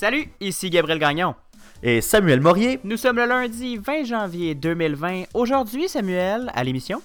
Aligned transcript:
Salut, 0.00 0.28
ici 0.40 0.70
Gabriel 0.70 1.00
Gagnon. 1.00 1.34
Et 1.82 2.00
Samuel 2.00 2.40
Morier. 2.40 2.78
Nous 2.84 2.96
sommes 2.96 3.16
le 3.16 3.26
lundi 3.26 3.78
20 3.78 4.04
janvier 4.04 4.54
2020. 4.54 5.24
Aujourd'hui, 5.34 5.88
Samuel, 5.88 6.52
à 6.54 6.62
l'émission? 6.62 7.02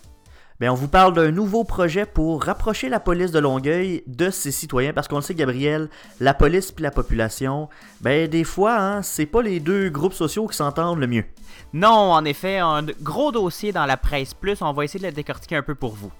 Ben, 0.59 0.69
on 0.69 0.75
vous 0.75 0.87
parle 0.87 1.15
d'un 1.15 1.31
nouveau 1.31 1.63
projet 1.63 2.05
pour 2.05 2.43
rapprocher 2.43 2.89
la 2.89 2.99
police 2.99 3.31
de 3.31 3.39
Longueuil 3.39 4.03
de 4.05 4.29
ses 4.29 4.51
citoyens. 4.51 4.93
Parce 4.93 5.07
qu'on 5.07 5.15
le 5.15 5.21
sait, 5.23 5.33
Gabriel, 5.33 5.89
la 6.19 6.35
police 6.35 6.71
puis 6.71 6.83
la 6.83 6.91
population, 6.91 7.67
ben, 8.01 8.27
des 8.29 8.43
fois, 8.43 8.77
hein, 8.77 9.01
c'est 9.01 9.25
pas 9.25 9.41
les 9.41 9.59
deux 9.59 9.89
groupes 9.89 10.13
sociaux 10.13 10.45
qui 10.45 10.55
s'entendent 10.55 10.99
le 10.99 11.07
mieux. 11.07 11.25
Non, 11.73 11.89
en 11.89 12.23
effet, 12.25 12.59
un 12.59 12.85
gros 13.01 13.31
dossier 13.31 13.71
dans 13.71 13.87
la 13.87 13.97
presse 13.97 14.35
plus. 14.35 14.61
On 14.61 14.71
va 14.71 14.83
essayer 14.83 14.99
de 14.99 15.07
le 15.07 15.13
décortiquer 15.13 15.55
un 15.55 15.63
peu 15.63 15.73
pour 15.73 15.95
vous. 15.95 16.11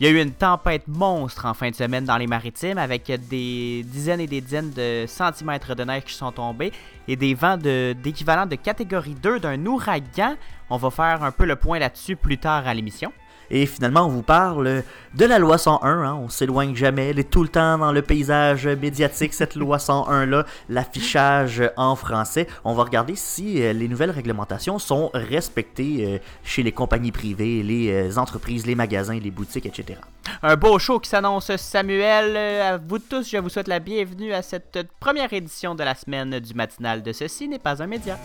Il 0.00 0.06
y 0.06 0.10
a 0.10 0.12
eu 0.12 0.22
une 0.22 0.30
tempête 0.30 0.86
monstre 0.86 1.44
en 1.46 1.54
fin 1.54 1.70
de 1.70 1.74
semaine 1.74 2.04
dans 2.04 2.16
les 2.18 2.28
maritimes 2.28 2.78
avec 2.78 3.10
des 3.28 3.82
dizaines 3.84 4.20
et 4.20 4.28
des 4.28 4.40
dizaines 4.40 4.70
de 4.70 5.06
centimètres 5.08 5.74
de 5.74 5.82
neige 5.82 6.04
qui 6.04 6.14
sont 6.14 6.30
tombés 6.30 6.72
et 7.08 7.16
des 7.16 7.34
vents 7.34 7.56
d'équivalent 7.56 8.46
de, 8.46 8.54
catégorie 8.54 9.16
2 9.20 9.40
d'un 9.40 9.66
ouragan. 9.66 10.36
On 10.70 10.76
va 10.76 10.90
faire 10.90 11.24
un 11.24 11.32
peu 11.32 11.46
le 11.46 11.56
point 11.56 11.80
là-dessus 11.80 12.14
plus 12.14 12.38
tard 12.38 12.68
à 12.68 12.74
l'émission. 12.74 13.12
Et 13.50 13.66
finalement, 13.66 14.06
on 14.06 14.08
vous 14.08 14.22
parle 14.22 14.82
de 15.14 15.24
la 15.24 15.38
loi 15.38 15.58
101. 15.58 15.88
Hein, 15.88 16.14
on 16.14 16.28
s'éloigne 16.28 16.74
jamais. 16.74 17.10
Elle 17.10 17.18
est 17.18 17.30
tout 17.30 17.42
le 17.42 17.48
temps 17.48 17.78
dans 17.78 17.92
le 17.92 18.02
paysage 18.02 18.66
médiatique, 18.66 19.34
cette 19.34 19.54
loi 19.54 19.78
101-là, 19.78 20.44
l'affichage 20.68 21.62
en 21.76 21.96
français. 21.96 22.46
On 22.64 22.74
va 22.74 22.84
regarder 22.84 23.14
si 23.16 23.62
euh, 23.62 23.72
les 23.72 23.88
nouvelles 23.88 24.10
réglementations 24.10 24.78
sont 24.78 25.10
respectées 25.14 25.96
euh, 26.00 26.18
chez 26.44 26.62
les 26.62 26.72
compagnies 26.72 27.12
privées, 27.12 27.62
les 27.62 27.90
euh, 27.90 28.18
entreprises, 28.18 28.66
les 28.66 28.74
magasins, 28.74 29.18
les 29.18 29.30
boutiques, 29.30 29.66
etc. 29.66 29.98
Un 30.42 30.56
beau 30.56 30.78
show 30.78 31.00
qui 31.00 31.08
s'annonce, 31.08 31.54
Samuel. 31.56 32.36
À 32.36 32.76
vous 32.76 32.98
tous, 32.98 33.28
je 33.30 33.38
vous 33.38 33.48
souhaite 33.48 33.68
la 33.68 33.78
bienvenue 33.78 34.32
à 34.32 34.42
cette 34.42 34.78
première 35.00 35.32
édition 35.32 35.74
de 35.74 35.82
la 35.82 35.94
semaine 35.94 36.38
du 36.38 36.54
matinal 36.54 37.02
de 37.02 37.12
Ceci 37.12 37.48
n'est 37.48 37.58
pas 37.58 37.82
un 37.82 37.86
média. 37.86 38.18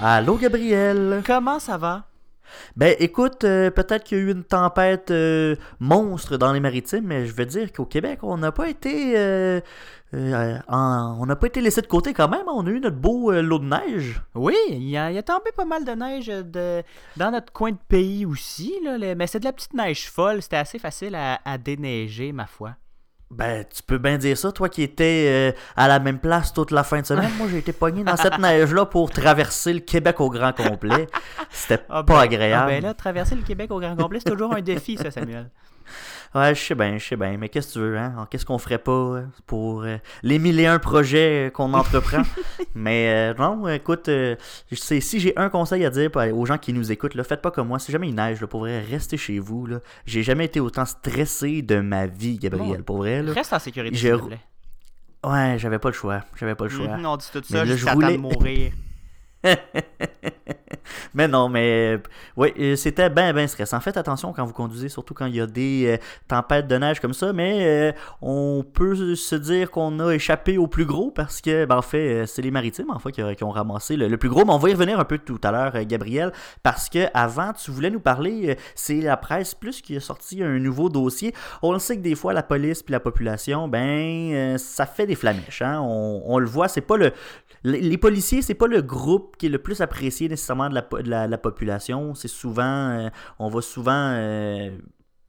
Allô 0.00 0.36
Gabriel. 0.36 1.22
Comment 1.26 1.58
ça 1.58 1.76
va? 1.76 2.04
Ben 2.76 2.94
écoute, 3.00 3.42
euh, 3.42 3.68
peut-être 3.70 4.04
qu'il 4.04 4.18
y 4.18 4.20
a 4.20 4.24
eu 4.24 4.30
une 4.30 4.44
tempête 4.44 5.10
euh, 5.10 5.56
monstre 5.80 6.36
dans 6.36 6.52
les 6.52 6.60
maritimes, 6.60 7.04
mais 7.04 7.26
je 7.26 7.34
veux 7.34 7.44
dire 7.44 7.72
qu'au 7.72 7.84
Québec, 7.84 8.20
on 8.22 8.38
n'a 8.38 8.52
pas 8.52 8.68
été 8.68 9.18
euh, 9.18 9.60
on 10.12 11.26
n'a 11.26 11.36
pas 11.36 11.48
été 11.48 11.60
laissé 11.60 11.82
de 11.82 11.88
côté 11.88 12.14
quand 12.14 12.28
même. 12.28 12.44
On 12.46 12.64
a 12.66 12.70
eu 12.70 12.78
notre 12.78 12.96
beau 12.96 13.32
lot 13.32 13.58
de 13.58 13.64
neige. 13.64 14.22
Oui, 14.36 14.54
il 14.68 14.88
y, 14.88 14.96
a, 14.96 15.10
il 15.10 15.18
a 15.18 15.22
tombé 15.24 15.50
pas 15.54 15.64
mal 15.64 15.84
de 15.84 15.92
neige 15.92 16.28
de, 16.28 16.82
dans 17.16 17.32
notre 17.32 17.52
coin 17.52 17.72
de 17.72 17.78
pays 17.88 18.24
aussi, 18.24 18.74
là, 18.84 19.14
mais 19.16 19.26
c'est 19.26 19.40
de 19.40 19.44
la 19.44 19.52
petite 19.52 19.74
neige 19.74 20.08
folle. 20.08 20.42
C'était 20.42 20.56
assez 20.56 20.78
facile 20.78 21.16
à, 21.16 21.40
à 21.44 21.58
déneiger, 21.58 22.30
ma 22.30 22.46
foi. 22.46 22.76
Ben, 23.30 23.62
tu 23.64 23.82
peux 23.82 23.98
bien 23.98 24.16
dire 24.16 24.38
ça, 24.38 24.50
toi 24.52 24.70
qui 24.70 24.82
étais 24.82 25.52
euh, 25.54 25.58
à 25.76 25.86
la 25.86 25.98
même 25.98 26.18
place 26.18 26.52
toute 26.52 26.70
la 26.70 26.82
fin 26.82 27.00
de 27.02 27.06
semaine. 27.06 27.30
Moi, 27.36 27.46
j'ai 27.50 27.58
été 27.58 27.72
pogné 27.74 28.02
dans 28.02 28.16
cette 28.16 28.38
neige-là 28.38 28.86
pour 28.86 29.10
traverser 29.10 29.74
le 29.74 29.80
Québec 29.80 30.18
au 30.20 30.30
grand 30.30 30.52
complet. 30.54 31.06
C'était 31.50 31.82
Ah 31.90 32.02
pas 32.02 32.14
ben- 32.14 32.20
agréable. 32.20 32.62
ah 32.64 32.66
ben 32.66 32.82
là, 32.82 32.94
traverser 32.94 33.34
le 33.34 33.42
Québec 33.42 33.70
au 33.70 33.80
grand 33.80 33.96
complet, 33.96 34.18
c'est 34.24 34.30
toujours 34.30 34.54
un 34.54 34.62
défi, 34.62 34.96
ça, 34.96 35.10
Samuel. 35.10 35.50
Ouais, 36.34 36.54
je 36.54 36.60
sais 36.60 36.74
bien, 36.74 36.98
je 36.98 37.04
sais 37.06 37.16
bien. 37.16 37.36
Mais 37.38 37.48
qu'est-ce 37.48 37.68
que 37.68 37.72
tu 37.74 37.78
veux, 37.78 37.96
hein? 37.98 38.26
Qu'est-ce 38.30 38.44
qu'on 38.44 38.58
ferait 38.58 38.78
pas 38.78 38.92
euh, 38.92 39.22
pour 39.46 39.82
euh, 39.82 39.96
les 40.22 40.38
mille 40.38 40.60
et 40.60 40.66
un 40.66 40.78
projets 40.78 41.46
euh, 41.48 41.50
qu'on 41.50 41.72
entreprend? 41.74 42.22
mais 42.74 43.32
euh, 43.32 43.34
non, 43.38 43.66
écoute, 43.68 44.08
euh, 44.08 44.36
sais, 44.72 45.00
si 45.00 45.20
j'ai 45.20 45.36
un 45.38 45.48
conseil 45.48 45.84
à 45.86 45.90
dire 45.90 46.10
aux 46.34 46.44
gens 46.46 46.58
qui 46.58 46.72
nous 46.72 46.92
écoutent, 46.92 47.14
là, 47.14 47.24
faites 47.24 47.40
pas 47.40 47.50
comme 47.50 47.68
moi. 47.68 47.78
Si 47.78 47.90
jamais 47.92 48.08
il 48.08 48.14
neige, 48.14 48.40
là, 48.40 48.46
pour 48.46 48.60
vrai, 48.60 48.80
restez 48.80 49.16
chez 49.16 49.38
vous. 49.38 49.66
Là. 49.66 49.80
J'ai 50.04 50.22
jamais 50.22 50.44
été 50.44 50.60
autant 50.60 50.84
stressé 50.84 51.62
de 51.62 51.80
ma 51.80 52.06
vie, 52.06 52.38
Gabriel, 52.38 52.78
Bon. 52.78 52.82
pour 52.84 52.96
vrai. 52.98 53.22
Là. 53.22 53.32
Reste 53.32 53.52
en 53.54 53.58
sécurité, 53.58 53.96
Je- 53.96 54.08
s'il 54.08 54.18
te 54.20 54.26
plaît. 54.26 54.40
Ouais, 55.24 55.56
j'avais 55.58 55.78
pas 55.78 55.88
le 55.88 55.94
choix. 55.94 56.22
J'avais 56.38 56.54
pas 56.54 56.64
le 56.64 56.70
choix. 56.70 56.96
Mais 56.96 57.02
là, 57.02 57.64
juste 57.64 57.86
je 57.88 57.92
voulais- 57.92 58.12
de 58.12 58.18
mourir. 58.18 58.72
mais 61.14 61.28
non, 61.28 61.48
mais 61.48 61.98
oui, 62.36 62.52
euh, 62.58 62.76
c'était 62.76 63.08
bien, 63.08 63.32
bien 63.32 63.46
stressant. 63.46 63.80
Faites 63.80 63.96
attention 63.96 64.32
quand 64.32 64.44
vous 64.44 64.52
conduisez, 64.52 64.88
surtout 64.88 65.14
quand 65.14 65.26
il 65.26 65.36
y 65.36 65.40
a 65.40 65.46
des 65.46 65.86
euh, 65.86 65.96
tempêtes 66.26 66.66
de 66.66 66.76
neige 66.76 67.00
comme 67.00 67.14
ça. 67.14 67.32
Mais 67.32 67.66
euh, 67.66 67.92
on 68.20 68.64
peut 68.64 69.14
se 69.14 69.36
dire 69.36 69.70
qu'on 69.70 70.00
a 70.00 70.12
échappé 70.12 70.58
au 70.58 70.66
plus 70.66 70.86
gros 70.86 71.10
parce 71.10 71.40
que, 71.40 71.64
ben, 71.64 71.76
en 71.76 71.82
fait, 71.82 72.22
euh, 72.22 72.26
c'est 72.26 72.42
les 72.42 72.50
maritimes 72.50 72.90
en 72.90 72.98
fait 72.98 73.12
qui, 73.12 73.44
ont 73.44 73.50
ramassé 73.50 73.96
le, 73.96 74.16
plus 74.16 74.28
gros. 74.28 74.44
Mais 74.44 74.52
on 74.52 74.58
va 74.58 74.70
y 74.70 74.72
revenir 74.72 74.98
un 74.98 75.04
peu 75.04 75.18
tout 75.18 75.40
à 75.44 75.52
l'heure, 75.52 75.72
euh, 75.74 75.84
Gabriel, 75.86 76.32
parce 76.62 76.88
que 76.88 77.06
avant, 77.14 77.52
tu 77.52 77.70
voulais 77.70 77.90
nous 77.90 78.00
parler. 78.00 78.50
euh, 78.50 78.54
c'est 78.74 79.00
la 79.00 79.16
presse 79.16 79.54
plus 79.54 79.80
qui 79.80 79.96
a 79.96 80.00
sorti 80.00 80.42
un 80.42 80.58
nouveau 80.58 80.88
dossier. 80.88 81.34
On 81.62 81.72
le 81.72 81.78
sait 81.78 81.96
que 81.96 82.02
des 82.02 82.14
fois, 82.14 82.32
la 82.32 82.42
police 82.42 82.82
puis 82.82 82.92
la 82.92 83.00
population, 83.00 83.68
ben, 83.68 84.32
euh, 84.32 84.58
ça 84.58 84.86
fait 84.86 85.06
des 85.06 85.14
flamèches. 85.14 85.62
Hein? 85.62 85.80
On 85.80 86.38
le 86.38 86.46
voit, 86.46 86.68
c'est 86.68 86.80
pas 86.80 86.96
le 86.96 87.12
les 87.64 87.98
policiers, 87.98 88.42
c'est 88.42 88.54
pas 88.54 88.66
le 88.66 88.82
groupe 88.82 89.36
qui 89.36 89.46
est 89.46 89.50
le 89.50 89.58
plus 89.58 89.80
apprécié 89.80 90.28
nécessairement 90.28 90.68
de 90.68 90.74
la 91.08 91.38
population. 91.38 92.14
C'est 92.14 92.28
souvent, 92.28 92.90
euh, 92.90 93.08
on 93.38 93.48
va 93.48 93.60
souvent, 93.60 94.12
euh, 94.14 94.70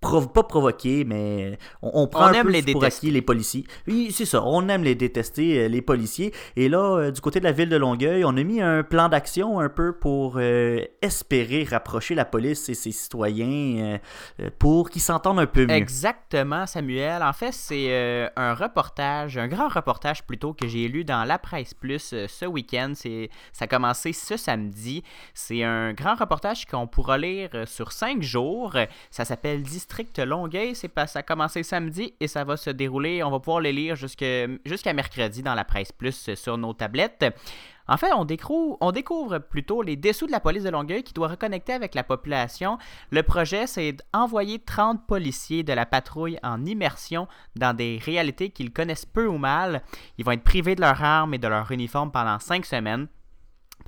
prov- 0.01 0.31
pas 0.31 0.43
provoquer, 0.43 1.03
mais 1.05 1.57
on, 1.81 1.91
on 2.03 2.07
prend 2.07 2.25
On 2.25 2.27
un 2.27 2.33
aime 2.33 2.45
peu 2.47 2.51
les 2.51 2.61
pour 2.71 2.83
acquis 2.83 3.11
les 3.11 3.21
policiers. 3.21 3.65
Oui, 3.87 4.11
c'est 4.11 4.25
ça. 4.25 4.43
On 4.43 4.67
aime 4.69 4.83
les 4.83 4.95
détester, 4.95 5.59
euh, 5.59 5.67
les 5.67 5.81
policiers. 5.81 6.33
Et 6.55 6.69
là, 6.69 6.97
euh, 6.97 7.11
du 7.11 7.21
côté 7.21 7.39
de 7.39 7.45
la 7.45 7.51
ville 7.51 7.69
de 7.69 7.77
Longueuil, 7.77 8.23
on 8.25 8.35
a 8.37 8.43
mis 8.43 8.61
un 8.61 8.83
plan 8.83 9.09
d'action 9.09 9.59
un 9.59 9.69
peu 9.69 9.93
pour 9.93 10.37
euh, 10.37 10.83
espérer 11.01 11.63
rapprocher 11.63 12.15
la 12.15 12.25
police 12.25 12.69
et 12.69 12.73
ses 12.73 12.91
citoyens 12.91 13.99
euh, 14.39 14.49
pour 14.59 14.89
qu'ils 14.89 15.01
s'entendent 15.01 15.39
un 15.39 15.47
peu 15.47 15.65
mieux. 15.65 15.73
Exactement, 15.73 16.65
Samuel. 16.65 17.23
En 17.23 17.33
fait, 17.33 17.51
c'est 17.51 18.29
un 18.35 18.53
reportage, 18.53 19.37
un 19.37 19.47
grand 19.47 19.67
reportage 19.67 20.23
plutôt 20.23 20.53
que 20.53 20.67
j'ai 20.67 20.87
lu 20.87 21.03
dans 21.03 21.23
La 21.23 21.39
Presse 21.39 21.73
Plus 21.73 22.13
ce 22.27 22.45
week-end. 22.45 22.93
Ça 22.95 23.65
a 23.65 23.67
commencé 23.67 24.13
ce 24.13 24.37
samedi. 24.37 25.03
C'est 25.33 25.63
un 25.63 25.93
grand 25.93 26.15
reportage 26.15 26.65
qu'on 26.65 26.87
pourra 26.87 27.17
lire 27.17 27.49
sur 27.65 27.91
cinq 27.91 28.21
jours. 28.21 28.75
Ça 29.11 29.25
s'appelle 29.25 29.63
District 29.89 30.19
Longueuil. 30.19 30.75
Pas, 30.93 31.07
ça 31.07 31.19
a 31.19 31.23
commencé 31.23 31.63
samedi 31.63 32.13
et 32.19 32.27
ça 32.27 32.43
va 32.43 32.57
se 32.57 32.69
dérouler. 32.69 33.23
On 33.23 33.31
va 33.31 33.39
pouvoir 33.39 33.59
le 33.59 33.71
lire 33.71 33.95
jusqu'à 33.95 34.93
mercredi 34.93 35.41
dans 35.41 35.55
La 35.55 35.65
Presse 35.65 35.91
Plus 35.91 36.35
sur 36.35 36.57
nos 36.59 36.73
tablettes. 36.73 37.25
En 37.87 37.97
fait, 37.97 38.11
on 38.13 38.23
découvre, 38.23 39.39
plutôt 39.39 39.81
les 39.81 39.95
dessous 39.95 40.27
de 40.27 40.31
la 40.31 40.39
police 40.39 40.63
de 40.63 40.69
Longueuil 40.69 41.01
qui 41.01 41.13
doit 41.13 41.29
reconnecter 41.29 41.73
avec 41.73 41.95
la 41.95 42.03
population. 42.03 42.77
Le 43.09 43.23
projet, 43.23 43.65
c'est 43.65 43.97
d'envoyer 44.13 44.59
30 44.59 45.07
policiers 45.07 45.63
de 45.63 45.73
la 45.73 45.87
patrouille 45.87 46.37
en 46.43 46.63
immersion 46.65 47.27
dans 47.55 47.75
des 47.75 47.99
réalités 48.05 48.51
qu'ils 48.51 48.71
connaissent 48.71 49.07
peu 49.07 49.25
ou 49.25 49.39
mal. 49.39 49.81
Ils 50.19 50.25
vont 50.25 50.33
être 50.33 50.43
privés 50.43 50.75
de 50.75 50.81
leurs 50.81 51.03
armes 51.03 51.33
et 51.33 51.39
de 51.39 51.47
leur 51.47 51.71
uniforme 51.71 52.11
pendant 52.11 52.37
5 52.37 52.63
semaines. 52.63 53.07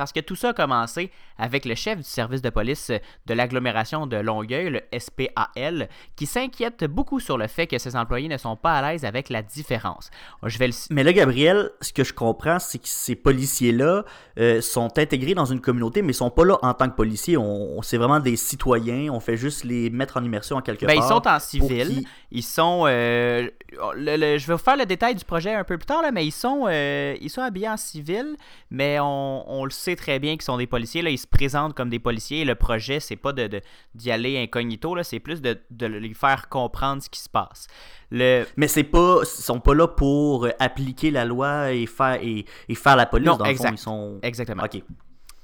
Parce 0.02 0.12
que 0.14 0.20
tout 0.20 0.36
ça 0.36 0.50
a 0.50 0.54
commencé 0.54 1.12
avec 1.38 1.64
le 1.64 1.76
chef 1.76 1.98
du 1.98 2.04
service 2.04 2.42
de 2.42 2.50
police 2.50 2.90
de 3.28 3.34
l'agglomération 3.36 4.08
de 4.08 4.18
Longueuil, 4.18 4.72
le 4.72 4.82
SPAL, 5.00 5.90
qui 6.16 6.26
s'inquiète 6.26 6.86
beaucoup 6.86 7.20
sur 7.20 7.38
le 7.38 7.46
fait 7.46 7.68
que 7.68 7.78
ses 7.78 7.96
employés 7.96 8.28
ne 8.28 8.38
sont 8.38 8.56
pas 8.56 8.74
à 8.80 8.82
l'aise 8.94 9.06
avec 9.06 9.30
la 9.30 9.44
différence. 9.44 10.10
Je 10.44 10.58
vais 10.58 10.66
le 10.68 10.74
Mais 10.90 11.04
là, 11.04 11.14
Gabriel, 11.14 11.70
ce 11.82 11.94
que 11.94 12.04
je 12.04 12.14
comprends, 12.16 12.58
c'est 12.58 12.80
que 12.80 12.88
ces 12.88 13.14
policiers-là 13.16 14.04
euh, 14.40 14.60
sont 14.60 14.98
intégrés 14.98 15.36
dans 15.36 15.46
une 15.46 15.62
communauté, 15.62 16.02
mais 16.02 16.14
ils 16.14 16.16
sont 16.16 16.32
pas 16.32 16.46
là 16.46 16.58
en 16.64 16.74
tant 16.74 16.90
que 16.90 16.96
policiers. 16.96 17.38
On, 17.38 17.78
on- 17.78 17.82
c'est 17.84 17.98
vraiment 17.98 18.20
des 18.20 18.36
citoyens. 18.38 19.12
On 19.14 19.20
fait 19.20 19.38
juste 19.38 19.66
les 19.66 19.92
mettre 19.92 20.18
en 20.18 20.24
immersion 20.24 20.56
en 20.58 20.62
quelque 20.62 20.88
Ben, 20.88 20.96
part. 20.96 21.06
ils 21.06 21.08
sont 21.08 21.28
en 21.28 21.32
pour 21.34 21.42
civil. 21.42 22.08
Ils 22.32 22.42
sont. 22.42 22.86
euh, 22.88 23.48
le- 23.96 24.18
le- 24.18 24.38
je 24.40 24.48
vais 24.48 24.54
vous 24.54 24.60
faire 24.60 24.78
le 24.78 24.86
détail 24.88 25.14
du 25.14 25.26
projet 25.26 25.54
un 25.54 25.64
peu 25.64 25.78
plus 25.78 25.86
tard, 25.86 26.02
là, 26.02 26.12
mais 26.12 26.26
ils 26.26 26.32
sont, 26.32 26.66
euh, 26.68 27.16
ils 27.22 27.30
sont 27.30 27.42
habillés 27.42 27.70
en 27.70 27.78
civil, 27.78 28.36
mais 28.72 28.98
on, 29.00 29.44
on 29.48 29.66
le 29.66 29.70
sait 29.72 29.91
très 29.96 30.20
bien 30.20 30.34
qu'ils 30.34 30.42
sont 30.44 30.58
des 30.58 30.68
policiers. 30.68 31.02
Là, 31.02 31.10
ils 31.10 31.18
se 31.18 31.28
présentent 31.28 31.74
comme 31.74 31.90
des 31.90 32.00
policiers. 32.00 32.46
Le 32.46 32.56
projet, 32.56 33.00
c'est 33.00 33.16
pas 33.16 33.34
de, 33.34 33.48
de- 33.48 33.62
d'y 33.96 34.12
aller 34.12 34.38
incognito, 34.38 34.96
là, 34.96 35.04
c'est 35.04 35.20
plus 35.20 35.42
de, 35.42 35.60
de 35.70 35.86
les 35.88 36.14
faire 36.14 36.50
comprendre 36.50 37.02
ce 37.04 37.10
qui 37.10 37.20
se 37.20 37.30
passe. 37.30 37.68
Le, 38.10 38.46
Mais 38.58 38.68
c'est 38.68 38.84
pas, 38.84 39.20
ils 39.22 39.26
sont 39.26 39.60
pas 39.60 39.74
là 39.74 39.88
pour 39.88 40.46
euh, 40.46 40.52
appliquer 40.60 41.12
la 41.12 41.26
loi 41.26 41.72
et 41.72 41.86
faire 41.86 42.20
et, 42.22 42.46
et 42.68 42.76
faire 42.76 42.96
la 42.96 43.06
police. 43.06 43.28
Non, 43.28 43.38
dans 43.38 43.46
le 43.46 43.52
exact. 43.52 43.70
fond, 43.70 43.74
ils 43.76 43.78
sont. 43.78 44.20
exactement. 44.22 44.64
Ok. 44.64 44.82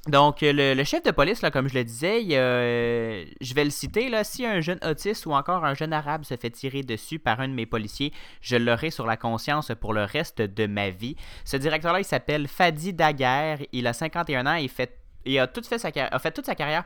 Donc, 0.08 0.38
le, 0.42 0.84
chef 0.84 1.04
de 1.04 1.12
police, 1.12 1.42
là, 1.42 1.52
comme 1.52 1.68
je 1.68 1.74
le 1.74 1.84
disais, 1.84 2.24
euh, 2.32 3.26
je 3.42 3.54
vais 3.54 3.66
le 3.66 3.70
citer, 3.70 4.10
là, 4.10 4.24
si 4.24 4.46
un 4.46 4.62
jeune 4.62 4.80
autiste 4.86 5.26
ou 5.26 5.34
encore 5.34 5.66
un 5.66 5.74
jeune 5.74 5.94
arabe 5.94 6.24
se 6.24 6.36
fait 6.38 6.50
tirer 6.50 6.84
dessus 6.84 7.20
par 7.20 7.40
un 7.42 7.50
de 7.50 7.54
mes 7.54 7.66
policiers, 7.66 8.14
je 8.42 8.56
l'aurai 8.56 8.90
sur 8.90 9.06
la 9.06 9.18
conscience 9.18 9.72
pour 9.80 9.94
le 9.94 10.04
reste 10.04 10.42
de 10.42 10.66
ma 10.66 10.90
vie. 10.90 11.16
Ce 11.44 11.58
directeur-là, 11.58 12.00
il 12.00 12.06
s'appelle 12.06 12.48
Fadi 12.48 12.94
Daguerre, 12.94 13.60
il 13.74 13.86
a 13.88 13.94
51 13.94 14.46
ans, 14.46 14.56
il 14.56 14.70
fait 14.70 14.98
il 15.28 15.38
a, 15.40 15.48
tout 15.48 15.62
fait 15.64 15.78
sa, 15.78 15.92
toute 16.32 16.46
sa 16.46 16.56
carrière 16.56 16.86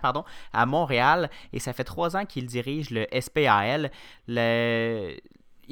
à 0.53 0.65
Montréal 0.65 1.29
et 1.53 1.59
ça 1.59 1.73
fait 1.73 1.83
trois 1.83 2.17
ans 2.17 2.25
qu'il 2.25 2.47
dirige 2.47 2.89
le 2.89 3.05
SPAL. 3.19 3.91
Le, 4.27 5.15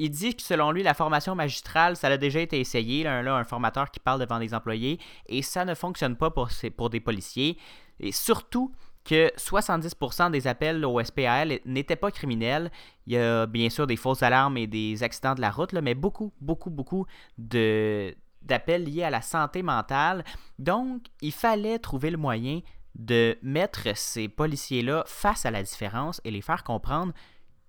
il 0.00 0.10
dit 0.10 0.34
que 0.34 0.42
selon 0.42 0.72
lui, 0.72 0.82
la 0.82 0.94
formation 0.94 1.34
magistrale, 1.34 1.94
ça 1.94 2.06
a 2.06 2.16
déjà 2.16 2.40
été 2.40 2.58
essayé. 2.58 3.04
Là, 3.04 3.36
un 3.36 3.44
formateur 3.44 3.90
qui 3.90 4.00
parle 4.00 4.18
devant 4.18 4.38
des 4.38 4.54
employés, 4.54 4.98
et 5.28 5.42
ça 5.42 5.66
ne 5.66 5.74
fonctionne 5.74 6.16
pas 6.16 6.30
pour, 6.30 6.48
des 6.88 7.00
policiers. 7.00 7.58
Et 8.00 8.10
surtout 8.10 8.72
que 9.04 9.30
70% 9.36 10.30
des 10.30 10.46
appels 10.46 10.82
au 10.86 11.04
SPAL 11.04 11.60
n'étaient 11.66 11.96
pas 11.96 12.10
criminels. 12.10 12.70
Il 13.06 13.12
y 13.12 13.18
a 13.18 13.44
bien 13.44 13.68
sûr 13.68 13.86
des 13.86 13.96
fausses 13.96 14.22
alarmes 14.22 14.56
et 14.56 14.66
des 14.66 15.02
accidents 15.02 15.34
de 15.34 15.42
la 15.42 15.50
route, 15.50 15.74
mais 15.74 15.94
beaucoup, 15.94 16.32
beaucoup, 16.40 16.70
beaucoup 16.70 17.04
d'appels 17.36 18.84
liés 18.84 19.02
à 19.02 19.10
la 19.10 19.20
santé 19.20 19.62
mentale. 19.62 20.24
Donc, 20.58 21.02
il 21.20 21.32
fallait 21.32 21.78
trouver 21.78 22.10
le 22.10 22.16
moyen 22.16 22.60
de 22.94 23.36
mettre 23.42 23.94
ces 23.96 24.28
policiers-là 24.28 25.04
face 25.06 25.44
à 25.44 25.50
la 25.50 25.62
différence 25.62 26.22
et 26.24 26.30
les 26.30 26.40
faire 26.40 26.64
comprendre 26.64 27.12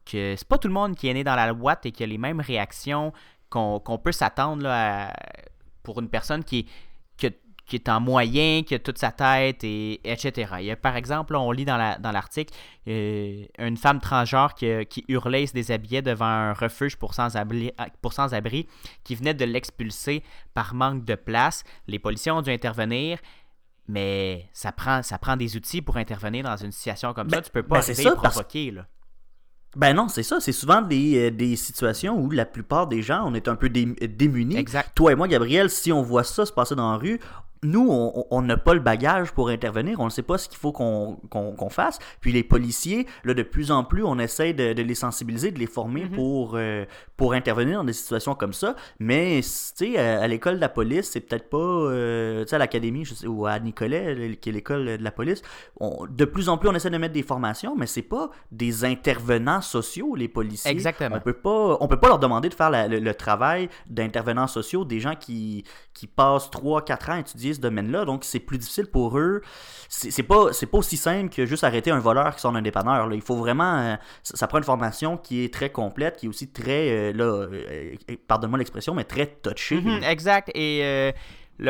que 0.05 0.35
c'est 0.37 0.47
pas 0.47 0.57
tout 0.57 0.67
le 0.67 0.73
monde 0.73 0.95
qui 0.95 1.07
est 1.07 1.13
né 1.13 1.23
dans 1.23 1.35
la 1.35 1.53
boîte 1.53 1.85
et 1.85 1.91
qui 1.91 2.03
a 2.03 2.07
les 2.07 2.17
mêmes 2.17 2.39
réactions 2.39 3.13
qu'on 3.49 3.99
peut 4.01 4.11
s'attendre 4.11 4.67
pour 5.83 5.99
une 5.99 6.09
personne 6.09 6.43
qui 6.43 6.59
est, 6.59 6.65
qui 7.71 7.77
est 7.77 7.87
en 7.87 8.01
moyen, 8.01 8.63
qui 8.63 8.75
a 8.75 8.79
toute 8.79 8.97
sa 8.97 9.11
tête, 9.11 9.63
et, 9.63 10.01
etc. 10.03 10.55
Il 10.59 10.65
y 10.65 10.71
a, 10.71 10.75
par 10.75 10.97
exemple, 10.97 11.37
on 11.37 11.51
lit 11.51 11.63
dans 11.63 11.77
l'article 11.77 12.53
dans 12.85 12.91
euh, 12.91 13.45
une 13.59 13.77
femme 13.77 14.01
transgenre 14.01 14.55
qui, 14.55 14.85
qui 14.87 15.05
hurlait 15.07 15.43
et 15.43 15.47
se 15.47 15.53
déshabillait 15.53 16.01
devant 16.01 16.25
un 16.25 16.53
refuge 16.53 16.97
pour 16.97 17.13
sans-abri 17.13 17.71
sans 18.11 18.33
-abri, 18.33 18.67
qui 19.05 19.15
venait 19.15 19.33
de 19.33 19.45
l'expulser 19.45 20.21
par 20.53 20.73
manque 20.73 21.05
de 21.05 21.15
place. 21.15 21.63
Les 21.87 21.99
policiers 21.99 22.33
ont 22.33 22.41
dû 22.41 22.51
intervenir. 22.51 23.19
Mais 23.87 24.49
ça 24.53 24.71
prend, 24.71 25.01
ça 25.01 25.17
prend 25.17 25.35
des 25.35 25.57
outils 25.57 25.81
pour 25.81 25.97
intervenir 25.97 26.43
dans 26.45 26.55
une 26.55 26.71
situation 26.71 27.13
comme 27.13 27.29
ça. 27.29 27.37
Ben, 27.37 27.41
tu 27.41 27.51
peux 27.51 27.63
pas 27.63 27.81
ben 27.81 27.93
ça, 27.93 28.15
provoquer. 28.15 28.71
Là. 28.71 28.85
Ben 29.75 29.93
non, 29.93 30.07
c'est 30.09 30.23
ça. 30.23 30.39
C'est 30.39 30.51
souvent 30.51 30.81
des, 30.81 31.27
euh, 31.27 31.31
des, 31.31 31.55
situations 31.55 32.19
où 32.19 32.29
la 32.29 32.45
plupart 32.45 32.87
des 32.87 33.01
gens, 33.01 33.23
on 33.25 33.33
est 33.33 33.47
un 33.47 33.55
peu 33.55 33.69
démunis. 33.69 34.57
Exact. 34.57 34.91
Toi 34.95 35.13
et 35.13 35.15
moi, 35.15 35.27
Gabriel, 35.27 35.69
si 35.69 35.91
on 35.91 36.01
voit 36.01 36.23
ça 36.23 36.45
se 36.45 36.51
passer 36.51 36.75
dans 36.75 36.91
la 36.91 36.97
rue, 36.97 37.19
nous, 37.63 37.87
on 38.31 38.41
n'a 38.41 38.57
pas 38.57 38.73
le 38.73 38.79
bagage 38.79 39.31
pour 39.33 39.49
intervenir, 39.49 39.99
on 39.99 40.05
ne 40.05 40.09
sait 40.09 40.23
pas 40.23 40.39
ce 40.39 40.49
qu'il 40.49 40.57
faut 40.57 40.71
qu'on 40.71 41.69
fasse. 41.69 41.99
Puis 42.19 42.31
les 42.31 42.43
policiers, 42.43 43.05
là, 43.23 43.35
de 43.35 43.43
plus 43.43 43.71
en 43.71 43.83
plus, 43.83 44.03
on 44.03 44.17
essaie 44.17 44.53
de, 44.53 44.81
les 44.81 44.95
sensibiliser, 44.95 45.51
de 45.51 45.59
les 45.59 45.67
former 45.67 46.05
mm-hmm. 46.05 46.15
pour, 46.15 46.53
euh, 46.55 46.85
pour 47.17 47.33
intervenir 47.33 47.77
dans 47.77 47.83
des 47.83 47.93
situations 47.93 48.33
comme 48.33 48.53
ça. 48.53 48.75
Mais, 48.99 49.41
tu 49.43 49.49
sais, 49.93 49.97
à, 49.97 50.27
l'école 50.27 50.55
de 50.55 50.61
la 50.61 50.69
police, 50.69 51.11
c'est 51.11 51.21
peut-être 51.21 51.49
pas, 51.49 51.57
euh, 51.57 52.43
tu 52.43 52.49
sais, 52.49 52.55
à 52.55 52.59
l'académie 52.59 53.07
ou 53.27 53.45
à 53.45 53.59
Nicolet, 53.59 54.37
qui 54.41 54.49
est 54.49 54.53
l'école 54.53 54.97
de 54.97 55.03
la 55.03 55.11
police, 55.11 55.43
de 56.09 56.25
plus 56.25 56.49
en 56.49 56.57
plus, 56.57 56.67
on 56.67 56.73
essaie 56.73 56.89
de 56.89 56.97
mettre 56.97 57.13
des 57.13 57.23
formations, 57.23 57.75
mais 57.75 57.85
c'est 57.85 58.01
pas 58.01 58.31
des 58.51 58.85
intervenants 58.85 59.61
sociaux, 59.61 60.15
les 60.15 60.27
policiers. 60.27 60.71
Exactement. 60.71 61.17
On 61.17 61.19
peut 61.19 61.33
pas, 61.33 61.77
on 61.79 61.87
peut 61.87 61.99
pas 61.99 62.07
leur 62.07 62.19
demander 62.19 62.49
de 62.49 62.55
faire 62.55 62.71
le, 62.71 63.11
travail 63.11 63.69
d'intervenants 63.87 64.47
sociaux, 64.47 64.85
des 64.85 64.99
gens 64.99 65.15
qui, 65.15 65.63
qui 65.93 66.07
passent 66.07 66.49
3-4 66.49 67.11
ans 67.11 67.13
à 67.13 67.19
étudier 67.19 67.50
ce 67.53 67.59
domaine-là, 67.59 68.05
donc 68.05 68.23
c'est 68.23 68.39
plus 68.39 68.57
difficile 68.57 68.87
pour 68.87 69.17
eux. 69.17 69.41
C'est 69.89 70.23
pas, 70.23 70.45
pas 70.49 70.77
aussi 70.77 70.97
simple 70.97 71.33
que 71.33 71.45
juste 71.45 71.63
arrêter 71.63 71.91
un 71.91 71.99
voleur 71.99 72.35
qui 72.35 72.41
sort 72.41 72.51
d'un 72.51 72.61
dépanneur. 72.61 73.13
Il 73.13 73.21
faut 73.21 73.35
vraiment. 73.35 73.77
Euh, 73.79 73.95
ça, 74.23 74.47
prend 74.47 74.57
une 74.57 74.63
formation 74.63 75.17
qui 75.17 75.43
est 75.43 75.53
très 75.53 75.69
complète, 75.69 76.17
qui 76.17 76.25
est 76.27 76.29
aussi 76.29 76.49
très. 76.49 76.89
Euh, 76.89 77.13
là, 77.13 77.23
euh, 77.25 77.95
pardonne-moi 78.27 78.59
l'expression, 78.59 78.93
mais 78.93 79.03
très 79.03 79.27
touchée. 79.27 79.81
Mhm, 79.81 80.03
exact. 80.03 80.49
Et. 80.55 81.13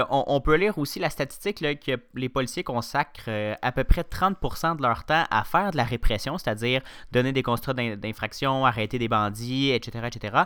on, 0.09 0.39
peut 0.39 0.55
lire 0.55 0.77
aussi 0.77 0.99
la 0.99 1.09
statistique 1.09 1.59
que 1.59 1.99
les 2.13 2.29
policiers 2.29 2.63
consacrent 2.63 3.29
à 3.61 3.71
peu 3.71 3.83
près 3.83 4.03
30% 4.03 4.77
de 4.77 4.81
leur 4.81 5.03
temps 5.03 5.25
à 5.29 5.43
faire 5.43 5.71
de 5.71 5.77
la 5.77 5.83
répression, 5.83 6.37
c'est-à-dire 6.37 6.81
donner 7.11 7.33
des 7.33 7.43
constats 7.43 7.73
d'infraction, 7.73 8.65
arrêter 8.65 8.99
des 8.99 9.09
bandits, 9.09 9.71
etc., 9.71 10.07
etc 10.07 10.43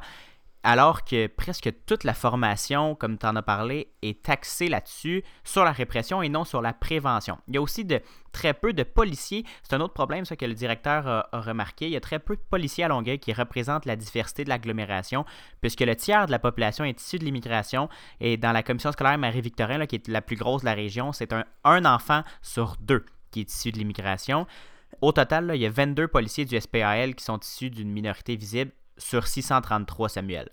alors 0.66 1.04
que 1.04 1.28
presque 1.28 1.72
toute 1.86 2.04
la 2.04 2.16
formation, 2.16 2.96
comme 2.96 3.20
tu 3.20 3.28
en 3.28 3.36
as 3.36 3.44
parlé, 3.44 3.92
est 4.02 4.28
axée 4.30 4.68
là-dessus, 4.68 5.24
sur 5.44 5.64
la 5.64 5.72
répression 5.72 6.24
et 6.24 6.28
non 6.28 6.44
sur 6.44 6.60
la 6.60 6.74
prévention. 6.74 7.38
Il 7.48 7.54
y 7.54 7.58
a 7.58 7.62
aussi 7.62 7.86
de 7.86 8.02
très 8.32 8.56
peu 8.56 8.74
de 8.74 8.82
policiers. 8.82 9.46
C'est 9.62 9.76
un 9.76 9.80
autre 9.80 9.94
problème, 9.94 10.26
ça, 10.26 10.36
que 10.36 10.46
le 10.46 10.56
directeur 10.56 11.08
a, 11.08 11.30
remarqué. 11.34 11.86
Il 11.86 11.92
y 11.92 11.96
a 11.96 12.02
très 12.02 12.18
peu 12.18 12.36
de 12.36 12.42
policiers 12.42 12.84
à 12.84 12.88
Longueuil 12.88 13.20
qui 13.20 13.32
représentent 13.32 13.86
la 13.86 13.96
diversité 13.96 14.44
de 14.44 14.50
l'agglomération, 14.50 15.24
puisque 15.62 15.82
le 15.82 15.96
tiers 15.96 16.26
de 16.26 16.32
la 16.32 16.40
population 16.40 16.84
est 16.84 17.00
issu 17.00 17.20
de 17.20 17.26
l'immigration. 17.26 17.88
Et 18.20 18.36
dans 18.36 18.52
la 18.52 18.64
commission 18.64 18.92
scolaire 18.92 19.20
Marie-Victorin, 19.20 19.86
qui 19.86 19.98
est 19.98 20.08
la 20.08 20.24
plus 20.24 20.36
grosse 20.36 20.62
de 20.62 20.66
la 20.66 20.74
région, 20.74 21.14
c'est 21.14 21.32
un 21.32 21.86
enfant 21.86 22.24
sur 22.42 22.76
deux 22.80 23.06
qui 23.30 23.42
est 23.42 23.54
issu 23.54 23.72
de 23.72 23.78
l'immigration. 23.78 24.48
Au 25.02 25.12
total, 25.12 25.52
il 25.54 25.62
y 25.62 25.68
a 25.68 25.70
22 25.70 26.08
policiers 26.08 26.46
du 26.46 26.60
SPAL 26.60 27.14
qui 27.14 27.24
sont 27.24 27.38
issus 27.38 27.70
d'une 27.70 27.92
minorité 27.92 28.36
visible 28.36 28.72
sur 28.98 29.28
633, 29.28 30.10
Samuel. 30.10 30.50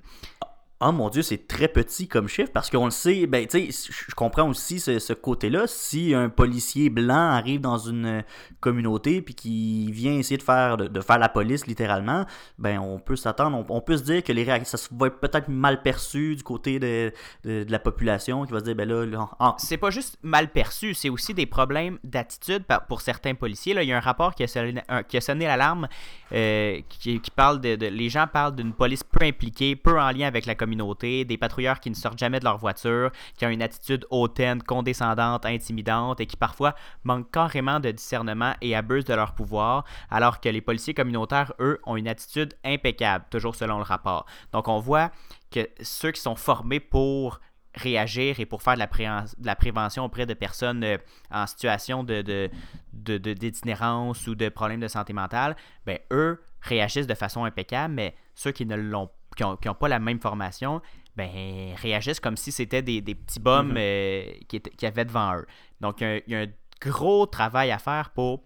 Oh 0.85 0.91
mon 0.91 1.11
Dieu, 1.11 1.23
c'est 1.23 1.47
très 1.47 1.69
petit 1.69 2.09
comme 2.09 2.27
chiffre 2.27 2.51
parce 2.53 2.69
qu'on 2.69 2.87
le 2.87 2.91
sait, 2.91 3.29
ben 3.29 3.47
tu 3.47 3.71
sais, 3.71 3.93
je 4.09 4.15
comprends 4.17 4.49
aussi 4.49 4.81
ce, 4.81 5.13
côté-là. 5.13 5.69
Si 5.69 6.13
un 6.13 6.29
policier 6.29 6.91
blanc 6.91 7.31
arrive 7.31 7.61
dans 7.61 7.79
une 7.79 8.25
communauté 8.59 9.23
puis 9.23 9.37
qui 9.37 9.93
vient 9.93 10.15
essayer 10.15 10.39
de 10.39 10.43
faire 10.43 10.77
de, 10.77 11.01
faire 11.01 11.21
la 11.21 11.29
police 11.29 11.69
littéralement, 11.69 12.27
ben 12.59 12.81
on 12.81 12.99
peut 12.99 13.15
s'attendre, 13.15 13.65
on, 13.69 13.81
peut 13.81 13.97
se 13.97 14.03
dire 14.03 14.25
que 14.25 14.33
les 14.33 14.43
réactions, 14.43 14.77
ça 14.77 14.89
va 14.91 15.07
être 15.07 15.21
peut-être 15.21 15.47
mal 15.47 15.83
perçu 15.83 16.35
du 16.35 16.43
côté 16.43 16.81
de, 16.81 17.13
la 17.45 17.79
population 17.79 18.45
qui 18.45 18.53
va 18.53 18.59
se 18.59 18.65
dire 18.65 18.75
ben 18.75 18.89
là, 18.89 19.55
c'est 19.59 19.77
pas 19.77 19.91
juste 19.91 20.19
mal 20.23 20.51
perçu, 20.51 20.95
c'est 20.95 21.11
aussi 21.11 21.33
des 21.33 21.47
problèmes 21.47 22.01
d'attitude 22.03 22.65
pour 22.89 23.03
certains 23.03 23.37
policiers. 23.37 23.73
Là, 23.73 23.85
il 23.85 23.89
y 23.89 23.93
a 23.93 23.97
un 23.97 24.01
rapport 24.01 24.35
qui 24.35 24.43
a 24.43 24.49
sonné, 24.49 24.83
qui 25.07 25.17
a 25.17 25.21
sonné 25.21 25.45
l'alarme, 25.45 25.87
euh, 26.33 26.81
qui, 26.89 27.21
parle 27.37 27.61
de, 27.61 27.87
les 27.87 28.09
gens 28.09 28.27
parlent 28.27 28.57
d'une 28.57 28.73
police 28.73 29.05
peu 29.05 29.25
impliquée, 29.25 29.77
peu 29.77 30.01
en 30.01 30.11
lien 30.11 30.27
avec 30.27 30.45
la 30.45 30.57
communauté 30.57 30.72
des 30.77 31.39
patrouilleurs 31.39 31.81
qui 31.81 31.91
ne 31.91 31.95
sortent 31.95 32.19
jamais 32.19 32.39
de 32.39 32.45
leur 32.45 32.59
voiture, 32.59 33.11
qui 33.37 33.47
ont 33.47 33.51
une 33.51 33.63
attitude 33.63 34.07
hautaine, 34.11 34.63
condescendante, 34.63 35.47
intimidante 35.47 36.21
et 36.21 36.27
qui 36.27 36.37
parfois 36.37 36.75
manquent 37.05 37.31
carrément 37.31 37.81
de 37.81 37.91
discernement 37.91 38.55
et 38.61 38.75
abusent 38.75 39.05
de 39.05 39.15
leur 39.15 39.35
pouvoir, 39.35 39.85
alors 40.11 40.41
que 40.41 40.49
les 40.49 40.61
policiers 40.61 40.95
communautaires, 40.95 41.53
eux, 41.61 41.81
ont 41.85 41.97
une 41.97 42.09
attitude 42.09 42.55
impeccable, 42.65 43.25
toujours 43.31 43.55
selon 43.55 43.79
le 43.79 43.85
rapport. 43.85 44.27
Donc 44.53 44.69
on 44.69 44.79
voit 44.79 45.11
que 45.51 45.69
ceux 45.81 46.13
qui 46.13 46.21
sont 46.21 46.37
formés 46.37 46.81
pour 46.81 47.41
réagir 47.75 48.41
et 48.41 48.47
pour 48.47 48.63
faire 48.63 48.75
de 48.75 48.81
la, 48.81 49.25
de 49.39 49.55
prévention 49.57 50.05
auprès 50.05 50.27
de 50.27 50.35
personnes 50.35 50.85
euh, 50.85 50.99
en 51.31 51.47
situation 51.47 52.05
de, 52.05 52.51
d'itinérance 52.93 54.27
ou 54.27 54.35
de 54.35 54.49
problèmes 54.49 54.81
de 54.81 54.89
santé 54.89 55.13
mentale, 55.13 55.57
ben 55.87 55.99
eux 56.11 56.43
réagissent 56.61 57.07
de 57.07 57.15
façon 57.15 57.45
impeccable, 57.45 57.95
mais 57.95 58.15
ceux 58.35 58.53
qui 58.53 58.67
ne 58.67 58.77
l'ont 58.77 59.11
qui 59.37 59.43
n'ont 59.43 59.75
pas 59.75 59.89
la 59.89 59.99
même 59.99 60.21
formation, 60.21 60.81
ben, 61.17 61.75
réagissent 61.77 62.21
comme 62.21 62.37
si 62.37 62.53
c'était 62.53 62.83
des, 62.83 63.03
petits 63.03 63.41
bums 63.41 63.73
mm-hmm. 63.73 63.79
euh, 63.79 64.33
qui, 64.49 64.61
qui, 64.61 64.87
avaient 64.87 65.05
devant 65.05 65.37
eux. 65.37 65.47
Donc, 65.81 66.01
il 66.01 66.23
y, 66.27 66.35
a, 66.35 66.41
un 66.41 66.47
gros 66.81 67.27
travail 67.27 67.71
à 67.71 67.79
faire 67.79 68.11
pour 68.11 68.45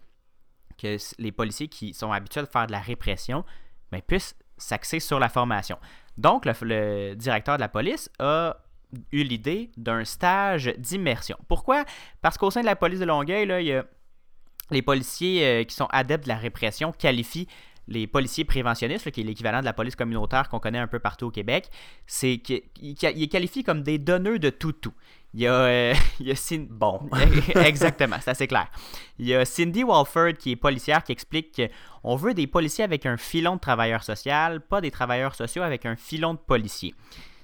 que 0.77 0.97
les 1.17 1.31
policiers 1.31 1.67
qui 1.67 1.93
sont 1.93 2.11
habitués 2.11 2.41
à 2.41 2.45
faire 2.45 2.67
de 2.67 2.71
la 2.71 2.79
répression 2.79 3.43
ben, 3.91 4.01
puissent 4.01 4.35
s'axer 4.57 4.99
sur 4.99 5.19
la 5.19 5.29
formation. 5.29 5.77
Donc, 6.17 6.45
le, 6.45 7.13
directeur 7.15 7.57
de 7.57 7.61
la 7.61 7.69
police 7.69 8.09
a 8.19 8.57
eu 9.11 9.23
l'idée 9.23 9.71
d'un 9.77 10.03
stage 10.05 10.73
d'immersion. 10.77 11.37
Pourquoi? 11.47 11.85
Parce 12.21 12.37
qu'au 12.37 12.51
sein 12.51 12.61
de 12.61 12.65
la 12.65 12.75
police 12.75 12.99
de 12.99 13.05
Longueuil, 13.05 13.45
là, 13.45 13.61
il 13.61 13.67
y 13.67 13.73
a 13.73 13.85
les 14.71 14.81
policiers 14.81 15.45
euh, 15.45 15.63
qui 15.63 15.75
sont 15.75 15.87
adeptes 15.91 16.25
de 16.25 16.29
la 16.29 16.37
répression 16.37 16.91
qualifient 16.91 17.47
les 17.87 18.07
policiers 18.07 18.45
préventionnistes, 18.45 19.11
qui 19.11 19.21
est 19.21 19.23
l'équivalent 19.23 19.59
de 19.59 19.65
la 19.65 19.73
police 19.73 19.95
communautaire 19.95 20.49
qu'on 20.49 20.59
connaît 20.59 20.79
un 20.79 20.87
peu 20.87 20.99
partout 20.99 21.27
au 21.27 21.31
Québec, 21.31 21.69
c'est 22.05 22.37
qu'il 22.37 22.63
est 22.81 23.31
qualifié 23.31 23.63
comme 23.63 23.83
des 23.83 23.97
donneurs 23.97 24.39
de 24.39 24.49
tout 24.49 24.73
tout. 24.73 24.93
Il 25.33 25.41
y 25.41 25.47
a, 25.47 25.53
euh, 25.53 25.93
il 26.19 26.27
y 26.27 26.31
a 26.31 26.57
Bon. 26.69 27.09
Exactement, 27.55 28.17
c'est 28.21 28.31
assez 28.31 28.47
clair. 28.47 28.67
Il 29.19 29.27
y 29.27 29.35
a 29.35 29.45
Cindy 29.45 29.83
Walford, 29.83 30.33
qui 30.37 30.51
est 30.51 30.55
policière, 30.55 31.03
qui 31.03 31.11
explique 31.11 31.61
qu'on 32.03 32.15
veut 32.15 32.33
des 32.33 32.47
policiers 32.47 32.83
avec 32.83 33.05
un 33.05 33.17
filon 33.17 33.55
de 33.55 33.61
travailleurs 33.61 34.03
sociaux, 34.03 34.59
pas 34.69 34.81
des 34.81 34.91
travailleurs 34.91 35.35
sociaux 35.35 35.63
avec 35.63 35.85
un 35.85 35.95
filon 35.95 36.33
de 36.33 36.39
policiers. 36.39 36.93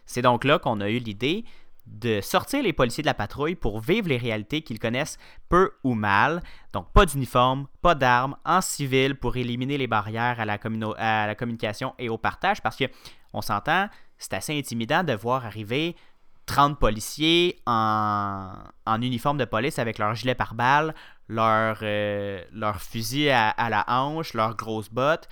C'est 0.05 0.21
donc 0.21 0.43
là 0.43 0.59
qu'on 0.59 0.81
a 0.81 0.89
eu 0.89 0.97
l'idée 0.97 1.45
de 1.85 2.21
sortir 2.21 2.63
les 2.63 2.73
policiers 2.73 3.01
de 3.01 3.07
la 3.07 3.13
patrouille 3.13 3.55
pour 3.55 3.79
vivre 3.79 4.07
les 4.07 4.17
réalités 4.17 4.61
qu'ils 4.61 4.79
connaissent 4.79 5.17
peu 5.49 5.71
ou 5.83 5.93
mal. 5.93 6.41
Donc 6.71 6.91
pas 6.93 7.05
d'uniforme, 7.05 7.67
pas 7.81 7.95
d'armes, 7.95 8.37
en 8.45 8.61
civil 8.61 9.15
pour 9.15 9.35
éliminer 9.35 9.77
les 9.77 9.87
barrières 9.87 10.39
à 10.39 10.45
la, 10.45 11.35
communication 11.35 11.93
et 11.99 12.09
au 12.09 12.17
partage 12.17 12.61
parce 12.61 12.75
que 12.75 12.85
on 13.33 13.41
s'entend, 13.41 13.89
c'est 14.17 14.33
assez 14.33 14.57
intimidant 14.57 15.03
de 15.03 15.13
voir 15.13 15.45
arriver 15.45 15.95
30 16.45 16.79
policiers 16.79 17.61
en, 17.65 18.53
uniforme 19.01 19.37
de 19.37 19.45
police 19.45 19.79
avec 19.79 19.97
leur 19.97 20.13
gilet 20.15 20.35
pare-balles, 20.35 20.93
euh, 21.31 22.43
leur 22.51 22.81
fusil 22.81 23.29
à, 23.29 23.49
à, 23.49 23.69
la 23.69 23.85
hanche, 23.87 24.33
leurs 24.33 24.55
grosses 24.55 24.89
bottes, 24.89 25.27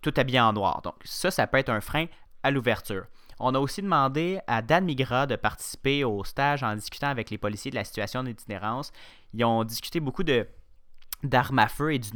tout 0.00 0.12
habillé 0.16 0.40
en 0.40 0.52
noir. 0.52 0.82
Donc 0.82 0.94
ça, 1.04 1.30
ça 1.30 1.46
peut 1.46 1.58
être 1.58 1.70
un 1.70 1.80
frein 1.80 2.06
à 2.42 2.50
l'ouverture. 2.50 3.04
On 3.44 3.56
a 3.56 3.58
aussi 3.58 3.82
demandé 3.82 4.38
à 4.46 4.62
Dan 4.62 4.84
Migra 4.84 5.26
de 5.26 5.34
participer 5.34 6.04
au 6.04 6.22
stage 6.22 6.62
en 6.62 6.76
discutant 6.76 7.08
avec 7.08 7.28
les 7.28 7.38
policiers 7.38 7.72
de 7.72 7.76
la 7.76 7.82
situation 7.82 8.22
d'itinérance. 8.22 8.92
Ils 9.34 9.44
ont 9.44 9.64
discuté 9.64 9.98
beaucoup 9.98 10.22
d'armes 10.22 11.58
à 11.58 11.66
feu 11.66 11.92
et 11.92 11.98
de 11.98 12.06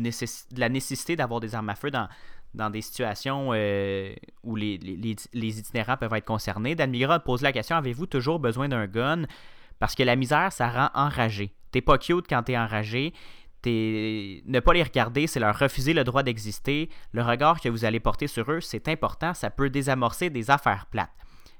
la 0.56 0.68
nécessité 0.68 1.16
d'avoir 1.16 1.40
des 1.40 1.56
armes 1.56 1.68
à 1.68 1.74
feu 1.74 1.90
dans, 1.90 2.08
dans 2.54 2.70
des 2.70 2.80
situations 2.80 3.50
euh, 3.52 4.14
où 4.44 4.54
les, 4.54 4.78
les, 4.78 5.58
itinérants 5.58 5.96
peuvent 5.96 6.14
être 6.14 6.24
concernés. 6.24 6.76
Dan 6.76 6.90
Migra 6.90 7.18
pose 7.18 7.42
la 7.42 7.50
question 7.50 7.74
avez-vous 7.74 8.06
toujours 8.06 8.38
besoin 8.38 8.68
d'un 8.68 8.86
gun? 8.86 9.24
Parce 9.80 9.96
que 9.96 10.04
la 10.04 10.14
misère, 10.14 10.52
ça 10.52 10.68
rend 10.68 10.90
enragé. 10.94 11.52
T'es 11.72 11.80
pas 11.80 11.98
cute 11.98 12.26
quand 12.28 12.44
t'es 12.44 12.56
enragé. 12.56 13.12
Ne 13.70 14.60
pas 14.60 14.72
les 14.72 14.82
regarder, 14.82 15.26
c'est 15.26 15.40
leur 15.40 15.58
refuser 15.58 15.92
le 15.92 16.04
droit 16.04 16.22
d'exister. 16.22 16.88
Le 17.12 17.22
regard 17.22 17.60
que 17.60 17.68
vous 17.68 17.84
allez 17.84 18.00
porter 18.00 18.26
sur 18.26 18.50
eux, 18.50 18.60
c'est 18.60 18.88
important, 18.88 19.34
ça 19.34 19.50
peut 19.50 19.70
désamorcer 19.70 20.30
des 20.30 20.50
affaires 20.50 20.86
plates. 20.86 21.10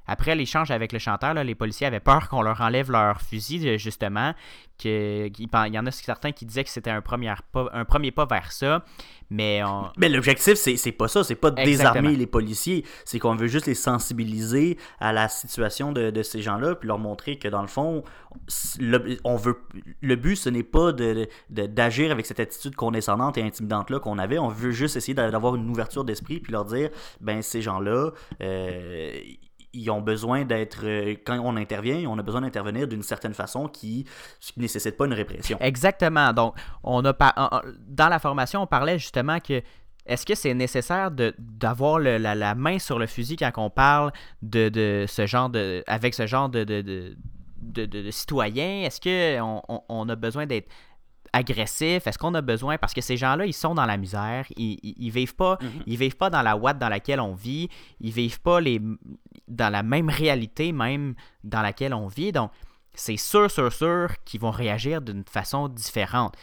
Après 0.07 0.35
l'échange 0.35 0.71
avec 0.71 0.93
le 0.93 0.99
chanteur, 0.99 1.35
les 1.35 1.55
policiers 1.55 1.87
avaient 1.87 2.01
peur 2.01 2.29
qu'on 2.29 2.43
leur 2.43 2.61
enlève 2.61 2.91
leur 2.91 3.21
fusil, 3.21 3.79
justement. 3.79 4.35
Que, 4.79 5.31
il 5.39 5.75
y 5.75 5.79
en 5.79 5.87
a 5.87 5.91
certains 5.91 6.33
qui 6.33 6.45
disaient 6.45 6.65
que 6.65 6.71
c'était 6.71 6.91
un 6.91 7.01
premier 7.01 7.33
pas, 7.51 7.71
un 7.73 7.87
premier 7.87 8.11
pas 8.11 8.27
vers 8.27 8.53
ça. 8.53 8.85
Mais, 9.31 9.63
mais 9.97 10.09
l'objectif, 10.09 10.55
c'est 10.55 10.93
pas 10.93 11.09
ça. 11.09 11.25
C'est 11.25 11.35
pas 11.35 11.51
de 11.51 11.63
désarmer 11.63 12.15
les 12.15 12.27
policiers. 12.27 12.85
C'est 13.05 13.19
qu'on 13.19 13.35
veut 13.35 13.47
juste 13.47 13.67
les 13.67 13.75
sensibiliser 13.75 14.79
à 15.01 15.13
la 15.13 15.29
situation 15.29 15.93
de, 15.93 16.23
ces 16.23 16.43
gens-là, 16.43 16.75
puis 16.75 16.89
leur 16.89 16.99
montrer 16.99 17.39
que 17.39 17.49
dans 17.49 17.63
le 17.63 17.69
fond, 17.69 18.03
le, 18.79 19.19
on 19.25 19.37
veut, 19.37 19.61
le 20.01 20.17
but, 20.17 20.37
ce 20.37 20.49
n'est 20.49 20.63
pas 20.63 20.93
d'agir 20.93 21.27
de, 21.51 21.67
d'agir 21.67 22.11
avec 22.11 22.27
cette 22.27 22.41
attitude 22.41 22.75
condescendante 22.75 23.39
et 23.39 23.43
intimidante-là 23.43 24.01
qu'on 24.01 24.19
avait. 24.19 24.39
On 24.39 24.49
veut 24.49 24.71
juste 24.71 24.97
essayer 24.97 25.15
d'avoir 25.15 25.57
une 25.57 25.69
ouverture 25.69 26.05
d'esprit, 26.05 26.41
puis 26.41 26.53
leur 26.53 26.65
dire, 26.65 26.91
ben 27.21 27.43
ces 27.43 27.63
gens-là, 27.63 28.11
euh, 28.43 29.21
ils 29.77 29.91
ont 29.91 30.01
besoin 30.01 30.45
d'être, 30.45 30.81
euh, 30.85 31.15
quand 31.25 31.39
on 31.39 31.57
intervient, 31.57 32.09
on 32.09 32.19
a 32.19 32.23
besoin 32.23 32.41
d'intervenir 32.41 32.89
d'une 32.89 33.03
certaine 33.03 33.35
façon 33.35 33.69
qui 33.69 34.07
ne 34.57 34.63
nécessite 34.63 34.97
pas 34.97 35.07
une 35.07 35.13
répression. 35.13 35.59
Exactement. 35.61 36.33
Donc, 36.33 36.55
on 36.83 37.05
a 37.05 37.13
pas, 37.13 37.63
dans 37.87 38.09
la 38.09 38.19
formation, 38.19 38.63
on 38.63 38.67
parlait 38.67 38.99
justement 38.99 39.39
que 39.41 39.63
est-ce 40.07 40.25
que 40.25 40.35
c'est 40.35 40.55
nécessaire 40.55 41.11
d'avoir 41.11 41.99
la, 41.99 42.55
main 42.55 42.79
sur 42.79 42.99
le 42.99 43.07
fusil 43.07 43.37
quand 43.37 43.53
on 43.57 43.71
parle 43.71 44.13
de, 44.43 45.05
ce 45.09 45.27
genre 45.27 45.51
de, 45.51 45.83
avec 45.87 46.15
ce 46.15 46.27
genre 46.27 46.49
de, 46.49 46.65
de, 46.65 47.17
de 47.61 48.11
citoyens? 48.11 48.83
Est-ce 48.85 49.01
qu'on 49.01 49.63
on, 49.89 50.09
a 50.09 50.17
besoin 50.17 50.47
d'être 50.47 50.69
agressif? 51.37 52.07
Est-ce 52.07 52.19
qu'on 52.19 52.35
a 52.35 52.41
besoin? 52.41 52.79
Parce 52.79 52.95
que 52.95 53.01
ces 53.01 53.17
gens-là, 53.17 53.47
ils 53.47 53.53
sont 53.53 53.75
dans 53.75 53.87
la 53.87 53.97
misère, 53.97 54.47
ils, 54.57 54.79
ils, 54.83 55.11
vivent 55.11 55.37
pas, 55.37 55.59
mhm. 55.61 55.83
ils 55.87 55.99
vivent 55.99 56.17
pas 56.17 56.31
dans 56.31 56.43
la 56.43 56.57
ouate 56.57 56.79
dans 56.79 56.89
laquelle 56.89 57.21
on 57.21 57.35
vit, 57.35 57.69
ils 58.01 58.13
vivent 58.13 58.41
pas 58.41 58.61
les 58.61 58.81
dans 59.49 59.71
la 59.71 59.83
même 59.83 60.09
réalité 60.09 60.73
même 60.73 61.15
dans 61.45 61.63
laquelle 61.63 61.95
on 61.95 62.09
vit. 62.09 62.33
Donc, 62.33 62.51
c'est 62.95 63.17
sûr, 63.17 63.51
sûr, 63.51 63.73
sûr 63.73 64.09
qu'ils 64.25 64.41
vont 64.41 64.51
réagir 64.51 65.03
d'une 65.03 65.25
façon 65.25 65.69
différente. 65.69 66.35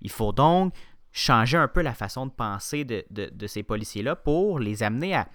Il 0.00 0.10
faut 0.10 0.32
donc 0.32 0.74
changer 1.12 1.56
un 1.56 1.68
peu 1.68 1.82
la 1.82 1.94
façon 1.94 2.26
de 2.26 2.30
penser 2.30 2.84
de, 2.84 3.46
ces 3.46 3.62
policiers-là 3.62 4.16
pour 4.16 4.58
les 4.58 4.82
amener 4.82 5.14
à, 5.14 5.26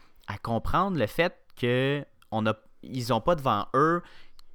comprendre 0.41 0.97
le 0.97 1.07
fait 1.07 1.33
qu'ils 1.55 2.05
n'ont 2.31 3.21
pas 3.21 3.35
devant 3.35 3.67
eux 3.73 4.01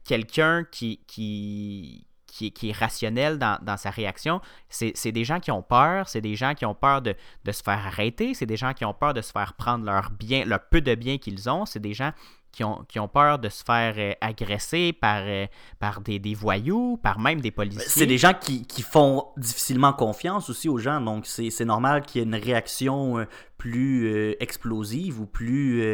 quelqu'un 0.05 0.65
qui, 0.65 1.01
qui, 1.07 2.07
qui, 2.33 2.71
est 2.71 2.73
rationnel 2.73 3.39
dans, 3.39 3.77
sa 3.77 3.91
réaction. 3.91 4.41
C'est 4.69 5.13
des 5.13 5.25
gens 5.25 5.39
qui 5.39 5.51
ont 5.51 5.63
peur, 5.63 6.09
c'est 6.09 6.23
des 6.23 6.35
gens 6.35 6.55
qui 6.55 6.65
ont 6.65 6.75
peur 6.75 7.03
de, 7.03 7.15
se 7.51 7.63
faire 7.63 7.87
arrêter, 7.87 8.35
c'est 8.35 8.47
des 8.47 8.57
gens 8.57 8.73
qui 8.73 8.85
ont 8.85 8.95
peur 8.95 9.13
de 9.13 9.21
se 9.21 9.33
faire 9.33 9.53
prendre 9.55 9.85
leur 9.85 10.11
bien, 10.11 10.45
le 10.45 10.59
peu 10.59 10.81
de 10.81 10.95
biens 10.95 11.19
qu'ils 11.19 11.51
ont, 11.51 11.67
c'est 11.67 11.81
des 11.81 11.95
gens 11.95 12.13
qui 12.53 12.65
ont, 12.65 12.85
qui 12.87 12.99
ont, 12.99 13.09
peur 13.09 13.39
de 13.39 13.49
se 13.49 13.65
faire 13.65 13.95
euh, 13.97 14.13
agresser 14.21 14.93
par, 14.93 15.23
euh, 15.25 15.47
par 15.79 16.03
des, 16.03 16.19
des, 16.19 16.35
voyous, 16.35 16.99
par 17.03 17.19
même 17.19 17.41
des 17.41 17.51
policiers. 17.51 17.89
C'est 17.89 18.07
des 18.07 18.19
gens 18.19 18.35
qui, 18.39 18.67
qui, 18.67 18.83
font 18.83 19.27
difficilement 19.37 19.93
confiance 19.93 20.51
aussi 20.51 20.69
aux 20.69 20.79
gens, 20.79 21.01
donc 21.01 21.27
c'est 21.27 21.65
normal 21.65 22.03
qu'il 22.03 22.21
y 22.21 22.25
ait 22.25 22.27
une 22.27 22.35
réaction 22.35 23.19
euh, 23.19 23.25
plus 23.57 24.35
explosive 24.41 25.21
ou 25.21 25.27
plus 25.27 25.85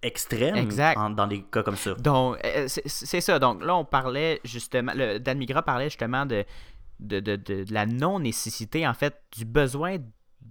extrême 0.00 0.68
dans 1.16 1.26
des 1.26 1.42
cas 1.42 1.64
comme 1.64 1.76
ça. 1.76 1.94
Donc, 1.94 2.38
c'est 2.68 3.20
ça. 3.20 3.40
Donc 3.40 3.64
là, 3.64 3.74
on 3.74 3.84
parlait 3.84 4.40
justement, 4.44 4.92
le, 4.94 5.18
Dan 5.18 5.38
Migra 5.38 5.62
parlait 5.62 5.90
justement 5.90 6.24
de, 6.24 6.44
de, 7.00 7.18
de, 7.18 7.34
de 7.34 7.64
la 7.74 7.84
non-nécessité, 7.84 8.86
en 8.86 8.94
fait, 8.94 9.20
du 9.36 9.44
besoin 9.44 9.96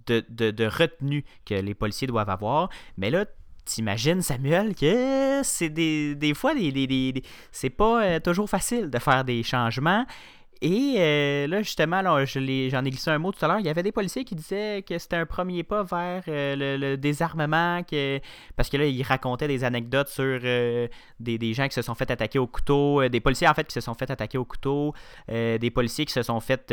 de, 0.06 0.24
de, 0.28 0.50
de, 0.50 0.66
retenue 0.66 1.24
que 1.44 1.54
les 1.54 1.74
policiers 1.74 2.06
doivent 2.06 2.30
avoir. 2.30 2.68
Mais 2.96 3.10
là, 3.10 3.24
T'imagines, 3.66 4.22
Samuel, 4.22 4.76
que 4.76 5.40
c'est 5.42 5.70
des, 5.70 6.14
des 6.14 6.34
fois, 6.34 6.54
des, 6.54 6.70
des, 6.70 7.22
c'est 7.50 7.68
pas 7.68 8.04
euh, 8.04 8.20
toujours 8.20 8.48
facile 8.48 8.90
de 8.90 8.98
faire 9.00 9.24
des 9.24 9.42
changements. 9.42 10.06
Et 10.62 10.94
euh, 10.98 11.48
là, 11.48 11.62
justement, 11.62 12.00
là, 12.00 12.24
j'en 12.24 12.40
ai 12.40 12.90
glissé 12.90 13.10
un 13.10 13.18
mot 13.18 13.32
tout 13.32 13.44
à 13.44 13.48
l'heure. 13.48 13.58
Il 13.58 13.66
y 13.66 13.68
avait 13.68 13.82
des 13.82 13.90
policiers 13.90 14.24
qui 14.24 14.36
disaient 14.36 14.82
que 14.88 14.96
c'était 14.98 15.16
un 15.16 15.26
premier 15.26 15.64
pas 15.64 15.82
vers 15.82 16.22
euh, 16.28 16.78
le, 16.78 16.96
désarmement, 16.96 17.82
que, 17.82 18.20
parce 18.54 18.68
que 18.70 18.76
là, 18.76 18.86
ils 18.86 19.02
racontaient 19.02 19.48
des 19.48 19.64
anecdotes 19.64 20.08
sur 20.08 20.40
des, 20.40 21.52
gens 21.52 21.66
qui 21.66 21.74
se 21.74 21.82
sont 21.82 21.96
fait 21.96 22.10
attaquer 22.10 22.38
au 22.38 22.46
couteau, 22.46 23.06
des 23.08 23.20
policiers 23.20 23.48
en 23.48 23.54
fait 23.54 23.66
qui 23.66 23.74
se 23.74 23.80
sont 23.80 23.94
fait 23.94 24.10
attaquer 24.10 24.38
au 24.38 24.44
couteau, 24.44 24.94
des 25.28 25.70
policiers 25.74 26.06
qui 26.06 26.12
se 26.12 26.22
sont 26.22 26.40
fait 26.40 26.72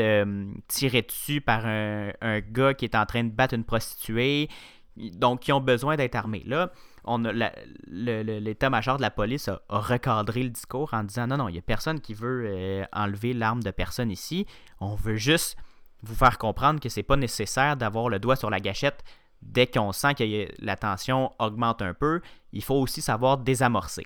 tirer 0.68 1.02
dessus 1.02 1.42
par 1.42 1.66
un, 1.66 2.12
un, 2.22 2.40
gars 2.40 2.76
qui 2.76 2.86
est 2.86 2.96
en 2.96 3.06
train 3.06 3.24
de 3.24 3.32
battre 3.32 3.56
une 3.56 3.66
prostituée 3.66 4.48
donc 4.98 5.42
qui 5.42 5.52
ont 5.52 5.62
besoin 5.62 5.96
d'être 5.96 6.16
armés. 6.16 6.44
Là, 6.46 6.72
a 7.06 7.18
l'état-major 7.88 8.98
de 8.98 9.02
la 9.02 9.12
police 9.12 9.48
a, 9.50 9.62
recadré 9.70 10.44
le 10.44 10.50
discours 10.50 10.94
en 10.94 11.04
disant 11.04 11.28
non, 11.28 11.38
non, 11.38 11.50
il 11.50 11.54
n'y 11.54 11.60
a 11.60 11.64
personne 11.64 12.00
qui 12.00 12.14
veut 12.14 12.46
euh, 12.46 12.86
enlever 12.94 13.34
l'arme 13.34 13.62
de 13.62 13.72
personne 13.72 14.12
ici. 14.12 14.46
On 14.80 14.96
veut 14.96 15.16
juste 15.16 15.58
vous 16.02 16.16
faire 16.16 16.38
comprendre 16.38 16.80
que 16.80 16.90
c'est 16.90 17.04
pas 17.04 17.16
nécessaire 17.16 17.78
d'avoir 17.78 18.10
le 18.10 18.20
doigt 18.20 18.36
sur 18.36 18.50
la 18.50 18.60
gâchette 18.60 19.04
dès 19.42 19.68
qu'on 19.68 19.92
sent 19.92 20.16
que 20.16 20.48
la 20.64 20.76
tension 20.76 21.32
augmente 21.40 21.82
un 21.82 21.94
peu. 21.94 22.22
Il 22.52 22.64
faut 22.64 22.76
aussi 22.76 23.02
savoir 23.02 23.38
désamorcer. 23.38 24.06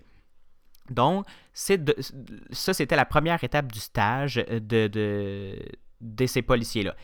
Donc, 0.90 1.28
ça, 1.54 2.74
c'était 2.74 2.96
la 2.96 3.06
première 3.06 3.44
étape 3.44 3.72
du 3.72 3.80
stage 3.80 4.36
de, 4.36 4.88
de, 4.88 5.60
de 6.00 6.26
ces 6.26 6.42
policiers-là. 6.42 6.96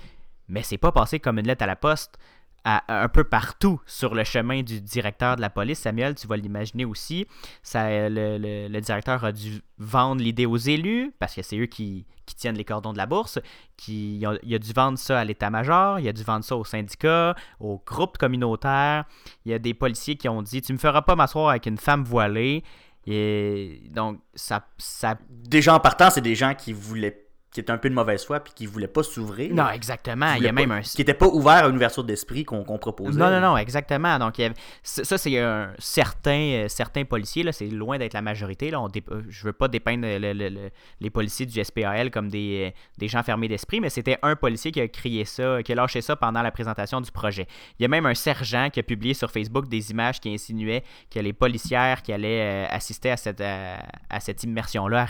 Mais 0.48 0.63
c'est 0.63 0.78
pas 0.78 0.92
passé 0.92 1.20
comme 1.20 1.40
une 1.40 1.48
lettre 1.48 1.63
à 1.63 1.68
la 1.68 1.75
poste 1.75 2.18
un 2.65 3.10
peu 3.10 3.25
partout 3.25 3.82
sur 3.86 4.15
le 4.15 4.24
chemin 4.24 4.62
du 4.63 4.79
directeur 4.79 5.36
de 5.36 5.41
la 5.41 5.50
police. 5.50 5.79
Samuel, 5.79 6.15
tu 6.15 6.27
vas 6.27 6.38
l'imaginer 6.38 6.86
aussi. 6.86 7.27
Ça, 7.62 8.10
le, 8.10 8.79
directeur 8.79 9.25
a 9.25 9.32
dû 9.32 9.62
vendre 9.77 10.22
l'idée 10.22 10.46
aux 10.46 10.58
élus, 10.58 11.13
parce 11.20 11.36
que 11.36 11.41
c'est 11.41 11.58
eux 11.58 11.65
qui, 11.65 12.05
tiennent 12.38 12.55
les 12.55 12.63
cordons 12.63 12.93
de 12.93 12.98
la 12.98 13.05
bourse. 13.05 13.39
Qui, 13.75 14.17
il, 14.17 14.55
a, 14.55 14.60
dû 14.60 14.72
vendre 14.72 14.98
ça 14.98 15.20
à 15.20 15.25
l'état-major, 15.25 16.00
il 16.00 16.08
a 16.08 16.13
dû 16.13 16.24
vendre 16.24 16.46
ça 16.46 16.55
aux 16.55 16.63
syndicats, 16.63 17.36
aux 17.60 17.82
groupes 17.86 18.17
communautaires. 18.17 19.05
Il 19.46 19.51
y 19.51 19.55
a 19.55 19.60
des 19.60 19.74
policiers 19.74 20.15
qui 20.15 20.29
ont 20.29 20.41
dit 20.41 20.62
Tu 20.62 20.72
me 20.72 20.77
feras 20.77 21.01
pas 21.01 21.15
m'asseoir 21.15 21.50
avec 21.50 21.65
une 21.65 21.77
femme 21.77 22.03
voilée. 22.03 22.63
Et 23.05 23.82
donc, 23.89 24.22
ça, 24.34 24.65
ça. 24.77 25.17
Déjà 25.29 25.75
en 25.75 25.79
partant, 25.82 26.10
c'est 26.10 26.22
des 26.22 26.36
gens 26.36 26.55
qui 26.55 26.72
voulaient 26.72 27.23
qui 27.53 27.60
était 27.60 27.72
un 27.72 27.77
peu 27.77 27.89
de 27.89 27.93
mauvaise 27.93 28.25
foi 28.25 28.39
puis 28.39 28.51
qui 28.55 28.65
voulait 28.65 28.88
pas 28.88 29.03
s'ouvrir. 29.03 29.53
Non, 29.53 29.69
exactement. 29.69 30.33
Il 30.33 30.43
y 30.43 30.48
a 30.48 30.51
même 30.51 30.72
un... 30.72 30.81
Qui 30.81 31.01
n'était 31.01 31.13
pas 31.13 31.27
ouvert 31.27 31.65
à 31.65 31.67
une 31.67 31.75
ouverture 31.75 32.03
d'esprit 32.03 32.43
qu'on 32.43 32.63
proposait. 32.63 33.19
Non, 33.19 33.29
non, 33.29 33.39
non, 33.39 33.57
exactement. 33.57 34.17
Donc, 34.17 34.41
ça, 34.81 35.17
c'est 35.19 35.39
un 35.39 35.72
certain, 35.77 36.31
euh, 36.31 36.67
certains 36.67 37.05
policiers, 37.05 37.50
c'est 37.51 37.67
loin 37.67 38.00
d'être 38.00 38.13
la 38.13 38.24
majorité. 38.24 38.72
Là. 38.72 38.81
On 38.81 38.88
euh, 38.88 39.22
Je 39.29 39.43
veux 39.43 39.53
pas 39.53 39.67
dépeindre 39.67 40.07
les 40.07 41.10
policiers 41.12 41.45
du 41.45 41.63
SPAL 41.63 42.10
comme 42.10 42.29
des, 42.29 42.72
euh, 42.74 42.79
des 42.98 43.07
gens 43.07 43.22
fermés 43.22 43.48
d'esprit, 43.48 43.79
mais 43.79 43.89
c'était 43.89 44.17
un 44.24 44.36
policier 44.36 44.72
qui 44.72 44.81
a 44.81 44.88
crié 44.88 45.24
ça, 45.24 45.62
qui 45.62 45.74
a 45.74 45.75
lâché 45.75 46.01
ça 46.01 46.15
pendant 46.15 46.41
la 46.41 46.51
présentation 46.51 47.01
du 47.01 47.12
projet. 47.12 47.45
Il 47.77 47.83
y 47.83 47.86
a 47.86 47.88
même 47.88 48.07
un 48.07 48.15
sergent 48.15 48.69
qui 48.72 48.79
a 48.79 48.83
publié 48.83 49.13
sur 49.13 49.29
Facebook 49.29 49.67
des 49.67 49.91
images 49.91 50.19
qui 50.19 50.33
insinuaient 50.33 50.83
que 51.12 51.19
les 51.19 51.33
policières 51.33 52.01
qui 52.01 52.13
allaient 52.13 52.65
assister 52.72 53.12
à 53.12 53.17
cette, 53.17 53.41
à, 53.41 54.19
cette 54.19 54.43
immersion-là 54.43 55.05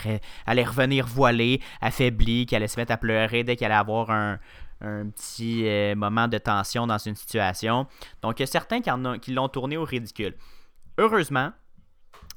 allaient 0.46 0.64
revenir 0.64 1.06
voilées, 1.06 1.60
affaiblies 1.80 2.33
qui 2.46 2.56
allait 2.56 2.68
se 2.68 2.78
mettre 2.78 2.92
à 2.92 2.96
pleurer 2.96 3.44
dès 3.44 3.56
qu'elle 3.56 3.72
allait 3.72 3.80
avoir 3.80 4.10
un, 4.10 4.38
petit 4.80 5.66
euh, 5.66 5.94
moment 5.94 6.28
de 6.28 6.36
tension 6.36 6.86
dans 6.86 6.98
une 6.98 7.14
situation. 7.14 7.86
Donc, 8.20 8.38
il 8.38 8.42
y 8.42 8.44
a 8.44 8.46
certains 8.46 8.80
qui, 8.80 9.32
l'ont 9.32 9.48
tourné 9.48 9.78
au 9.78 9.84
ridicule. 9.84 10.34
Heureusement, 10.98 11.52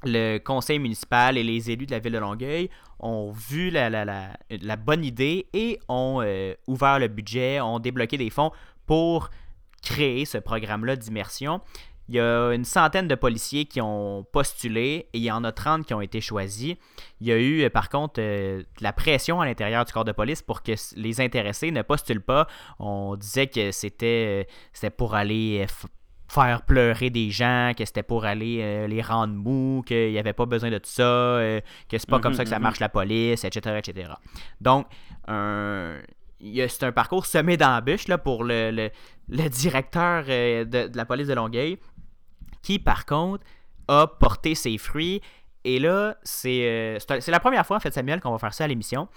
le 0.04 0.38
conseil 0.38 0.80
municipal 0.80 1.38
et 1.38 1.44
les 1.44 1.72
élus 1.72 1.88
de 1.88 1.92
la 1.92 2.00
ville 2.00 2.14
de 2.14 2.20
Longueuil 2.20 2.70
ont 3.00 3.32
vu 3.32 3.70
la, 3.70 3.90
la, 3.90 4.76
bonne 4.78 5.04
idée 5.04 5.48
et 5.54 5.80
ont 5.90 6.22
euh, 6.22 6.54
ouvert 6.68 7.00
le 7.00 7.08
budget, 7.10 7.60
ont 7.60 7.80
débloqué 7.80 8.18
des 8.18 8.30
fonds 8.30 8.52
pour 8.86 9.30
créer 9.84 10.26
ce 10.26 10.38
programme-là 10.38 10.96
d'immersion. 10.96 11.62
Il 12.10 12.16
y 12.16 12.20
a 12.20 12.54
une 12.54 12.64
centaine 12.64 13.08
de 13.08 13.16
policiers 13.16 13.66
qui 13.66 13.82
ont 13.82 14.26
postulé 14.32 15.10
et 15.14 15.18
il 15.18 15.24
y 15.24 15.32
en 15.32 15.44
a 15.44 15.52
30 15.52 15.86
qui 15.86 15.94
ont 15.94 16.02
été 16.02 16.22
choisis. 16.22 16.76
Il 17.20 17.28
y 17.28 17.32
a 17.32 17.38
eu, 17.38 17.64
euh, 17.64 17.70
par 17.70 17.90
contre, 17.90 18.22
euh, 18.22 18.60
de 18.60 18.84
la 18.84 18.94
pression 18.94 19.42
à 19.42 19.46
l'intérieur 19.46 19.84
du 19.84 19.92
corps 19.92 20.06
de 20.06 20.14
police 20.14 20.42
pour 20.42 20.64
que 20.64 20.72
les 20.96 21.20
intéressés 21.20 21.72
ne 21.72 21.82
postulent 21.82 22.22
pas. 22.22 22.48
On 22.80 23.16
disait 23.18 23.48
que 23.48 23.72
c'était 23.72 24.46
euh, 24.84 24.90
pour 24.96 25.16
aller 25.16 25.66
faire 26.30 26.62
pleurer 26.62 27.10
des 27.10 27.30
gens, 27.30 27.74
que 27.78 27.84
c'était 27.84 28.04
pour 28.04 28.26
aller 28.26 28.88
les 28.88 29.02
rendre 29.02 29.34
mous, 29.34 29.82
qu'il 29.86 30.12
n'y 30.12 30.20
avait 30.20 30.34
pas 30.34 30.46
besoin 30.46 30.70
de 30.70 30.78
tout 30.78 30.90
ça, 30.90 31.40
que 31.90 31.98
c'est 31.98 32.10
pas 32.10 32.20
comme 32.20 32.34
ça 32.34 32.44
que 32.44 32.50
ça 32.50 32.58
mhm, 32.58 32.64
marche 32.64 32.82
la 32.82 32.90
police, 32.90 33.46
etc. 33.46 33.78
etc. 33.78 34.12
Donc, 34.60 34.88
c'est 35.26 36.84
un 36.84 36.92
parcours 36.92 37.26
semé 37.26 37.56
d'embûches 37.56 38.08
pour 38.26 38.44
le, 38.44 38.90
le 39.30 39.50
directeur 39.50 40.26
de, 40.26 40.88
de 40.88 40.98
la 40.98 41.06
police 41.06 41.28
de 41.28 41.34
Longueuil, 41.34 41.80
qui 42.68 42.80
par 42.80 43.06
contre 43.06 43.46
a 43.88 44.08
porté 44.08 44.54
ses 44.54 44.78
fruits. 44.78 45.22
Et 45.64 45.80
là, 45.80 46.18
c'est 46.24 46.98
c'est 47.00 47.32
la 47.32 47.40
première 47.40 47.66
fois, 47.66 47.78
en 47.78 47.80
fait, 47.80 47.94
Samuel, 47.94 48.20
qu'on 48.20 48.32
va 48.32 48.40
faire 48.40 48.54
ça 48.54 48.66
à 48.66 48.68
l'émission. 48.68 49.08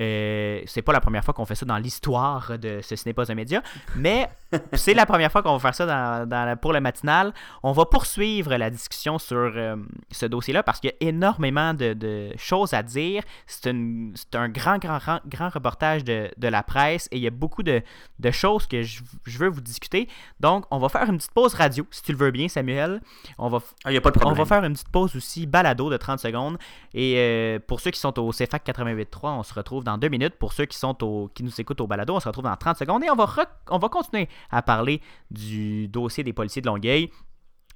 Euh, 0.00 0.60
c'est 0.66 0.82
pas 0.82 0.92
la 0.92 1.00
première 1.00 1.24
fois 1.24 1.34
qu'on 1.34 1.44
fait 1.44 1.54
ça 1.54 1.66
dans 1.66 1.78
l'histoire 1.78 2.58
de 2.58 2.80
Ce 2.82 2.94
n'est 3.06 3.12
pas 3.12 3.30
un 3.30 3.34
média, 3.34 3.62
mais 3.96 4.28
c'est 4.72 4.94
la 4.94 5.06
première 5.06 5.30
fois 5.30 5.42
qu'on 5.42 5.52
va 5.56 5.58
faire 5.58 5.74
ça 5.74 6.26
dans, 6.26 6.58
pour 6.58 6.72
le 6.72 6.80
matinal. 6.80 7.32
On 7.62 7.72
va 7.72 7.84
poursuivre 7.86 8.56
la 8.56 8.70
discussion 8.70 9.18
sur 9.18 9.36
euh, 9.36 9.76
ce 10.10 10.26
dossier-là 10.26 10.62
parce 10.62 10.80
qu'il 10.80 10.90
y 10.90 11.04
a 11.04 11.08
énormément 11.08 11.74
de, 11.74 12.32
choses 12.36 12.74
à 12.74 12.82
dire. 12.82 13.22
C'est 13.46 13.70
un 13.70 14.48
grand, 14.48 14.78
grand, 14.78 14.98
grand, 15.26 15.48
reportage 15.48 16.04
de, 16.04 16.30
la 16.40 16.62
presse 16.62 17.08
et 17.10 17.16
il 17.16 17.22
y 17.22 17.26
a 17.26 17.30
beaucoup 17.30 17.62
de, 17.62 17.82
choses 18.30 18.66
que 18.66 18.82
je, 18.82 19.02
veux 19.26 19.48
vous 19.48 19.60
discuter. 19.60 20.08
Donc, 20.40 20.64
on 20.70 20.78
va 20.78 20.88
faire 20.88 21.08
une 21.08 21.18
petite 21.18 21.32
pause 21.32 21.54
radio, 21.54 21.86
si 21.90 22.02
tu 22.02 22.12
le 22.12 22.18
veux 22.18 22.30
bien, 22.30 22.48
Samuel. 22.48 23.00
On 23.38 23.48
va, 23.48 23.60
ah, 23.84 23.90
a 23.90 24.00
pas 24.00 24.10
de 24.10 24.24
on 24.24 24.32
va 24.32 24.44
faire 24.44 24.64
une 24.64 24.72
petite 24.72 24.88
pause 24.88 25.14
aussi 25.16 25.46
balado 25.46 25.90
de 25.90 25.96
30 25.96 26.18
secondes. 26.18 26.58
Et 26.94 27.14
euh, 27.16 27.58
pour 27.58 27.80
ceux 27.80 27.90
qui 27.90 27.98
sont 27.98 28.16
au 28.20 28.30
CFAC 28.30 28.64
88.3, 28.66 29.38
on 29.38 29.42
se 29.42 29.52
retrouve 29.52 29.82
dans 29.82 29.98
deux 29.98 30.08
minutes. 30.08 30.36
Pour 30.36 30.52
ceux 30.52 30.64
qui, 30.64 30.78
sont 30.78 30.94
qui 31.34 31.42
nous 31.42 31.60
écoutent 31.60 31.80
au 31.80 31.88
balado, 31.88 32.14
on 32.14 32.20
se 32.20 32.28
retrouve 32.28 32.44
dans 32.44 32.56
30 32.56 32.78
secondes 32.78 33.02
et 33.02 33.10
on 33.10 33.16
va, 33.16 33.28
on 33.68 33.78
va 33.78 33.88
continuer 33.88 34.28
à 34.50 34.62
parler 34.62 35.00
du 35.28 35.88
dossier 35.88 36.22
des 36.22 36.32
policiers 36.32 36.62
de 36.62 36.68
Longueuil. 36.68 37.10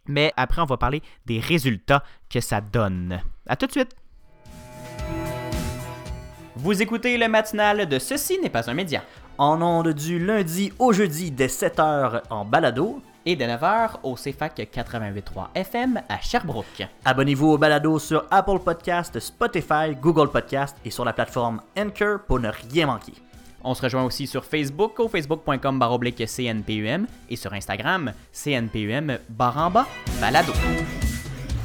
Mais 0.06 0.32
après, 0.36 0.62
on 0.62 0.66
va 0.66 0.76
parler 0.76 1.02
des 1.26 1.40
résultats 1.40 2.04
que 2.30 2.40
ça 2.40 2.60
donne. 2.60 3.20
À 3.46 3.56
tout 3.56 3.66
de 3.66 3.72
suite! 3.72 3.94
Vous 6.54 6.80
écoutez 6.80 7.18
le 7.18 7.28
matinal 7.28 7.88
de 7.88 7.98
Ceci 7.98 8.38
n'est 8.40 8.50
pas 8.50 8.70
un 8.70 8.74
média. 8.74 9.02
En 9.36 9.62
ondes 9.62 9.92
du 9.92 10.24
lundi 10.24 10.72
au 10.78 10.92
jeudi 10.92 11.30
dès 11.30 11.46
7h 11.46 12.22
en 12.30 12.44
balado 12.44 13.00
et 13.28 13.36
de 13.36 13.44
9h 13.44 13.90
au 14.04 14.14
CFAC 14.14 14.70
88.3 14.74 15.48
FM 15.54 16.00
à 16.08 16.18
Sherbrooke. 16.18 16.88
Abonnez-vous 17.04 17.48
au 17.48 17.58
balado 17.58 17.98
sur 17.98 18.24
Apple 18.30 18.58
Podcast, 18.58 19.20
Spotify, 19.20 19.94
Google 20.00 20.30
Podcast 20.30 20.74
et 20.82 20.90
sur 20.90 21.04
la 21.04 21.12
plateforme 21.12 21.60
Anchor 21.78 22.20
pour 22.26 22.40
ne 22.40 22.48
rien 22.72 22.86
manquer. 22.86 23.12
On 23.62 23.74
se 23.74 23.82
rejoint 23.82 24.04
aussi 24.04 24.26
sur 24.26 24.46
Facebook 24.46 24.98
au 24.98 25.08
facebook.com 25.08 25.78
baroblique 25.78 26.24
CNPUM 26.24 27.06
et 27.28 27.36
sur 27.36 27.52
Instagram 27.52 28.14
CNPUM 28.32 29.18
baramba 29.28 29.86
balado. 30.22 30.54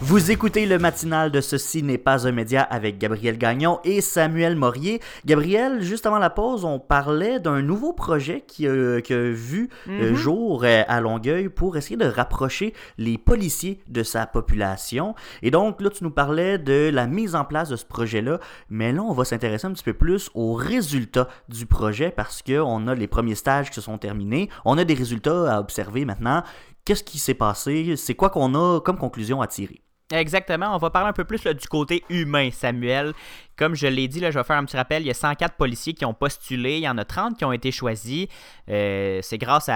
Vous 0.06 0.32
écoutez 0.32 0.66
le 0.66 0.80
matinal 0.80 1.32
de 1.32 1.40
Ceci 1.40 1.82
n'est 1.82 1.98
pas 1.98 2.28
un 2.28 2.34
média 2.34 2.62
avec 2.62 2.98
Gabriel 2.98 3.38
Gagnon 3.38 3.80
et 3.86 4.02
Samuel 4.02 4.58
Morier. 4.58 5.00
Gabriel, 5.26 5.82
juste 5.82 6.06
avant 6.06 6.20
la 6.20 6.30
pause, 6.30 6.66
on 6.66 6.78
parlait 6.78 7.40
d'un 7.40 7.62
nouveau 7.62 7.94
projet 7.94 8.44
qui, 8.46 8.68
a 8.68 9.00
vu 9.00 9.70
euh, 9.88 10.10
mhm. 10.10 10.14
jour 10.14 10.66
euh, 10.66 10.84
à 10.90 11.00
Longueuil 11.00 11.48
pour 11.48 11.78
essayer 11.78 11.96
de 11.96 12.06
rapprocher 12.06 12.74
les 12.98 13.18
policiers 13.18 13.80
de 13.88 14.04
sa 14.04 14.26
population. 14.28 15.16
Et 15.42 15.52
donc, 15.52 15.80
là, 15.80 15.90
tu 15.90 16.04
nous 16.04 16.12
parlais 16.12 16.58
de 16.58 16.92
la 16.94 17.08
mise 17.08 17.34
en 17.34 17.46
place 17.46 17.70
de 17.70 17.78
ce 17.78 17.86
projet-là, 17.86 18.42
mais 18.70 18.92
là, 18.92 19.04
on 19.04 19.14
va 19.14 19.24
s'intéresser 19.24 19.68
un 19.68 19.72
petit 19.72 19.86
peu 19.86 19.94
plus 19.94 20.30
aux 20.34 20.54
résultats 20.54 21.30
du 21.48 21.66
projet 21.66 22.12
parce 22.12 22.42
qu'on 22.42 22.88
a 22.90 22.94
les 22.94 23.08
premiers 23.08 23.36
stages 23.36 23.70
qui 23.70 23.76
se 23.76 23.82
sont 23.82 23.98
terminés. 23.98 24.50
On 24.66 24.78
a 24.78 24.84
des 24.84 24.96
résultats 24.96 25.56
à 25.56 25.60
observer 25.62 26.04
maintenant. 26.04 26.44
Qu'est-ce 26.84 27.06
qui 27.06 27.20
s'est 27.20 27.34
passé? 27.34 27.96
C'est 27.96 28.16
quoi 28.16 28.30
qu'on 28.30 28.54
a 28.54 28.82
comme 28.82 28.98
conclusion 28.98 29.42
à 29.42 29.48
tirer? 29.48 29.80
Exactement. 30.14 30.76
On 30.76 30.78
va 30.78 30.92
parler 30.92 31.10
un 31.10 31.14
peu 31.14 31.24
plus 31.24 31.42
du 31.44 31.68
côté 31.68 32.04
humain, 32.08 32.50
Samuel. 32.52 33.14
Comme 33.58 33.76
je 33.76 33.88
l'ai 33.88 34.08
dit, 34.08 34.20
je 34.20 34.26
vais 34.26 34.44
faire 34.44 34.58
un 34.58 34.66
petit 34.66 34.78
rappel. 34.78 35.02
Il 35.02 35.08
y 35.08 35.12
a 35.12 35.16
104 35.16 35.56
policiers 35.56 35.94
qui 35.94 36.06
ont 36.06 36.14
postulé. 36.14 36.78
Il 36.78 36.84
y 36.84 36.90
en 36.90 37.00
a 37.00 37.06
30 37.06 37.36
qui 37.36 37.46
ont 37.46 37.52
été 37.52 37.72
choisis. 37.72 38.28
Euh, 38.70 39.20
c'est 39.24 39.40
grâce 39.40 39.70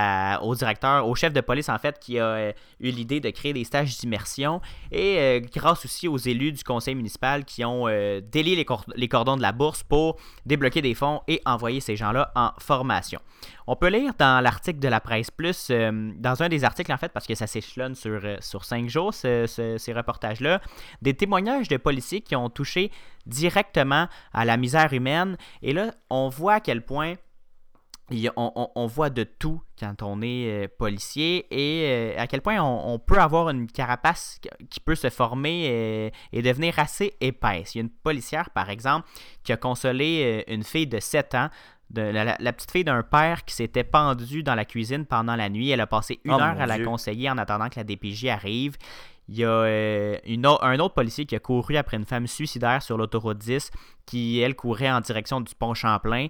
au 0.44 0.56
directeur, 0.56 1.08
au 1.08 1.16
chef 1.16 1.34
de 1.34 1.42
police, 1.42 1.70
en 1.70 1.78
fait, 1.80 1.98
qui 2.00 2.20
a 2.20 2.26
euh, 2.26 2.52
eu 2.80 2.92
l'idée 2.92 3.20
de 3.20 3.32
créer 3.32 3.54
des 3.54 3.64
stages 3.64 3.98
d'immersion. 3.98 4.62
Et 4.92 5.18
euh, 5.18 5.40
grâce 5.56 5.86
aussi 5.86 6.08
aux 6.08 6.18
élus 6.18 6.52
du 6.52 6.64
conseil 6.64 6.94
municipal 6.94 7.44
qui 7.44 7.66
ont 7.66 7.88
délié 8.32 8.56
les, 8.96 9.08
cordons 9.08 9.38
de 9.38 9.42
la 9.42 9.52
bourse 9.52 9.82
pour 9.82 10.18
débloquer 10.46 10.84
des 10.84 10.94
fonds 10.94 11.22
et 11.28 11.42
envoyer 11.46 11.80
ces 11.80 11.96
gens-là 11.96 12.32
en 12.36 12.52
formation. 12.60 13.20
On 13.68 13.76
peut 13.76 13.90
lire 13.90 14.14
dans 14.18 14.42
l'article 14.42 14.80
de 14.80 14.88
la 14.88 15.00
presse 15.00 15.30
plus, 15.30 15.70
dans 15.70 16.42
un 16.42 16.50
des 16.50 16.64
articles, 16.64 16.92
en 16.92 16.98
fait, 16.98 17.12
parce 17.12 17.28
que 17.28 17.36
ça 17.36 17.48
s'échelonne 17.48 17.96
sur, 17.96 18.22
sur 18.40 18.64
cinq 18.64 18.90
jours, 18.90 19.14
ces 19.14 19.94
reportages-là, 19.94 20.62
des 21.02 21.14
témoignages 21.14 21.68
de 21.68 21.78
policiers 21.78 22.22
qui 22.22 22.36
ont 22.36 22.50
touché 22.50 22.92
directement 23.26 24.08
à 24.34 24.46
la 24.46 24.58
misère 24.58 24.94
humaine. 24.94 25.38
Et 25.62 25.74
là, 25.74 25.94
on 26.10 26.30
voit 26.30 26.56
à 26.56 26.60
quel 26.62 26.82
point 26.86 27.16
on, 28.38 28.88
voit 28.88 29.10
de 29.10 29.24
tout 29.24 29.62
quand 29.78 30.02
on 30.02 30.22
est 30.22 30.48
euh, 30.48 30.68
policier 30.78 31.46
et 31.52 32.16
euh, 32.16 32.22
à 32.22 32.28
quel 32.28 32.42
point 32.42 32.62
on, 32.62 33.00
peut 33.00 33.20
avoir 33.20 33.50
une 33.50 33.68
carapace 33.68 34.40
qui 34.70 34.80
peut 34.80 34.96
se 34.96 35.10
former 35.10 35.68
euh, 35.70 36.10
et 36.32 36.42
devenir 36.42 36.80
assez 36.80 37.16
épaisse. 37.20 37.76
Il 37.76 37.80
y 37.80 37.82
a 37.82 37.84
une 37.84 37.90
policière, 37.90 38.50
par 38.52 38.70
exemple, 38.70 39.08
qui 39.44 39.52
a 39.52 39.58
consolé 39.58 40.46
une 40.48 40.64
fille 40.64 40.88
de 40.88 41.00
7 41.00 41.36
ans. 41.36 41.50
De, 41.90 42.02
la, 42.02 42.54
petite 42.54 42.72
fille 42.72 42.84
d'un 42.84 43.02
père 43.02 43.46
qui 43.46 43.56
s'était 43.56 43.86
pendue 43.86 44.44
dans 44.44 44.56
la 44.56 44.66
cuisine 44.66 45.06
pendant 45.06 45.36
la 45.36 45.48
nuit. 45.48 45.70
Elle 45.70 45.80
a 45.80 45.88
passé 45.88 46.20
une 46.26 46.34
oh 46.34 46.40
heure 46.40 46.60
à 46.60 46.66
la 46.66 46.80
conseiller 46.80 47.30
en 47.30 47.38
attendant 47.38 47.70
que 47.70 47.78
la 47.78 47.86
DPJ 47.86 48.26
arrive. 48.26 48.76
Il 49.30 49.38
y 49.38 49.44
a 49.44 49.50
euh, 49.50 50.18
un 50.62 50.80
autre 50.80 50.94
policier 50.94 51.26
qui 51.26 51.36
a 51.36 51.40
couru 51.40 51.76
après 51.76 51.98
une 51.98 52.06
femme 52.06 52.28
suicidaire 52.28 52.82
sur 52.82 52.98
l'autoroute 52.98 53.38
10 53.38 53.72
qui, 54.06 54.40
elle, 54.40 54.56
courait 54.56 54.92
en 54.92 55.02
direction 55.02 55.42
du 55.42 55.54
pont 55.54 55.74
Champlain. 55.74 56.28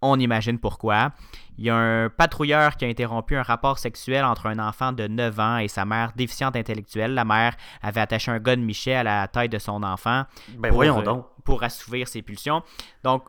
On 0.00 0.18
imagine 0.18 0.58
pourquoi. 0.58 1.12
Il 1.56 1.64
y 1.64 1.70
a 1.70 1.76
un 1.76 2.10
patrouilleur 2.10 2.76
qui 2.76 2.84
a 2.84 2.88
interrompu 2.88 3.36
un 3.36 3.42
rapport 3.42 3.78
sexuel 3.78 4.24
entre 4.24 4.46
un 4.46 4.58
enfant 4.58 4.92
de 4.92 5.06
9 5.06 5.40
ans 5.40 5.58
et 5.58 5.68
sa 5.68 5.84
mère 5.84 6.12
déficiente 6.14 6.56
intellectuelle. 6.56 7.14
La 7.14 7.24
mère 7.24 7.56
avait 7.80 8.00
attaché 8.00 8.30
un 8.30 8.38
gars 8.38 8.56
de 8.56 8.60
Michel 8.60 9.06
à 9.06 9.20
la 9.20 9.28
taille 9.28 9.48
de 9.48 9.58
son 9.58 9.82
enfant. 9.82 10.24
Ben 10.58 10.72
voyons 10.72 11.00
euh, 11.00 11.04
donc. 11.04 11.26
Pour 11.44 11.62
assouvir 11.62 12.08
ses 12.08 12.22
pulsions. 12.22 12.62
Donc, 13.02 13.24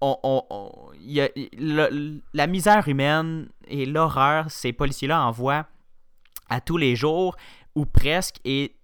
on, 0.00 0.90
y 1.00 1.20
a, 1.20 1.28
la 2.32 2.46
misère 2.46 2.88
humaine 2.88 3.48
et 3.68 3.86
l'horreur, 3.86 4.50
ces 4.50 4.72
policiers-là 4.72 5.22
envoient 5.24 5.66
à 6.48 6.60
tous 6.60 6.76
les 6.76 6.96
jours 6.96 7.36
ou 7.74 7.86
presque, 7.86 8.36
et 8.44 8.74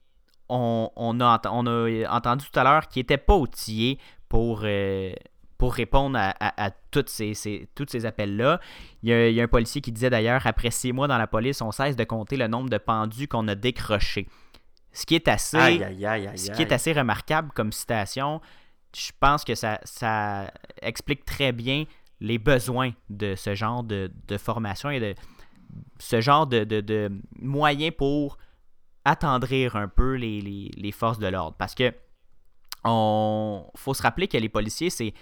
on, 0.49 0.91
a, 1.21 1.41
on 1.51 1.67
a 1.67 2.09
entendu 2.11 2.45
tout 2.51 2.59
à 2.59 2.65
l'heure 2.65 2.89
qu'il 2.89 3.01
n'était 3.01 3.19
pas 3.19 3.37
outillé 3.37 3.99
pour, 4.29 4.61
euh, 4.65 5.13
pour 5.59 5.75
répondre 5.75 6.19
à, 6.19 6.71
toutes 6.91 7.09
ces, 7.09 7.69
tous 7.75 7.87
ces 7.89 8.07
appels-là. 8.07 8.61
Il, 9.03 9.11
y, 9.11 9.41
a, 9.41 9.43
un 9.43 9.49
policier 9.49 9.81
qui 9.81 9.93
disait 9.93 10.11
d'ailleurs, 10.11 10.47
après 10.47 10.71
six 10.71 10.93
mois 10.93 11.09
dans 11.09 11.19
la 11.19 11.27
police, 11.27 11.61
on 11.63 11.73
cesse 11.73 11.97
de 11.97 12.05
compter 12.05 12.37
le 12.37 12.47
nombre 12.47 12.71
de 12.71 12.79
pendus 12.79 13.27
qu'on 13.27 13.49
a 13.49 13.55
décrochés. 13.55 14.29
Ce 14.93 15.05
qui 15.05 15.15
est 15.15 15.29
assez, 15.29 15.59
ce 15.59 16.51
qui 16.53 16.63
est 16.63 16.73
assez 16.73 16.93
remarquable 16.93 17.51
comme 17.55 17.73
citation, 17.73 18.41
je 18.97 19.13
pense 19.21 19.45
que 19.45 19.55
ça, 19.55 19.79
ça 19.85 20.51
explique 20.81 21.25
très 21.25 21.53
bien 21.53 21.85
les 22.21 22.39
besoins 22.39 22.93
de 23.11 23.35
ce 23.35 23.55
genre 23.55 23.85
de, 23.85 24.11
formation 24.39 24.91
et 24.91 25.01
de 25.01 25.15
ce 25.99 26.23
genre 26.23 26.47
de, 26.47 26.65
de, 26.65 26.81
de 26.81 27.11
moyens 27.39 27.95
pour 27.97 28.39
attendrir 29.05 29.77
un 29.77 29.89
peu 29.89 30.15
les, 30.15 30.93
forces 30.93 31.19
de 31.19 31.27
l'ordre. 31.27 31.57
Parce 31.59 31.75
que 31.75 31.93
on 32.85 33.67
faut 33.75 33.95
se 33.95 34.03
rappeler 34.03 34.29
que 34.29 34.39
les 34.39 34.49
policiers, 34.49 34.91
c'est 34.91 35.13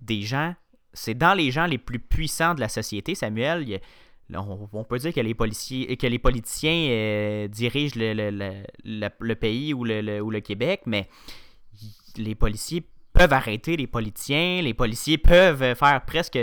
des 0.00 0.22
gens, 0.22 0.54
c'est 0.92 1.14
dans 1.14 1.34
les 1.34 1.50
gens 1.50 1.66
les 1.66 1.78
plus 1.78 2.00
puissants 2.00 2.54
de 2.54 2.60
la 2.60 2.68
société, 2.68 3.14
Samuel. 3.14 3.80
on, 4.34 4.84
peut 4.84 4.98
dire 4.98 5.12
que 5.12 5.20
les 5.20 5.34
policiers 5.34 5.96
que 5.96 6.06
les 6.06 6.18
politiciens 6.18 6.88
euh, 6.90 7.48
dirigent 7.48 7.94
le, 7.96 9.34
pays 9.34 9.72
ou 9.74 9.84
le, 9.84 10.20
ou 10.20 10.30
le 10.30 10.40
Québec, 10.40 10.82
mais 10.86 11.08
les 12.16 12.34
policiers 12.34 12.84
peuvent 13.12 13.32
arrêter 13.32 13.76
les 13.76 13.86
politiciens, 13.86 14.62
les 14.62 14.74
policiers 14.74 15.18
peuvent 15.18 15.74
faire 15.74 16.04
presque 16.04 16.38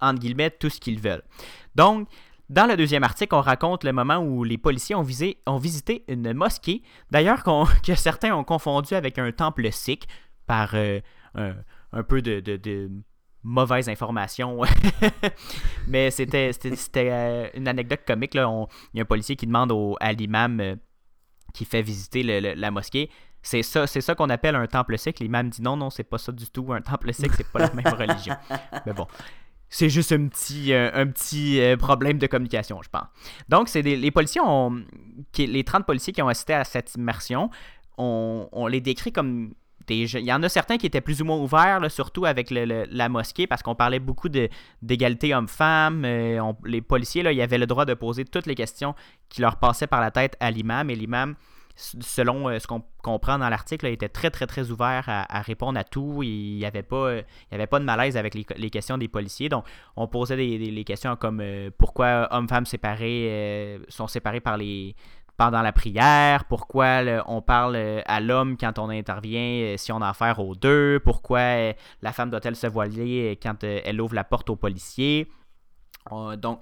entre 0.00 0.20
guillemets 0.20 0.50
tout 0.50 0.70
ce 0.70 0.80
qu'ils 0.80 1.00
veulent. 1.00 1.22
Donc, 1.74 2.08
dans 2.48 2.66
le 2.66 2.76
deuxième 2.76 3.04
article, 3.04 3.34
on 3.34 3.42
raconte 3.42 3.84
le 3.84 3.92
moment 3.92 4.18
où 4.18 4.42
les 4.42 4.56
policiers 4.56 4.94
ont, 4.94 5.02
visité 5.02 6.04
une 6.08 6.32
mosquée, 6.32 6.82
d'ailleurs 7.10 7.44
que 7.84 7.94
certains 7.94 8.34
ont 8.34 8.44
confondu 8.44 8.94
avec 8.94 9.18
un 9.18 9.30
temple 9.32 9.70
sikh 9.70 10.08
par 10.46 10.70
euh, 10.74 11.00
un, 11.34 12.02
peu 12.02 12.22
de, 12.22 12.40
de, 12.40 12.90
mauvaise 13.42 13.88
information. 13.88 14.62
Mais 15.88 16.10
c'était 16.10 16.52
euh, 16.96 17.48
une 17.54 17.68
anecdote 17.68 18.00
comique. 18.06 18.34
Il 18.34 18.38
y 18.94 19.00
a 19.00 19.02
un 19.02 19.04
policier 19.04 19.36
qui 19.36 19.46
demande 19.46 19.72
à 20.00 20.12
l'imam 20.12 20.60
euh, 20.60 20.76
qui 21.52 21.66
fait 21.66 21.82
visiter 21.82 22.22
la 22.22 22.70
mosquée 22.70 23.10
c'est 23.48 23.62
ça, 23.62 23.86
c'est 23.86 24.02
ça 24.02 24.14
qu'on 24.14 24.28
appelle 24.28 24.54
un 24.56 24.66
temple 24.66 24.98
sikh. 24.98 25.20
L'imam 25.20 25.48
dit 25.48 25.62
non, 25.62 25.76
non, 25.76 25.88
c'est 25.88 26.04
pas 26.04 26.18
ça 26.18 26.32
du 26.32 26.46
tout. 26.50 26.70
Un 26.72 26.82
temple 26.82 27.14
sikh, 27.14 27.32
c'est 27.34 27.50
pas 27.50 27.60
la 27.60 27.72
même 27.72 27.86
religion. 27.98 28.36
Mais 28.84 28.92
bon, 28.92 29.06
c'est 29.70 29.88
juste 29.88 30.12
un 30.12 30.28
petit, 30.28 30.74
euh, 30.74 30.90
un 30.92 31.06
petit 31.06 31.58
euh, 31.58 31.78
problème 31.78 32.18
de 32.18 32.26
communication, 32.26 32.82
je 32.82 32.90
pense. 32.90 33.06
Donc, 33.48 33.70
c'est 33.70 33.80
les 33.80 34.10
policiers 34.10 34.42
ont. 34.44 34.82
les 35.38 35.64
30 35.64 35.86
policiers 35.86 36.12
qui 36.12 36.20
ont 36.20 36.28
assisté 36.28 36.52
à 36.52 36.64
cette 36.64 36.94
immersion, 36.94 37.48
on, 37.96 38.66
les 38.68 38.82
décrit 38.82 39.12
comme 39.12 39.54
il 39.88 40.06
y 40.06 40.32
en 40.34 40.42
a 40.42 40.50
certains 40.50 40.76
qui 40.76 40.84
étaient 40.84 41.00
plus 41.00 41.22
ou 41.22 41.24
moins 41.24 41.38
ouverts, 41.38 41.90
surtout 41.90 42.26
avec 42.26 42.50
la 42.50 43.08
mosquée, 43.08 43.46
parce 43.46 43.62
qu'on 43.62 43.74
parlait 43.74 43.98
beaucoup 43.98 44.28
d'égalité 44.28 45.34
homme-femme. 45.34 46.04
Euh, 46.04 46.52
les 46.66 46.82
policiers, 46.82 47.22
là, 47.22 47.32
ils 47.32 47.40
avaient 47.40 47.56
le 47.56 47.66
droit 47.66 47.86
de 47.86 47.94
poser 47.94 48.26
toutes 48.26 48.44
les 48.44 48.54
questions 48.54 48.94
qui 49.30 49.40
leur 49.40 49.56
passaient 49.56 49.86
par 49.86 50.02
la 50.02 50.10
tête 50.10 50.36
à 50.40 50.50
l'imam, 50.50 50.90
et 50.90 50.94
l'imam, 50.94 51.34
selon 51.78 52.48
euh, 52.48 52.58
ce 52.58 52.66
qu'on 52.66 52.82
comprend 53.02 53.38
dans 53.38 53.48
l'article, 53.48 53.86
était 53.86 54.08
très, 54.08 54.30
très, 54.30 54.46
très 54.46 54.70
ouvert 54.70 55.04
à, 55.06 55.40
répondre 55.42 55.78
à 55.78 55.84
tout. 55.84 56.22
Il 56.22 56.56
n'y 56.56 56.64
avait, 56.64 56.82
pas, 56.82 57.12
avait 57.50 57.66
pas 57.66 57.78
de 57.78 57.84
malaise 57.84 58.16
avec 58.16 58.34
les, 58.34 58.70
questions 58.70 58.98
des 58.98 59.08
policiers. 59.08 59.48
Donc, 59.48 59.64
on 59.96 60.08
posait 60.08 60.36
des, 60.36 60.84
questions 60.84 61.16
comme 61.16 61.40
euh, 61.40 61.70
pourquoi 61.78 62.28
hommes-femmes 62.30 62.66
séparés 62.66 63.80
sont 63.88 64.06
séparés 64.06 64.40
par 64.40 64.56
les 64.56 64.94
pendant 65.38 65.62
la 65.62 65.72
prière, 65.72 66.44
pourquoi 66.46 67.00
on 67.26 67.40
parle 67.40 67.76
euh, 67.76 68.02
à 68.06 68.20
l'homme 68.20 68.56
quand 68.58 68.78
on 68.80 68.90
intervient, 68.90 69.62
euh, 69.62 69.76
si 69.76 69.92
on 69.92 70.02
a 70.02 70.08
affaire 70.08 70.40
aux 70.40 70.56
deux, 70.56 71.00
pourquoi 71.04 71.38
euh, 71.38 71.72
la 72.02 72.12
femme 72.12 72.28
doit-elle 72.28 72.56
se 72.56 72.66
voiler 72.66 73.38
quand 73.40 73.62
elle 73.62 74.00
ouvre 74.00 74.14
la 74.14 74.24
porte 74.24 74.50
aux 74.50 74.56
policiers? 74.56 75.30
donc, 76.38 76.60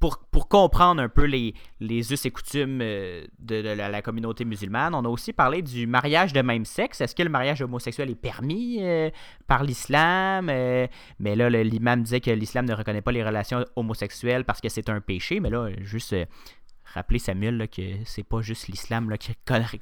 pour, 0.00 0.18
pour, 0.30 0.48
comprendre 0.48 1.02
un 1.02 1.08
peu 1.08 1.24
les, 1.24 1.54
les 1.80 2.12
us 2.12 2.24
et 2.26 2.30
coutumes 2.30 2.78
de, 2.78 3.74
la, 3.74 4.02
communauté 4.02 4.44
musulmane, 4.44 4.94
on 4.94 5.04
a 5.04 5.08
aussi 5.08 5.32
parlé 5.32 5.62
du 5.62 5.86
mariage 5.86 6.32
de 6.32 6.42
même 6.42 6.64
sexe. 6.64 7.00
Est-ce 7.00 7.14
que 7.14 7.22
le 7.22 7.28
mariage 7.28 7.62
homosexuel 7.62 8.10
est 8.10 8.14
permis 8.14 8.82
par 9.46 9.64
l'islam? 9.64 10.46
mais 10.46 11.36
là, 11.36 11.48
l'imam 11.50 12.02
disait 12.02 12.20
que 12.20 12.30
l'islam 12.30 12.66
ne 12.66 12.74
reconnaît 12.74 13.02
pas 13.02 13.12
les 13.12 13.24
relations 13.24 13.64
homosexuelles 13.76 14.44
parce 14.44 14.60
que 14.60 14.68
c'est 14.68 14.88
un 14.88 15.00
péché. 15.00 15.40
Mais 15.40 15.50
là, 15.50 15.68
juste 15.80 16.14
rappeler 16.94 17.18
Samuel 17.18 17.56
là, 17.56 17.66
que 17.66 17.82
c'est 18.04 18.22
pas 18.22 18.40
juste 18.40 18.68
l'islam 18.68 19.12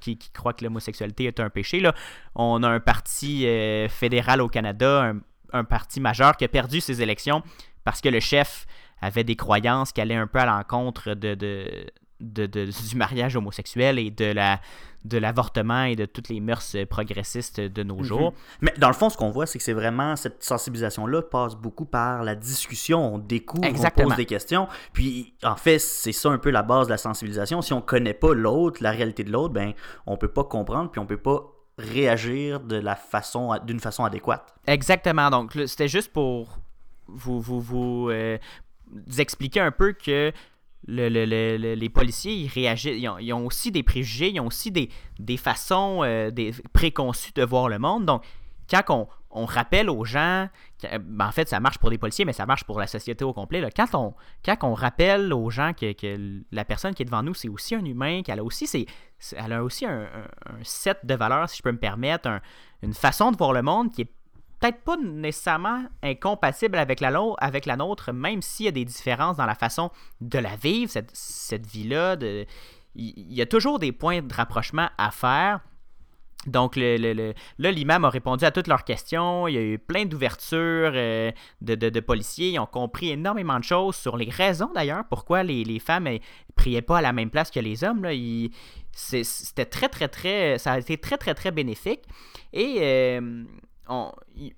qui, 0.01 0.19
croit 0.33 0.53
que 0.53 0.65
l'homosexualité 0.65 1.25
est 1.25 1.41
un 1.41 1.51
péché. 1.51 1.81
Là. 1.81 1.95
On 2.35 2.63
a 2.63 2.69
un 2.69 2.81
parti 2.81 3.47
euh, 3.47 3.89
fédéral 3.89 4.41
au 4.41 4.49
Canada, 4.49 5.13
un, 5.53 5.65
parti 5.65 6.01
majeur 6.01 6.37
qui 6.37 6.45
a 6.45 6.49
perdu 6.49 6.81
ses 6.81 7.03
élections 7.03 7.43
parce 7.85 8.01
que 8.01 8.09
le 8.09 8.21
chef 8.21 8.67
avait 9.03 9.25
des 9.25 9.37
croyances 9.37 9.93
qui 9.93 10.01
allaient 10.01 10.15
un 10.15 10.27
peu 10.27 10.39
à 10.39 10.47
l'encontre 10.47 11.15
de, 11.15 11.35
de, 11.35 12.47
du 12.91 12.97
mariage 12.97 13.37
homosexuel 13.37 13.99
et 13.99 14.11
de 14.11 14.33
la 14.33 14.61
de 15.05 15.19
l'avortement 15.19 15.83
et 15.83 15.97
de 15.97 16.05
toutes 16.05 16.29
les 16.29 16.41
mœurs 16.41 16.77
progressistes 16.89 17.61
de 17.61 17.83
nos 17.83 17.97
mhm. 17.97 18.05
jours. 18.05 18.35
Mais 18.61 18.73
dans 18.79 18.89
le 18.89 18.95
fond, 18.95 19.11
ce 19.11 19.17
qu'on 19.17 19.31
voit, 19.31 19.47
c'est 19.47 19.59
que 19.59 19.65
c'est 19.65 19.73
vraiment 19.73 20.17
cette 20.17 20.43
sensibilisation-là 20.43 21.23
passe 21.23 21.57
beaucoup 21.57 21.85
par 21.85 22.23
la 22.23 22.35
discussion. 22.35 23.15
On 23.15 23.19
découvre, 23.19 23.67
on 23.67 24.03
pose 24.03 24.17
des 24.17 24.27
questions. 24.27 24.69
Puis, 24.93 25.35
en 25.43 25.57
fait, 25.57 25.79
c'est 25.79 26.13
ça 26.13 26.31
un 26.31 26.39
peu 26.39 26.51
la 26.51 26.63
base 26.63 26.87
de 26.87 26.93
la 26.93 26.99
sensibilisation. 26.99 27.63
Si 27.63 27.73
on 27.73 27.81
connaît 27.81 28.15
pas 28.15 28.33
l'autre, 28.33 28.83
la 28.83 28.93
réalité 28.93 29.25
de 29.25 29.33
l'autre, 29.33 29.55
ben, 29.55 29.73
on 30.07 30.17
peut 30.17 30.33
pas 30.33 30.45
comprendre, 30.45 30.91
puis 30.91 31.01
on 31.01 31.07
peut 31.07 31.17
pas 31.17 31.43
réagir 31.79 32.61
de 32.61 32.77
la 32.77 32.95
façon 32.95 33.59
d'une 33.65 33.81
façon 33.81 34.05
adéquate. 34.05 34.55
Exactement. 34.67 35.31
Donc, 35.31 35.53
c'était 35.67 35.89
juste 35.89 36.13
pour 36.13 36.59
vous, 37.09 37.41
vous, 37.41 37.61
vous 37.61 38.09
euh, 38.11 38.39
expliquer 39.19 39.61
un 39.61 39.71
peu 39.71 39.93
que 39.93 40.33
les 40.89 41.89
policiers, 41.89 42.35
ils 42.35 42.49
réagissent, 42.49 43.01
ils 43.21 43.33
ont, 43.33 43.47
aussi 43.47 43.71
des 43.71 43.83
préjugés, 43.83 44.31
ils 44.31 44.41
ont 44.41 44.47
aussi 44.47 44.71
des, 44.71 45.37
façons 45.37 46.03
euh, 46.03 46.31
des 46.31 46.53
préconçues 46.73 47.33
de 47.35 47.45
voir 47.45 47.69
le 47.69 47.79
monde. 47.79 48.05
Donc, 48.05 48.25
quand 48.69 49.09
on, 49.31 49.45
rappelle 49.45 49.89
aux 49.91 50.05
gens, 50.05 50.49
ben, 50.83 51.27
en 51.27 51.33
fait, 51.33 51.49
ça 51.49 51.61
marche 51.61 51.79
pour 51.79 51.91
les 51.91 51.99
policiers, 51.99 52.25
mais 52.25 52.33
ça 52.33 52.47
marche 52.47 52.65
pour 52.65 52.79
la 52.79 52.87
société 52.87 53.25
au 53.25 53.33
complet. 53.33 53.67
Quand, 53.75 53.95
on, 53.95 54.15
quand 54.45 54.57
on 54.63 54.75
rappelle 54.75 55.33
aux 55.33 55.51
gens 55.51 55.73
que, 55.73 55.95
la 56.51 56.65
personne 56.65 56.95
qui 56.95 57.03
est 57.03 57.07
devant 57.07 57.23
nous, 57.23 57.35
c'est 57.35 57.49
aussi 57.49 57.75
un 57.75 57.85
humain, 57.85 58.23
qu'elle 58.23 58.41
a 58.41 58.45
aussi, 58.45 58.87
elle 59.37 59.53
a 59.53 59.63
aussi 59.63 59.87
un, 59.87 60.07
set 60.63 60.99
de 61.05 61.15
valeurs, 61.15 61.49
si 61.49 61.59
je 61.59 61.63
peux 61.63 61.73
me 61.73 61.79
permettre, 61.79 62.41
une 62.83 62.95
façon 62.95 63.31
de 63.31 63.37
voir 63.37 63.53
le 63.53 63.63
monde 63.63 63.93
qui 63.93 64.03
est 64.03 64.13
peut-être 64.63 64.83
pas 64.83 64.97
nécessairement 64.97 65.85
incompatible 66.03 66.79
avec 66.79 67.01
la, 67.01 67.13
avec 67.39 67.67
nôtre, 67.67 68.13
même 68.13 68.43
s'il 68.43 68.67
y 68.67 68.69
a 68.69 68.73
des 68.73 68.85
différences 68.85 69.37
dans 69.37 69.47
la 69.47 69.57
façon 69.57 69.91
de 70.21 70.39
la 70.39 70.55
vivre, 70.55 70.91
cette, 70.91 71.11
cette 71.13 71.67
vie-là. 71.67 72.17
Il 72.95 73.33
y 73.33 73.43
a 73.43 73.47
toujours 73.47 73.79
des 73.79 73.91
points 73.91 74.23
de 74.23 74.33
rapprochement 74.33 74.89
à 74.99 75.11
faire. 75.11 75.61
Donc 76.47 76.75
le, 76.77 77.35
là, 77.59 77.71
l'imam 77.71 78.05
a 78.05 78.11
répondu 78.11 78.45
à 78.45 78.51
toutes 78.51 78.67
leurs 78.67 78.85
questions. 78.85 79.47
Il 79.47 79.55
y 79.55 79.59
a 79.59 79.63
eu 79.63 79.79
plein 79.79 80.07
d'ouvertures 80.07 80.93
euh, 80.95 81.31
de, 81.61 81.75
de, 81.75 82.01
policiers. 82.01 82.51
Ils 82.51 82.59
ont 82.59 82.67
compris 82.67 83.11
énormément 83.11 83.59
de 83.59 83.65
choses 83.65 83.95
sur 83.95 84.17
les 84.17 84.29
raisons 84.29 84.71
d'ailleurs 84.75 85.05
pourquoi 85.09 85.45
les, 85.45 85.63
les 85.63 85.79
femmes 85.79 86.09
priaient 86.57 86.83
pas 86.83 86.99
à 86.99 87.01
la 87.01 87.13
même 87.13 87.31
place 87.31 87.51
que 87.51 87.61
les 87.61 87.85
hommes. 87.85 88.03
Là. 88.03 88.11
c'était 88.93 89.67
très, 89.67 89.89
très, 89.89 90.09
très. 90.09 90.59
Ça 90.59 90.73
a 90.73 90.79
été 90.79 90.99
très, 90.99 91.17
très, 91.17 91.35
très 91.35 91.53
bénéfique. 91.53 92.03
Et 92.53 92.79
euh, 92.81 93.45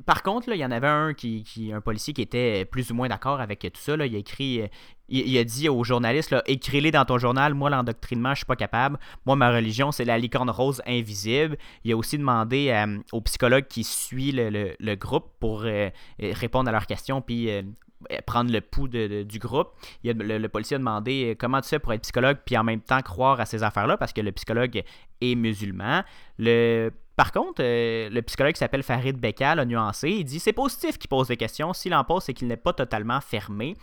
par 0.05 0.23
contre, 0.23 0.51
il 0.51 0.59
y 0.59 0.65
en 0.65 0.71
avait 0.71 0.87
un 0.87 1.15
qui, 1.15 1.73
un 1.73 1.81
policier 1.81 2.13
qui 2.13 2.23
était 2.23 2.65
plus 2.65 2.91
ou 2.91 2.95
moins 2.95 3.09
d'accord 3.09 3.41
avec 3.41 3.61
tout 3.61 3.81
ça. 3.81 3.95
Il 3.95 4.15
a 4.15 4.19
écrit, 4.19 4.63
euh, 4.63 4.67
il, 5.09 5.37
a 5.39 5.45
dit 5.45 5.69
aux 5.69 5.83
journalistes 5.83 6.35
écris-les 6.47 6.91
dans 6.91 7.05
ton 7.05 7.19
journal. 7.19 7.55
Moi, 7.55 7.71
l'endoctrinement, 7.71 8.31
je 8.31 8.39
suis 8.39 8.47
pas 8.47 8.57
capable. 8.57 8.99
Moi, 9.25 9.35
ma 9.37 9.51
religion, 9.51 9.93
c'est 9.93 10.05
la 10.05 10.19
licorne 10.19 10.51
rose 10.51 10.83
invisible. 10.87 11.57
Il 11.85 11.93
a 11.93 11.97
aussi 11.97 12.19
demandé 12.19 12.71
euh, 12.71 12.99
au 13.13 13.23
psychologue 13.23 13.67
qui 13.67 13.83
suit 13.83 14.33
le, 14.33 14.95
groupe 14.95 15.31
pour 15.41 15.63
euh, 15.65 15.91
répondre 16.19 16.69
à 16.69 16.73
leurs 16.73 16.87
questions 16.87 17.21
puis 17.21 17.49
prendre 18.27 18.53
le 18.53 18.61
pouls 18.61 18.89
du 18.89 19.39
groupe. 19.39 19.69
Il 20.03 20.13
le, 20.13 20.49
policier 20.49 20.75
a 20.75 20.79
demandé 20.79 21.35
comment 21.39 21.61
tu 21.63 21.71
fais 21.71 21.79
pour 21.79 21.93
être 21.95 22.03
psychologue 22.03 22.39
puis 22.45 22.57
en 22.59 22.65
même 22.65 22.81
temps 22.81 23.01
croire 23.01 23.41
à 23.41 23.47
ces 23.47 23.63
affaires-là 23.63 23.97
parce 23.97 24.13
que 24.13 24.21
le 24.21 24.31
psychologue 24.33 24.83
est 25.21 25.35
musulman. 25.35 26.03
Le 26.39 26.93
par 27.17 27.31
contre, 27.31 27.63
euh, 27.63 28.11
le 28.11 28.23
psychologue 28.23 28.55
qui 28.55 28.59
s'appelle 28.59 28.83
Farid 28.83 29.17
Bekal 29.17 29.61
a 29.61 29.65
nuancé. 29.65 30.11
Il 30.11 30.25
dit 30.25 30.41
c'est 30.41 30.53
positif 30.53 30.99
qu'il 30.99 31.09
pose 31.09 31.29
des 31.29 31.37
questions. 31.37 31.73
S'il 31.73 31.95
en 31.95 32.05
pose, 32.05 32.25
c'est 32.25 32.35
qu'il 32.35 32.49
n'est 32.49 32.57
pas 32.57 32.73
totalement 32.73 33.21
fermé. 33.21 33.77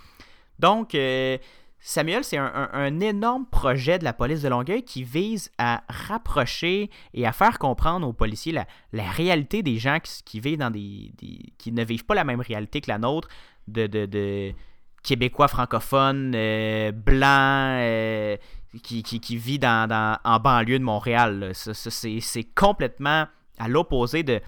Donc, 0.60 0.96
euh, 0.96 1.38
Samuel, 1.80 2.24
c'est 2.24 2.38
un, 2.38 3.00
énorme 3.00 3.48
projet 3.48 3.98
de 3.98 4.04
la 4.04 4.14
police 4.14 4.44
de 4.44 4.50
Longueuil 4.50 4.84
qui 4.84 5.04
vise 5.04 5.50
à 5.58 5.84
rapprocher 5.90 6.92
et 7.16 7.26
à 7.26 7.32
faire 7.32 7.58
comprendre 7.58 8.08
aux 8.08 8.14
policiers 8.14 8.54
la, 8.54 9.04
réalité 9.12 9.64
des 9.64 9.78
gens 9.78 9.98
qui, 10.00 10.40
vivent 10.40 10.60
dans 10.60 10.70
des, 10.70 11.12
qui 11.58 11.72
ne 11.72 11.84
vivent 11.84 12.06
pas 12.06 12.14
la 12.14 12.24
même 12.24 12.42
réalité 12.42 12.82
que 12.82 12.92
la 12.92 13.00
nôtre, 13.00 13.30
de, 13.68 14.54
Québécois 15.02 15.48
francophones, 15.48 16.34
euh, 16.36 16.92
blancs 16.92 18.38
qui, 18.84 19.38
vit 19.38 19.60
dans, 19.60 20.18
en 20.24 20.40
banlieue 20.40 20.80
de 20.80 20.84
Montréal. 20.84 21.52
C'est 21.54 22.44
complètement 22.56 23.28
à 23.58 23.68
l'opposé 23.68 24.24
de, 24.24 24.42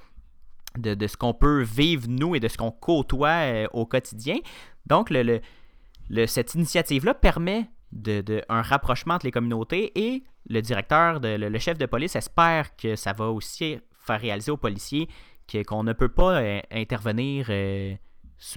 de, 0.77 1.07
ce 1.07 1.17
qu'on 1.17 1.33
peut 1.33 1.62
vivre 1.62 2.07
nous 2.07 2.36
et 2.36 2.39
de 2.39 2.47
ce 2.47 2.57
qu'on 2.57 2.71
côtoie 2.71 3.27
euh, 3.29 3.67
au 3.73 3.86
quotidien. 3.86 4.38
Donc, 4.86 5.13
cette 6.27 6.55
initiative-là 6.55 7.13
permet 7.13 7.69
de, 7.91 8.41
un 8.49 8.62
rapprochement 8.62 9.15
entre 9.15 9.25
les 9.25 9.31
communautés 9.31 9.91
et 9.95 10.23
le 10.49 10.62
directeur, 10.62 11.19
de, 11.19 11.36
le, 11.36 11.59
chef 11.59 11.77
de 11.77 11.86
police 11.86 12.15
espère 12.15 12.75
que 12.75 12.95
ça 12.95 13.13
va 13.13 13.29
aussi 13.29 13.79
faire 13.93 14.19
réaliser 14.19 14.51
aux 14.51 14.57
policiers 14.57 15.07
qu'on 15.67 15.83
ne 15.83 15.93
peut 15.93 16.09
pas 16.09 16.41
euh, 16.41 16.62
intervenir. 16.71 17.47
Euh, 17.49 17.93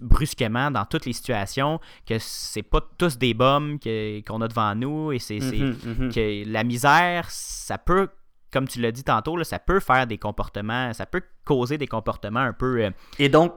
brusquement 0.03 0.71
dans 0.71 0.85
toutes 0.85 1.07
les 1.07 1.13
situations, 1.13 1.81
que 2.07 2.19
c'est 2.19 2.63
pas 2.63 2.81
tous 2.99 3.19
des 3.19 3.35
bombes 3.35 3.79
qu'on 4.27 4.41
a 4.41 4.49
devant 4.49 4.75
nous 4.75 5.13
et 5.13 5.19
c'est 5.19 5.39
mhm. 5.39 6.13
que 6.13 6.51
la 6.51 6.65
misère, 6.65 7.27
ça 7.31 7.79
peut, 7.79 8.09
comme 8.53 8.69
tu 8.69 8.81
l'as 8.81 8.93
dit 8.93 9.05
tantôt, 9.05 9.37
là, 9.37 9.45
ça 9.45 9.59
peut 9.59 9.81
faire 9.81 10.07
des 10.07 10.19
comportements, 10.19 10.93
ça 10.93 11.07
peut 11.07 11.23
causer 11.45 11.79
des 11.79 11.87
comportements 11.87 12.41
un 12.41 12.53
peu. 12.53 12.85
Euh, 12.85 12.91
et 13.19 13.29
donc, 13.29 13.55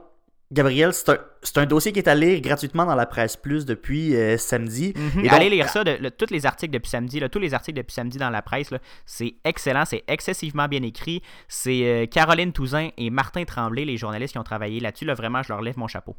Gabriel, 0.52 0.92
c'est 0.92 1.58
un, 1.58 1.66
dossier 1.66 1.92
qui 1.92 2.00
est 2.00 2.08
à 2.08 2.14
lire 2.16 2.40
gratuitement 2.40 2.84
dans 2.84 2.96
la 2.96 3.06
presse 3.06 3.36
plus 3.36 3.64
depuis 3.64 4.16
euh, 4.16 4.36
samedi. 4.36 4.92
Mhm. 4.96 5.28
Allez 5.30 5.48
lire 5.48 5.68
ça, 5.68 5.84
de, 5.84 6.08
tous 6.08 6.32
les 6.32 6.44
articles 6.44 6.72
depuis 6.72 6.90
samedi, 6.90 7.22
tous 7.30 7.38
les 7.38 7.54
articles 7.54 7.76
depuis 7.76 7.94
samedi 7.94 8.18
dans 8.18 8.30
la 8.30 8.42
presse, 8.42 8.70
c'est 9.06 9.34
excellent, 9.44 9.84
c'est 9.84 10.02
excessivement 10.08 10.66
bien 10.66 10.82
écrit. 10.82 11.22
C'est 11.46 11.84
euh, 11.84 12.06
Caroline 12.06 12.52
Touzin 12.52 12.88
et 12.96 13.10
Martin 13.10 13.44
Tremblay, 13.44 13.84
les 13.84 13.96
journalistes 13.96 14.32
qui 14.32 14.38
ont 14.38 14.44
travaillé 14.44 14.80
là-dessus. 14.80 15.04
Là, 15.04 15.14
vraiment, 15.14 15.40
je 15.44 15.52
leur 15.52 15.62
lève 15.62 15.78
mon 15.78 15.86
chapeau. 15.86 16.16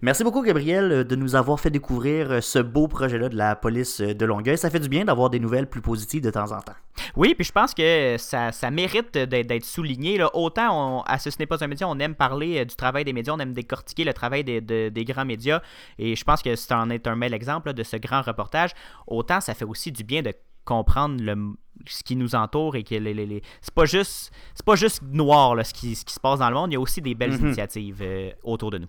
Merci 0.00 0.24
beaucoup, 0.24 0.42
Gabriel, 0.42 0.90
euh, 0.90 1.04
de 1.04 1.16
nous 1.16 1.34
avoir 1.34 1.60
fait 1.60 1.70
découvrir 1.70 2.30
euh, 2.30 2.40
ce 2.40 2.58
beau 2.58 2.88
projet-là 2.88 3.28
de 3.28 3.36
la 3.36 3.54
police 3.54 4.00
euh, 4.00 4.14
de 4.14 4.24
Longueuil. 4.24 4.56
Ça 4.56 4.70
fait 4.70 4.80
du 4.80 4.88
bien 4.88 5.04
d'avoir 5.04 5.30
des 5.30 5.38
nouvelles 5.38 5.68
plus 5.68 5.82
positives 5.82 6.22
de 6.22 6.30
temps 6.30 6.50
en 6.52 6.60
temps. 6.60 6.74
Oui, 7.16 7.34
puis 7.34 7.44
je 7.44 7.52
pense 7.52 7.74
que 7.74 8.16
ça, 8.18 8.70
mérite 8.70 9.12
d'être 9.16 9.64
souligné. 9.64 10.18
Là. 10.18 10.34
Autant 10.34 11.02
à 11.02 11.18
ce, 11.18 11.30
ce 11.30 11.38
n'est 11.38 11.46
pas 11.46 11.62
un 11.62 11.66
média, 11.66 11.88
on 11.88 11.98
aime 11.98 12.14
parler 12.14 12.64
du 12.64 12.74
travail 12.74 13.04
des 13.04 13.12
médias, 13.12 13.34
on 13.34 13.38
aime 13.38 13.52
décortiquer 13.52 14.04
le 14.04 14.12
travail 14.12 14.44
des, 14.44 15.04
grands 15.04 15.24
médias. 15.24 15.60
Et 15.98 16.16
je 16.16 16.24
pense 16.24 16.42
que 16.42 16.54
c'est 16.56 16.72
un, 16.72 16.90
est 16.90 17.06
un 17.06 17.16
bel 17.16 17.34
exemple 17.34 17.72
de 17.72 17.82
ce 17.82 17.96
grand 17.96 18.22
reportage. 18.22 18.70
Autant 19.06 19.40
ça 19.40 19.54
fait 19.54 19.64
aussi 19.64 19.92
du 19.92 20.04
bien 20.04 20.22
de 20.22 20.32
comprendre 20.64 21.22
le, 21.22 21.54
ce 21.86 22.02
qui 22.02 22.14
nous 22.14 22.34
entoure 22.34 22.76
et 22.76 22.84
que 22.84 22.94
les, 22.94 23.14
les, 23.14 23.42
c'est 23.60 23.74
pas 23.74 23.84
juste 23.84 24.30
c'est 24.54 24.64
pas 24.64 24.76
juste 24.76 25.02
noir 25.02 25.56
là, 25.56 25.64
ce, 25.64 25.74
qui, 25.74 25.96
ce 25.96 26.04
qui 26.04 26.14
se 26.14 26.20
passe 26.20 26.38
dans 26.38 26.48
le 26.48 26.54
monde, 26.54 26.70
il 26.70 26.74
y 26.74 26.76
a 26.76 26.80
aussi 26.80 27.02
des 27.02 27.14
belles 27.14 27.32
mm-hmm. 27.32 27.46
initiatives 27.46 28.04
autour 28.44 28.70
de 28.70 28.78
nous. 28.78 28.88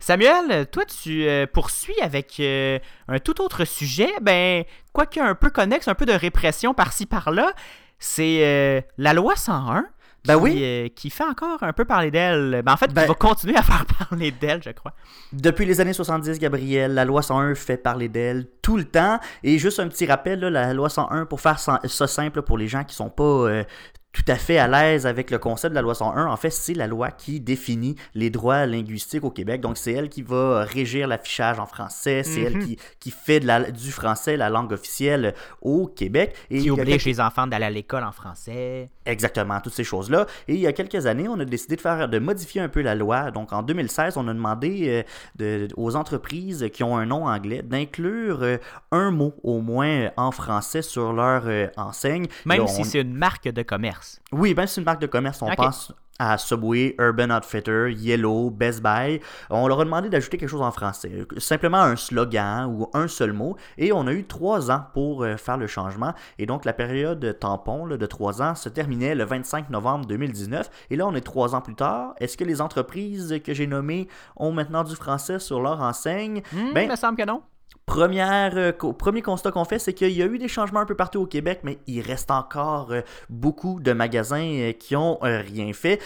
Samuel, 0.00 0.66
toi, 0.70 0.84
tu 0.84 1.26
euh, 1.26 1.46
poursuis 1.46 1.98
avec 2.02 2.36
euh, 2.40 2.78
un 3.08 3.18
tout 3.18 3.40
autre 3.40 3.64
sujet, 3.64 4.10
ben, 4.22 4.64
quoique 4.92 5.20
un 5.20 5.34
peu 5.34 5.50
connexe, 5.50 5.88
un 5.88 5.94
peu 5.94 6.06
de 6.06 6.12
répression 6.12 6.74
par-ci 6.74 7.06
par-là. 7.06 7.52
C'est 7.98 8.40
euh, 8.42 8.80
la 8.98 9.12
loi 9.12 9.36
101. 9.36 9.84
Ben 10.26 10.36
qui, 10.36 10.42
oui. 10.42 10.92
qui 10.94 11.08
fait 11.08 11.24
encore 11.24 11.62
un 11.62 11.72
peu 11.72 11.86
parler 11.86 12.10
d'elle. 12.10 12.60
Ben, 12.62 12.74
en 12.74 12.76
fait, 12.76 12.92
Ben- 12.92 13.02
qui 13.02 13.08
va 13.08 13.14
continuer 13.14 13.56
à 13.56 13.62
faire 13.62 13.86
parler 13.86 14.30
d'elle, 14.30 14.62
je 14.62 14.68
crois. 14.68 14.92
Depuis 15.32 15.64
les 15.64 15.80
années 15.80 15.94
70, 15.94 16.38
Gabriel, 16.38 16.92
la 16.92 17.06
loi 17.06 17.22
101 17.22 17.54
fait 17.54 17.78
parler 17.78 18.10
d'elle 18.10 18.46
tout 18.60 18.76
le 18.76 18.84
temps. 18.84 19.18
Et 19.42 19.56
juste 19.58 19.80
un 19.80 19.88
petit 19.88 20.04
rappel, 20.04 20.40
là, 20.40 20.50
la 20.50 20.74
loi 20.74 20.90
101, 20.90 21.24
pour 21.24 21.40
faire 21.40 21.58
ça 21.58 22.06
simple 22.06 22.42
pour 22.42 22.58
les 22.58 22.68
gens 22.68 22.84
qui 22.84 22.94
sont 22.94 23.08
pas 23.08 23.64
tout 24.12 24.24
à 24.26 24.34
fait 24.34 24.58
à 24.58 24.66
l'aise 24.66 25.06
avec 25.06 25.30
le 25.30 25.38
concept 25.38 25.70
de 25.70 25.76
la 25.76 25.82
loi 25.82 25.94
101, 25.94 26.26
en 26.26 26.36
fait, 26.36 26.50
c'est 26.50 26.74
la 26.74 26.86
loi 26.88 27.10
qui 27.12 27.38
définit 27.40 27.94
les 28.14 28.28
droits 28.28 28.66
linguistiques 28.66 29.22
au 29.22 29.30
Québec. 29.30 29.60
Donc, 29.60 29.76
c'est 29.78 29.92
elle 29.92 30.08
qui 30.08 30.22
va 30.22 30.64
régir 30.64 31.06
l'affichage 31.06 31.60
en 31.60 31.66
français, 31.66 32.22
c'est 32.24 32.40
elle 32.40 32.56
Mhm. 32.56 32.64
qui, 32.64 32.78
qui 32.98 33.10
fait 33.12 33.38
de 33.38 33.46
la- 33.46 33.70
du 33.70 33.92
français 33.92 34.36
la 34.36 34.50
langue 34.50 34.72
officielle 34.72 35.34
au 35.62 35.86
Québec. 35.86 36.34
Et 36.50 36.58
Qui 36.60 36.70
oblige 36.70 36.86
quelques- 36.88 37.04
les 37.04 37.20
enfants 37.20 37.46
d'aller 37.46 37.66
à 37.66 37.70
l'école 37.70 38.02
en 38.02 38.10
français. 38.12 38.90
Exactement, 39.06 39.60
toutes 39.60 39.74
ces 39.74 39.84
choses-là. 39.84 40.26
Et 40.48 40.54
il 40.54 40.60
y 40.60 40.66
a 40.66 40.72
quelques 40.72 41.06
années, 41.06 41.28
on 41.28 41.38
a 41.38 41.44
décidé 41.44 41.76
de 41.76 41.80
faire 41.80 42.08
de 42.08 42.18
modifier 42.18 42.60
un 42.60 42.68
peu 42.68 42.80
la 42.82 42.94
loi. 42.96 43.30
Donc 43.30 43.52
en 43.52 43.62
2016, 43.62 44.16
on 44.16 44.26
a 44.28 44.34
demandé 44.34 44.86
euh, 44.88 45.02
de- 45.36 45.68
aux 45.76 45.94
entreprises 45.96 46.68
qui 46.72 46.82
ont 46.82 46.96
un 46.96 47.06
nom 47.06 47.26
anglais 47.26 47.62
d'inclure 47.62 48.38
euh, 48.42 48.56
un 48.92 49.10
mot 49.10 49.34
au 49.42 49.60
moins 49.60 50.10
en 50.16 50.30
français 50.32 50.82
sur 50.82 51.12
leur 51.12 51.42
euh, 51.46 51.68
enseigne. 51.76 52.26
Même 52.44 52.60
Là, 52.62 52.66
si 52.66 52.84
c'est 52.84 53.00
une 53.00 53.14
marque 53.14 53.48
de 53.48 53.62
commerce. 53.62 53.99
Oui, 54.32 54.54
si 54.58 54.66
c'est 54.74 54.80
une 54.80 54.84
marque 54.84 55.00
de 55.00 55.06
commerce, 55.06 55.42
on 55.42 55.48
pense 55.54 55.92
à 56.20 56.36
Subway, 56.36 56.94
Urban 56.98 57.30
Outfitter, 57.30 57.90
Yellow, 57.96 58.50
Best 58.50 58.82
Buy. 58.82 59.20
On 59.48 59.66
leur 59.66 59.80
a 59.80 59.84
demandé 59.84 60.10
d'ajouter 60.10 60.36
quelque 60.36 60.50
chose 60.50 60.60
en 60.60 60.70
français. 60.70 61.26
Simplement 61.38 61.78
un 61.78 61.96
slogan 61.96 62.66
ou 62.66 62.90
un 62.92 63.08
seul 63.08 63.32
mot. 63.32 63.56
Et 63.78 63.90
on 63.90 64.06
a 64.06 64.12
eu 64.12 64.26
trois 64.26 64.70
ans 64.70 64.84
pour 64.92 65.24
euh, 65.24 65.38
faire 65.38 65.56
le 65.56 65.66
changement. 65.66 66.12
Et 66.38 66.44
donc 66.44 66.66
la 66.66 66.74
période 66.74 67.38
tampon 67.40 67.86
là, 67.86 67.96
de 67.96 68.04
trois 68.04 68.42
ans 68.42 68.54
se 68.54 68.68
terminait 68.68 69.14
le 69.14 69.24
25 69.24 69.70
novembre 69.70 70.04
2019. 70.04 70.70
Et 70.90 70.96
là, 70.96 71.06
on 71.06 71.14
est 71.14 71.22
trois 71.22 71.54
ans 71.54 71.62
plus 71.62 71.74
tard. 71.74 72.12
Est-ce 72.20 72.36
que 72.36 72.44
les 72.44 72.60
entreprises 72.60 73.40
que 73.42 73.54
j'ai 73.54 73.66
nommées 73.66 74.06
ont 74.36 74.52
maintenant 74.52 74.84
du 74.84 74.96
français 74.96 75.38
sur 75.38 75.62
leur 75.62 75.80
enseigne? 75.80 76.42
Hmm, 76.52 76.74
Ben, 76.74 76.82
il 76.82 76.90
me 76.90 76.96
semble 76.96 77.16
que 77.16 77.24
non. 77.24 77.42
Première, 77.90 78.52
euh, 78.56 78.70
co- 78.70 78.92
premier 78.92 79.20
constat 79.20 79.50
qu'on 79.50 79.64
fait, 79.64 79.80
c'est 79.80 79.92
qu'il 79.92 80.12
y 80.12 80.22
a 80.22 80.26
eu 80.26 80.38
des 80.38 80.46
changements 80.46 80.78
un 80.78 80.86
peu 80.86 80.94
partout 80.94 81.18
au 81.22 81.26
Québec, 81.26 81.62
mais 81.64 81.78
il 81.88 82.02
reste 82.02 82.30
encore 82.30 82.92
euh, 82.92 83.00
beaucoup 83.28 83.80
de 83.80 83.92
magasins 83.92 84.46
euh, 84.46 84.72
qui 84.72 84.94
ont 84.94 85.18
rien 85.20 85.72
fait. 85.72 86.00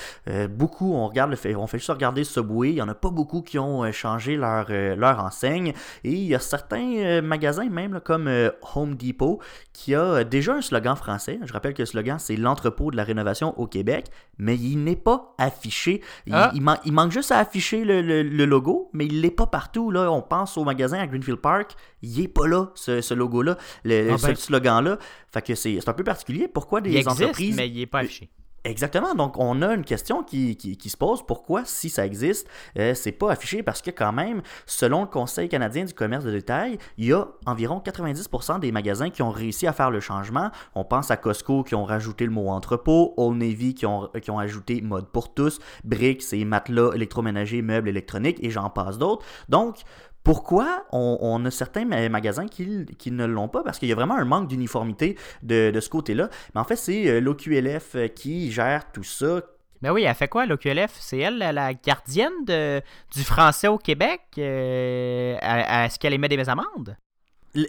Beaucoup, 0.48 0.94
on 0.94 1.06
regarde 1.06 1.28
le 1.30 1.36
fait, 1.36 1.54
on 1.54 1.66
fait 1.66 1.76
juste 1.76 1.90
regarder 1.90 2.24
Subway, 2.24 2.70
il 2.70 2.76
y 2.76 2.82
en 2.82 2.88
a 2.88 2.94
pas 2.94 3.10
beaucoup 3.10 3.42
qui 3.42 3.58
ont 3.58 3.90
changé 3.92 4.36
leur, 4.38 4.66
leur 4.70 5.22
enseigne. 5.22 5.74
Et 6.04 6.12
il 6.12 6.24
y 6.26 6.34
a 6.34 6.38
certains 6.38 7.20
magasins, 7.20 7.68
même 7.68 7.92
là, 7.92 8.00
comme 8.00 8.30
Home 8.74 8.94
Depot, 8.96 9.40
qui 9.74 9.94
a 9.94 10.24
déjà 10.24 10.54
un 10.54 10.62
slogan 10.62 10.96
français. 10.96 11.38
Je 11.44 11.52
rappelle 11.52 11.74
que 11.74 11.82
le 11.82 11.86
slogan, 11.86 12.18
c'est 12.18 12.36
l'entrepôt 12.36 12.90
de 12.90 12.96
la 12.96 13.04
rénovation 13.04 13.58
au 13.60 13.66
Québec, 13.66 14.06
mais 14.38 14.56
il 14.56 14.82
n'est 14.82 14.96
pas 14.96 15.34
affiché. 15.38 16.00
Il, 16.26 16.34
Ah. 16.34 16.50
il 16.54 16.62
man- 16.62 16.78
il 16.86 16.92
manque 16.92 17.12
juste 17.12 17.30
à 17.32 17.38
afficher 17.38 17.84
le, 17.84 18.00
le- 18.00 18.22
le 18.22 18.44
logo, 18.46 18.88
mais 18.94 19.04
il 19.04 19.20
l'est 19.20 19.30
pas 19.30 19.46
partout. 19.46 19.90
Là. 19.90 20.10
On 20.10 20.22
pense 20.22 20.56
au 20.56 20.64
magasin 20.64 20.98
à 20.98 21.06
Greenfield 21.06 21.40
Park, 21.40 21.73
il 22.02 22.20
est 22.22 22.28
pas 22.28 22.46
là, 22.46 22.70
ce, 22.74 23.00
ce 23.00 23.14
logo-là, 23.14 23.56
le, 23.84 24.10
Ah 24.12 24.18
ce 24.18 24.26
ben. 24.28 24.34
slogan-là. 24.36 24.98
Fait 25.32 25.42
que 25.42 25.54
c'est 25.54 25.78
c'est 25.80 25.88
un 25.88 25.94
peu 25.94 26.04
particulier. 26.04 26.48
Pourquoi 26.48 26.80
des 26.80 26.90
Il 26.90 26.96
existe, 26.96 27.20
entreprises... 27.22 27.56
mais 27.56 27.68
il 27.68 27.76
n'est 27.78 27.86
pas 27.86 28.00
affiché. 28.00 28.30
Exactement. 28.66 29.14
Donc, 29.14 29.38
on 29.38 29.60
a 29.60 29.74
une 29.74 29.84
question 29.84 30.22
qui, 30.22 30.56
qui- 30.56 30.78
qui 30.78 30.88
se 30.88 30.96
pose. 30.96 31.20
Pourquoi, 31.26 31.66
si 31.66 31.90
ça 31.90 32.06
existe, 32.06 32.48
euh, 32.78 32.94
c'est 32.94 33.12
pas 33.12 33.30
affiché? 33.32 33.62
Parce 33.62 33.82
que 33.82 33.90
quand 33.90 34.10
même, 34.12 34.40
selon 34.64 35.02
le 35.02 35.06
Conseil 35.06 35.50
canadien 35.50 35.84
du 35.84 35.92
commerce 35.92 36.24
de 36.24 36.30
détail, 36.30 36.78
il 36.96 37.04
y 37.04 37.12
a 37.12 37.26
environ 37.44 37.82
90% 37.84 38.60
des 38.60 38.72
magasins 38.72 39.10
qui 39.10 39.20
ont 39.20 39.30
réussi 39.30 39.66
à 39.66 39.74
faire 39.74 39.90
le 39.90 40.00
changement. 40.00 40.50
On 40.74 40.82
pense 40.82 41.10
à 41.10 41.18
Costco 41.18 41.62
qui 41.62 41.74
ont 41.74 41.84
rajouté 41.84 42.24
le 42.24 42.30
mot 42.30 42.48
entrepôt, 42.48 43.12
Old 43.18 43.36
Navy 43.36 43.74
qui 43.74 43.84
ont, 43.84 44.08
qui 44.22 44.30
ont 44.30 44.38
ajouté 44.38 44.80
mode 44.80 45.08
pour 45.08 45.34
tous, 45.34 45.58
Bricks 45.84 46.32
et 46.32 46.46
matelas 46.46 46.92
électroménagers, 46.94 47.60
meubles 47.60 47.90
électroniques 47.90 48.38
et 48.42 48.48
j'en 48.48 48.70
passe 48.70 48.96
d'autres. 48.96 49.26
Donc, 49.50 49.76
pourquoi 50.24 50.84
on, 50.90 51.18
on 51.20 51.44
a 51.44 51.50
certains 51.50 51.84
ma- 51.84 52.08
magasins 52.08 52.48
qui, 52.48 52.86
qui 52.98 53.10
ne 53.10 53.26
l'ont 53.26 53.48
pas? 53.48 53.62
Parce 53.62 53.78
qu'il 53.78 53.88
y 53.88 53.92
a 53.92 53.94
vraiment 53.94 54.16
un 54.16 54.24
manque 54.24 54.48
d'uniformité 54.48 55.16
de, 55.42 55.70
de 55.70 55.80
ce 55.80 55.88
côté-là. 55.90 56.30
Mais 56.54 56.60
en 56.60 56.64
fait, 56.64 56.76
c'est 56.76 57.06
euh, 57.08 57.20
l'OQLF 57.20 57.94
euh, 57.94 58.08
qui 58.08 58.50
gère 58.50 58.90
tout 58.90 59.04
ça. 59.04 59.42
Ben 59.82 59.92
oui, 59.92 60.04
elle 60.04 60.14
fait 60.14 60.28
quoi, 60.28 60.46
l'OQLF? 60.46 60.96
C'est 60.98 61.18
elle, 61.18 61.38
la, 61.38 61.74
gardienne 61.74 62.32
de, 62.46 62.80
du 63.14 63.22
français 63.22 63.68
au 63.68 63.76
Québec? 63.76 64.22
Euh, 64.38 65.36
Est-ce 65.40 65.98
qu'elle 65.98 66.14
émet 66.14 66.28
des 66.28 66.48
amendes? 66.48 66.96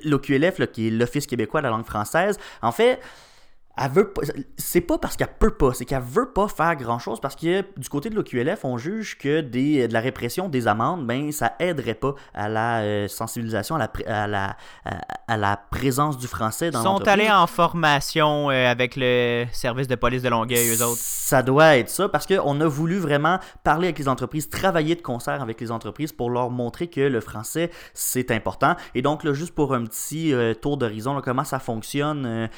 L'OQLF, 0.06 0.66
qui 0.72 0.88
est 0.88 0.92
l'Office 0.92 1.28
québécois 1.28 1.60
de 1.60 1.66
la 1.66 1.72
langue 1.72 1.86
française, 1.86 2.40
en 2.62 2.72
fait, 2.72 3.00
elle 3.78 3.92
veut 3.92 4.12
pas. 4.12 4.22
C'est 4.58 4.82
pas 4.82 4.98
parce 4.98 5.18
qu'elle 5.18 5.34
peut 5.38 5.52
pas, 5.52 5.74
c'est 5.74 5.86
qu'elle 5.86 6.02
veut 6.02 6.32
pas 6.32 6.48
faire 6.48 6.76
grand 6.76 7.00
chose 7.00 7.20
parce 7.20 7.36
que 7.36 7.64
du 7.78 7.90
côté 7.90 8.10
de 8.10 8.16
l'OQLF, 8.16 8.64
on 8.64 8.78
juge 8.78 9.18
que 9.18 9.42
des, 9.42 9.88
de 9.88 9.94
la 9.94 10.00
répression 10.00 10.48
des 10.48 10.68
amendes, 10.68 11.06
ben 11.06 11.32
ça 11.32 11.54
aiderait 11.60 11.94
pas 11.94 12.16
à 12.34 12.48
la 12.48 12.80
euh, 12.82 13.08
sensibilisation, 13.08 13.76
à 13.76 13.80
la, 13.80 13.92
à, 14.08 14.28
la, 14.28 14.58
à, 15.28 15.38
la 15.38 15.58
présence 15.58 16.18
du 16.18 16.28
français 16.28 16.72
dans 16.72 16.80
Ils 16.80 16.84
sont 16.84 16.90
l'entreprise. 16.94 17.14
allés 17.14 17.32
en 17.32 17.48
formation 17.48 18.50
euh, 18.50 18.72
avec 18.72 18.96
le 18.96 19.46
service 19.52 19.88
de 19.88 19.96
police 19.96 20.22
de 20.22 20.30
Longueuil, 20.30 20.70
eux 20.70 20.84
autres? 20.84 21.00
Ça 21.02 21.44
doit 21.44 21.78
être 21.78 21.90
ça 21.90 22.08
parce 22.08 22.26
qu'on 22.28 22.62
a 22.62 22.68
voulu 22.68 22.98
vraiment 22.98 23.40
parler 23.64 23.88
avec 23.88 24.00
les 24.00 24.08
entreprises, 24.08 24.48
travailler 24.50 24.96
de 24.96 25.02
concert 25.02 25.42
avec 25.42 25.60
les 25.60 25.72
entreprises 25.72 26.14
pour 26.14 26.30
leur 26.30 26.50
montrer 26.50 26.88
que 26.88 27.02
le 27.02 27.20
français 27.20 27.72
c'est 27.94 28.32
important. 28.32 28.76
Et 28.94 29.02
donc 29.02 29.24
là, 29.24 29.34
juste 29.34 29.54
pour 29.54 29.74
un 29.74 29.84
petit 29.84 30.34
euh, 30.34 30.54
tour 30.54 30.78
d'horizon, 30.78 31.14
là, 31.14 31.22
comment 31.22 31.44
ça 31.44 31.60
fonctionne, 31.60 32.50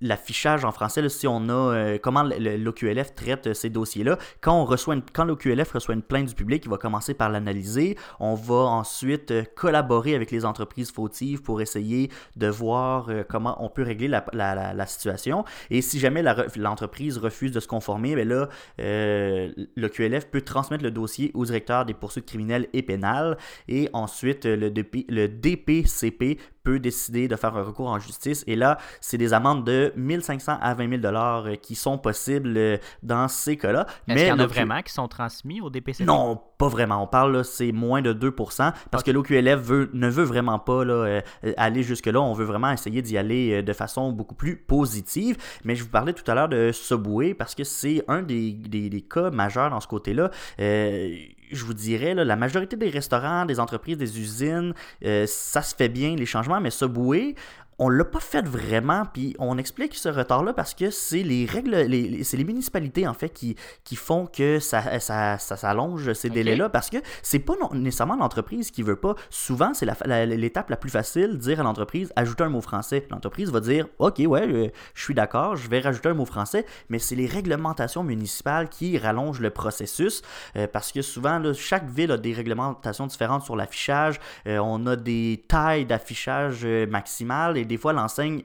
l'affichage 0.00 0.64
en 0.64 0.72
français, 0.72 1.06
si 1.08 1.26
on 1.26 1.48
a 1.48 1.52
euh, 1.52 1.98
comment 2.00 2.22
l'OQLF 2.22 3.14
traite 3.14 3.48
euh, 3.48 3.54
ces 3.54 3.70
dossiers-là. 3.70 4.18
Quand 4.40 4.66
quand 5.12 5.24
l'OQLF 5.24 5.72
reçoit 5.72 5.94
une 5.94 6.02
plainte 6.02 6.28
du 6.28 6.34
public, 6.34 6.64
il 6.64 6.70
va 6.70 6.78
commencer 6.78 7.14
par 7.14 7.30
l'analyser. 7.30 7.96
On 8.20 8.34
va 8.34 8.54
ensuite 8.54 9.30
euh, 9.30 9.44
collaborer 9.54 10.14
avec 10.14 10.30
les 10.30 10.44
entreprises 10.44 10.90
fautives 10.90 11.42
pour 11.42 11.60
essayer 11.60 12.10
de 12.36 12.48
voir 12.48 13.08
comment 13.28 13.56
on 13.64 13.68
peut 13.68 13.82
régler 13.82 14.08
la, 14.08 14.86
situation. 14.86 15.44
Et 15.70 15.82
si 15.82 15.98
jamais 15.98 16.22
l'entreprise 16.56 17.18
refuse 17.18 17.52
de 17.52 17.60
se 17.60 17.66
conformer, 17.66 18.14
ben 18.14 18.28
là, 18.28 18.48
euh, 18.80 19.50
le 19.76 19.88
QLF 19.88 20.26
peut 20.26 20.42
transmettre 20.42 20.84
le 20.84 20.90
dossier 20.90 21.30
au 21.34 21.44
directeur 21.44 21.84
des 21.84 21.94
poursuites 21.94 22.26
criminelles 22.26 22.68
et 22.72 22.82
pénales. 22.82 23.36
Et 23.68 23.88
ensuite, 23.92 24.44
le, 24.44 24.70
DP 24.70 25.06
le 25.08 25.28
DPCP 25.28 26.38
peut 26.66 26.80
décider 26.80 27.28
de 27.28 27.36
faire 27.36 27.56
un 27.56 27.62
recours 27.62 27.86
en 27.88 28.00
justice. 28.00 28.42
Et 28.48 28.56
là, 28.56 28.76
c'est 29.00 29.18
des 29.18 29.32
amendes 29.32 29.64
de 29.64 29.92
1500 29.96 30.58
à 30.60 30.74
20 30.74 30.88
000 30.88 31.00
dollars 31.00 31.46
qui 31.62 31.76
sont 31.76 31.96
possibles 31.96 32.54
euh, 32.56 32.76
dans 33.04 33.28
ces 33.28 33.56
cas-là. 33.56 33.86
Est-ce 34.08 34.16
qu'il 34.18 34.26
y 34.26 34.32
en 34.32 34.38
a 34.40 34.46
vraiment 34.46 34.82
qui 34.82 34.92
sont 34.92 35.06
transmis 35.06 35.60
au 35.60 35.70
DPC? 35.70 36.04
non, 36.04 36.40
pas 36.58 36.66
vraiment. 36.68 37.02
On 37.02 37.06
parle, 37.06 37.36
là, 37.36 37.44
c'est 37.44 37.70
moins 37.70 38.02
de 38.02 38.12
2%, 38.12 38.72
parce 38.90 39.04
que 39.04 39.10
l'OQLF 39.12 39.60
veut, 39.60 39.90
ne 39.92 40.08
veut 40.08 40.24
vraiment 40.24 40.58
pas 40.58 40.84
là, 40.84 40.94
euh, 40.94 41.20
aller 41.56 41.82
jusque-là. 41.84 42.20
On 42.20 42.32
veut 42.32 42.44
vraiment 42.46 42.72
essayer 42.72 43.00
d'y 43.02 43.16
aller 43.16 43.58
euh, 43.58 43.62
de 43.62 43.72
façon 43.72 44.10
beaucoup 44.10 44.34
plus 44.34 44.56
positive. 44.56 45.36
Mais 45.64 45.76
je 45.76 45.84
vous 45.84 45.90
parlais 45.90 46.14
tout 46.14 46.28
à 46.30 46.34
l'heure 46.34 46.48
de 46.48 46.72
Subway, 46.72 47.34
parce 47.34 47.54
que 47.54 47.62
c'est 47.62 48.02
un 48.08 48.22
des, 48.22 48.52
des- 48.52 48.88
des 48.90 49.02
cas 49.02 49.30
majeurs 49.30 49.70
dans 49.70 49.80
ce 49.80 49.86
côté-là. 49.86 50.30
Euh, 50.58 51.14
je 51.50 51.64
vous 51.64 51.74
dirais, 51.74 52.14
là, 52.14 52.24
la 52.24 52.36
majorité 52.36 52.76
des 52.76 52.90
restaurants, 52.90 53.44
des 53.44 53.60
entreprises, 53.60 53.96
des 53.96 54.20
usines, 54.20 54.74
euh, 55.04 55.24
ça 55.26 55.62
se 55.62 55.74
fait 55.74 55.88
bien, 55.88 56.16
les 56.16 56.26
changements, 56.26 56.60
mais 56.60 56.70
Subway, 56.70 57.34
on 57.78 57.90
l'a 57.90 58.04
pas 58.04 58.20
fait 58.20 58.46
vraiment, 58.46 59.02
puis 59.12 59.36
on 59.38 59.58
explique 59.58 59.94
ce 59.94 60.08
retard-là 60.08 60.54
parce 60.54 60.72
que 60.72 60.90
c'est 60.90 61.22
les 61.22 61.44
règles, 61.44 61.74
les, 61.76 62.24
c'est 62.24 62.38
les 62.38 62.44
municipalités 62.44 63.06
en 63.06 63.12
fait 63.12 63.28
qui, 63.28 63.54
qui 63.84 63.96
font 63.96 64.26
que 64.26 64.60
ça, 64.60 64.98
ça, 64.98 65.36
ça 65.38 65.56
s'allonge 65.58 66.12
ces 66.14 66.30
délais-là 66.30 66.70
parce 66.70 66.88
que 66.88 66.96
c'est 67.22 67.38
pas 67.38 67.52
non- 67.60 67.68
nécessairement 67.74 68.16
l'entreprise 68.16 68.70
qui 68.70 68.82
veut 68.82 68.96
pas. 68.96 69.14
Souvent, 69.28 69.74
c'est 69.74 69.84
la- 69.84 69.96
la- 70.06 70.24
l'étape 70.24 70.70
la, 70.70 70.76
plus 70.78 70.88
facile, 70.88 71.36
dire 71.36 71.60
à 71.60 71.64
l'entreprise, 71.64 72.12
ajouter 72.16 72.44
un 72.44 72.48
mot 72.48 72.62
français. 72.62 73.06
L'entreprise 73.10 73.50
va 73.50 73.60
dire, 73.60 73.86
ok, 73.98 74.22
ouais, 74.26 74.46
euh, 74.48 74.68
je 74.94 75.02
suis 75.02 75.14
d'accord, 75.14 75.56
je 75.56 75.68
vais 75.68 75.80
rajouter 75.80 76.08
un 76.08 76.14
mot 76.14 76.24
français, 76.24 76.64
mais 76.88 76.98
c'est 76.98 77.14
les 77.14 77.26
réglementations 77.26 78.02
municipales 78.04 78.70
qui 78.70 78.96
rallongent 78.96 79.40
le 79.40 79.50
processus 79.50 80.22
euh, 80.56 80.66
parce 80.66 80.92
que 80.92 81.02
souvent, 81.02 81.38
là, 81.38 81.52
chaque 81.52 81.88
ville 81.90 82.10
a 82.12 82.16
des 82.16 82.32
réglementations 82.32 83.06
différentes 83.06 83.42
sur 83.42 83.54
l'affichage. 83.54 84.18
Euh, 84.46 84.58
on 84.58 84.86
a 84.86 84.96
des 84.96 85.44
tailles 85.46 85.84
d'affichage 85.84 86.64
maximales 86.88 87.58
et 87.58 87.65
des 87.66 87.76
fois, 87.76 87.92
l'enseigne 87.92 88.42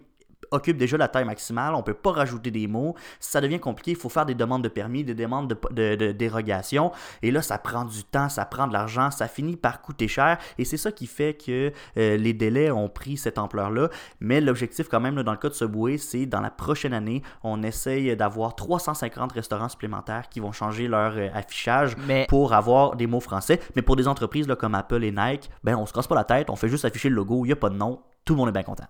occupe 0.49 0.75
déjà 0.75 0.97
la 0.97 1.07
taille 1.07 1.23
maximale, 1.23 1.75
on 1.75 1.83
peut 1.83 1.93
pas 1.93 2.11
rajouter 2.11 2.51
des 2.51 2.67
mots, 2.67 2.93
ça 3.21 3.39
devient 3.39 3.59
compliqué, 3.59 3.91
il 3.91 3.95
faut 3.97 4.09
faire 4.09 4.25
des 4.25 4.33
demandes 4.35 4.63
de 4.63 4.67
permis, 4.67 5.03
des 5.05 5.13
demandes 5.13 5.47
de, 5.47 5.57
de- 5.71 5.95
de 5.95 6.11
dérogation, 6.11 6.91
et 7.21 7.31
là 7.31 7.41
ça 7.41 7.57
prend 7.57 7.85
du 7.85 8.03
temps, 8.03 8.27
ça 8.27 8.43
prend 8.43 8.67
de 8.67 8.73
l'argent, 8.73 9.11
ça 9.11 9.29
finit 9.29 9.55
par 9.55 9.81
coûter 9.81 10.09
cher, 10.09 10.39
et 10.57 10.65
c'est 10.65 10.75
ça 10.77 10.91
qui 10.91 11.05
fait 11.07 11.35
que 11.35 11.71
euh, 11.95 12.17
les 12.17 12.33
délais 12.33 12.69
ont 12.69 12.89
pris 12.89 13.15
cette 13.15 13.37
ampleur-là, 13.37 13.89
mais 14.19 14.41
l'objectif 14.41 14.89
quand 14.89 14.99
même 14.99 15.15
là, 15.15 15.23
dans 15.23 15.31
le 15.31 15.37
cas 15.37 15.47
de 15.47 15.53
Subway, 15.53 15.97
c'est 15.97 16.25
dans 16.25 16.41
la 16.41 16.49
prochaine 16.49 16.93
année, 16.93 17.21
on 17.43 17.63
essaye 17.63 18.13
d'avoir 18.17 18.55
350 18.55 19.31
restaurants 19.31 19.69
supplémentaires 19.69 20.27
qui 20.27 20.41
vont 20.41 20.51
changer 20.51 20.89
leur 20.89 21.13
euh, 21.15 21.29
affichage 21.33 21.95
Mais 22.07 22.25
pour 22.27 22.53
avoir 22.53 22.97
des 22.97 23.07
mots 23.07 23.21
français, 23.21 23.59
mais 23.77 23.83
pour 23.83 23.95
des 23.95 24.07
entreprises 24.07 24.47
là, 24.49 24.57
comme 24.57 24.75
Apple 24.75 25.03
et 25.05 25.11
Nike, 25.11 25.49
ben 25.63 25.75
on 25.77 25.85
se 25.85 25.93
casse 25.93 26.07
pas 26.07 26.15
la 26.15 26.25
tête, 26.25 26.49
on 26.49 26.57
fait 26.57 26.67
juste 26.67 26.83
afficher 26.83 27.07
le 27.07 27.15
logo, 27.15 27.45
il 27.45 27.49
n'y 27.49 27.53
a 27.53 27.57
pas 27.57 27.69
de 27.69 27.75
nom, 27.77 28.01
tout 28.25 28.33
le 28.33 28.37
monde 28.39 28.49
est 28.49 28.53
bien 28.53 28.63
content. 28.63 28.87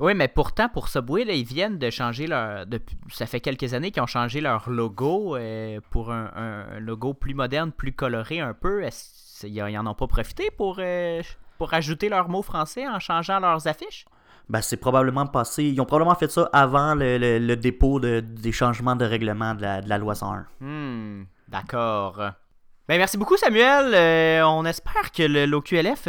Oui, 0.00 0.14
mais 0.14 0.28
pourtant, 0.28 0.68
pour 0.68 0.88
Subway, 0.88 1.24
là, 1.24 1.32
ils 1.32 1.44
viennent 1.46 1.78
de 1.78 1.90
changer 1.90 2.26
leur. 2.26 2.64
Ça 3.12 3.26
fait 3.26 3.40
quelques 3.40 3.74
années 3.74 3.90
qu'ils 3.90 4.02
ont 4.02 4.06
changé 4.06 4.40
leur 4.40 4.68
logo 4.70 5.36
euh, 5.36 5.80
pour 5.90 6.10
un, 6.12 6.30
un 6.36 6.80
logo 6.80 7.14
plus 7.14 7.34
moderne, 7.34 7.72
plus 7.72 7.92
coloré 7.92 8.40
un 8.40 8.54
peu. 8.54 8.82
Ils 9.44 9.60
en 9.78 9.86
ont 9.86 9.94
pas 9.94 10.06
profité 10.06 10.50
pour, 10.56 10.76
euh, 10.78 11.22
pour 11.58 11.74
ajouter 11.74 12.08
leurs 12.08 12.28
mots 12.28 12.42
français 12.42 12.86
en 12.88 12.98
changeant 12.98 13.38
leurs 13.40 13.66
affiches? 13.66 14.06
Ben, 14.48 14.62
c'est 14.62 14.76
probablement 14.76 15.26
passé. 15.26 15.64
Ils 15.64 15.80
ont 15.80 15.84
probablement 15.84 16.14
fait 16.14 16.30
ça 16.30 16.48
avant 16.52 16.94
le, 16.94 17.18
le- 17.18 17.38
le 17.38 17.56
dépôt 17.56 17.98
de- 17.98 18.20
des 18.20 18.52
changements 18.52 18.94
de 18.96 19.04
règlement 19.04 19.54
de 19.54 19.62
la, 19.62 19.80
de 19.82 19.88
la 19.88 19.98
loi 19.98 20.14
101. 20.14 20.46
Hmm, 20.60 21.24
d'accord. 21.48 22.16
Ben, 22.88 22.98
merci 22.98 23.18
beaucoup, 23.18 23.36
Samuel. 23.36 23.92
Euh, 23.92 24.42
on 24.46 24.64
espère 24.64 25.10
que 25.10 25.24
le- 25.24 25.46
l'OQLF 25.46 26.06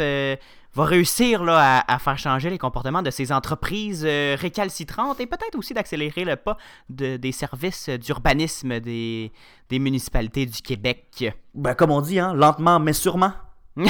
va 0.78 0.84
réussir 0.84 1.44
là, 1.44 1.78
à, 1.80 1.94
à 1.94 1.98
faire 1.98 2.16
changer 2.18 2.50
les 2.50 2.58
comportements 2.58 3.02
de 3.02 3.10
ces 3.10 3.32
entreprises 3.32 4.04
euh, 4.06 4.36
récalcitrantes 4.38 5.20
et 5.20 5.26
peut-être 5.26 5.56
aussi 5.56 5.74
d'accélérer 5.74 6.24
le 6.24 6.36
pas 6.36 6.56
de- 6.88 7.16
des 7.16 7.32
services 7.32 7.88
d'urbanisme 7.90 8.80
des, 8.80 9.32
des 9.68 9.78
municipalités 9.78 10.46
du 10.46 10.62
Québec. 10.62 11.32
Ben, 11.54 11.74
comme 11.74 11.90
on 11.90 12.00
dit, 12.00 12.18
hein, 12.18 12.32
lentement 12.34 12.78
mais 12.80 12.92
sûrement. 12.92 13.32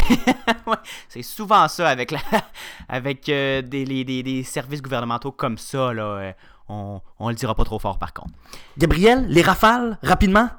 Ouais, 0.67 0.77
c'est 1.09 1.23
souvent 1.23 1.67
ça 1.69 1.89
avec, 1.89 2.11
la, 2.11 2.19
avec 2.89 3.29
euh, 3.29 3.63
des, 3.63 3.85
les- 3.87 4.05
des- 4.05 4.23
des 4.23 4.43
services 4.43 4.83
gouvernementaux 4.83 5.33
comme 5.33 5.57
ça. 5.57 5.95
Là, 5.95 6.03
euh, 6.03 6.33
on, 6.69 7.01
on 7.19 7.29
le 7.31 7.35
dira 7.35 7.55
pas 7.55 7.65
trop 7.65 7.79
fort 7.79 7.99
par 7.99 8.13
contre. 8.13 8.33
Gabriel, 8.77 9.27
les 9.29 9.41
rafales, 9.43 9.99
rapidement? 10.03 10.51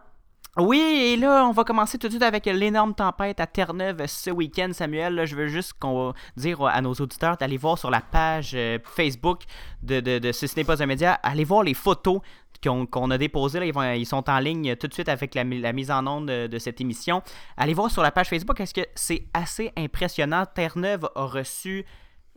Oui, 0.57 0.79
et 0.79 1.15
là, 1.15 1.45
on 1.47 1.51
va 1.51 1.63
commencer 1.63 1.97
tout 1.97 2.07
de 2.07 2.13
suite 2.13 2.23
avec 2.23 2.45
l'énorme 2.45 2.93
tempête 2.93 3.39
à 3.39 3.47
Terre-Neuve 3.47 4.05
ce 4.07 4.29
week-end, 4.29 4.69
Samuel. 4.73 5.25
Je 5.25 5.35
veux 5.35 5.47
juste 5.47 5.73
qu'on 5.79 6.13
dire 6.35 6.63
à 6.65 6.81
nos 6.81 6.93
auditeurs 6.93 7.37
d'aller 7.37 7.55
voir 7.57 7.77
sur 7.77 7.89
la 7.91 8.01
page 8.01 8.51
euh, 8.55 8.77
Facebook 8.83 9.43
de, 9.83 9.99
de, 9.99 10.31
Ce 10.31 10.45
n'est 10.57 10.65
pas 10.65 10.81
un 10.81 10.85
média, 10.87 11.13
allez 11.23 11.43
voir 11.45 11.63
les 11.63 11.73
photos 11.75 12.19
qu'on 12.61 13.11
a 13.11 13.17
déposées. 13.17 13.71
Ils, 13.95 14.05
sont 14.05 14.29
en 14.29 14.39
ligne 14.39 14.75
tout 14.75 14.87
de 14.87 14.93
suite 14.93 15.07
avec 15.07 15.33
la, 15.35 15.43
mi- 15.45 15.61
la 15.61 15.71
mise 15.71 15.91
en 15.91 16.05
onde 16.07 16.27
de, 16.27 16.47
de 16.47 16.57
cette 16.59 16.81
émission. 16.81 17.21
Allez 17.55 17.73
voir 17.73 17.89
sur 17.89 18.01
la 18.01 18.11
page 18.11 18.27
Facebook 18.27 18.57
parce 18.57 18.73
que 18.73 18.81
c'est 18.95 19.27
assez 19.33 19.71
impressionnant? 19.77 20.45
Terre-Neuve 20.53 21.09
a 21.15 21.25
reçu 21.25 21.85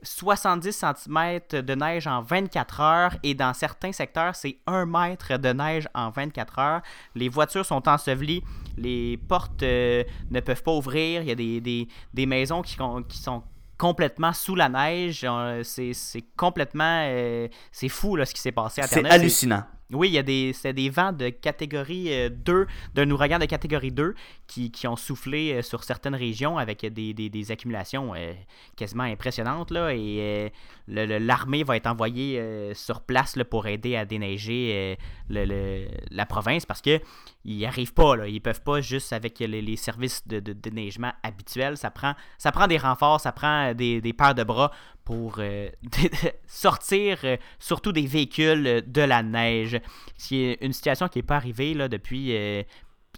70 0.03 0.73
cm 0.73 1.41
de 1.63 1.75
neige 1.75 2.07
en 2.07 2.23
24 2.23 2.81
heures 2.81 3.15
et 3.23 3.35
dans 3.35 3.55
certains 3.55 3.93
secteurs, 3.93 4.35
c'est 4.35 4.59
1 4.67 4.87
mètre 4.87 5.37
de 5.39 5.53
neige 5.53 5.89
en 5.95 6.11
24 6.11 6.59
heures. 6.59 6.83
Les 7.15 7.29
voitures 7.29 7.65
sont 7.65 7.89
ensevelies, 7.89 8.43
les 8.77 9.17
portes 9.29 9.63
euh, 9.63 10.03
ne 10.31 10.41
peuvent 10.41 10.63
pas 10.63 10.73
ouvrir, 10.73 11.23
il 11.23 11.29
y 11.29 11.33
a 11.33 11.35
des, 11.35 11.61
des- 11.61 11.89
des 12.13 12.27
maisons 12.27 12.63
qui, 12.63 12.77
sont 12.77 13.43
complètement 13.79 14.33
sous 14.33 14.55
la 14.55 14.69
neige. 14.69 15.23
Euh, 15.25 15.63
C'est 15.65 16.25
complètement... 16.37 17.05
euh, 17.09 17.49
c'est 17.71 17.89
fou 17.89 18.17
là, 18.17 18.25
ce 18.25 18.35
qui 18.35 18.41
s'est 18.41 18.53
passé 18.53 18.81
à. 18.81 18.87
C'est- 18.87 19.05
hallucinant. 19.11 19.65
Oui, 19.93 20.09
il 20.09 20.15
y 20.15 20.19
a 20.19 20.23
des, 20.23 20.53
des 20.73 20.91
vents 20.91 21.13
de 21.13 21.29
catégorie 21.29 22.13
euh, 22.13 22.29
2, 22.31 22.67
d'un 22.95 23.11
ouragan 23.11 23.39
de 23.39 23.47
catégorie 23.47 23.93
2 23.93 24.15
qui, 24.47 24.71
qui 24.71 24.87
ont 24.87 24.97
soufflé 24.97 25.53
euh, 25.55 25.63
sur 25.63 25.85
certaines 25.85 26.15
régions 26.15 26.59
avec 26.59 26.85
des, 26.87 27.15
des- 27.15 27.29
des 27.31 27.51
accumulations 27.51 28.15
euh, 28.15 28.33
quasiment 28.77 29.05
impressionnantes. 29.05 29.71
Là, 29.71 29.95
et 29.95 30.51
euh, 30.89 31.19
l'armée 31.19 31.63
va 31.65 31.77
être 31.77 31.87
envoyée 31.87 32.39
euh, 32.39 32.75
sur 32.75 33.01
place 33.03 33.37
pour 33.51 33.67
aider 33.67 33.97
à 33.97 34.05
déneiger 34.05 34.71
euh, 34.73 34.95
le- 35.29 35.45
le- 35.45 35.89
la 36.11 36.27
province 36.27 36.67
parce 36.67 36.81
que 36.83 37.01
ils 37.45 37.57
n'y 37.57 37.67
arrivent 37.67 37.95
pas. 37.95 38.15
Là. 38.17 38.29
Ils 38.29 38.41
peuvent 38.41 38.63
pas 38.63 38.81
juste 38.81 39.13
avec 39.13 39.39
les, 39.41 39.61
les 39.63 39.77
services 39.77 40.27
de, 40.29 40.39
de 40.41 40.53
déneigement 40.53 41.13
habituels. 41.23 41.77
Ça 41.77 41.91
prend, 41.91 42.15
ça 42.39 42.53
prend 42.53 42.67
des 42.69 42.79
renforts, 42.79 43.21
ça 43.21 43.33
prend 43.33 43.71
euh, 43.71 43.75
des, 43.75 44.01
des 44.01 44.13
paires 44.13 44.35
de 44.35 44.45
bras 44.45 44.71
pour 45.05 45.37
euh, 45.39 45.69
sortir 46.47 47.19
euh, 47.25 47.37
surtout 47.59 47.93
des 47.93 48.07
véhicules 48.07 48.67
euh, 48.67 48.81
de 48.87 49.03
la 49.03 49.23
neige. 49.23 49.81
C'est 50.17 50.59
une 50.61 50.73
situation 50.73 51.09
qui 51.09 51.19
n'est 51.19 51.25
pas 51.25 51.37
arrivée 51.37 51.75
là, 51.75 51.89
depuis 51.89 52.33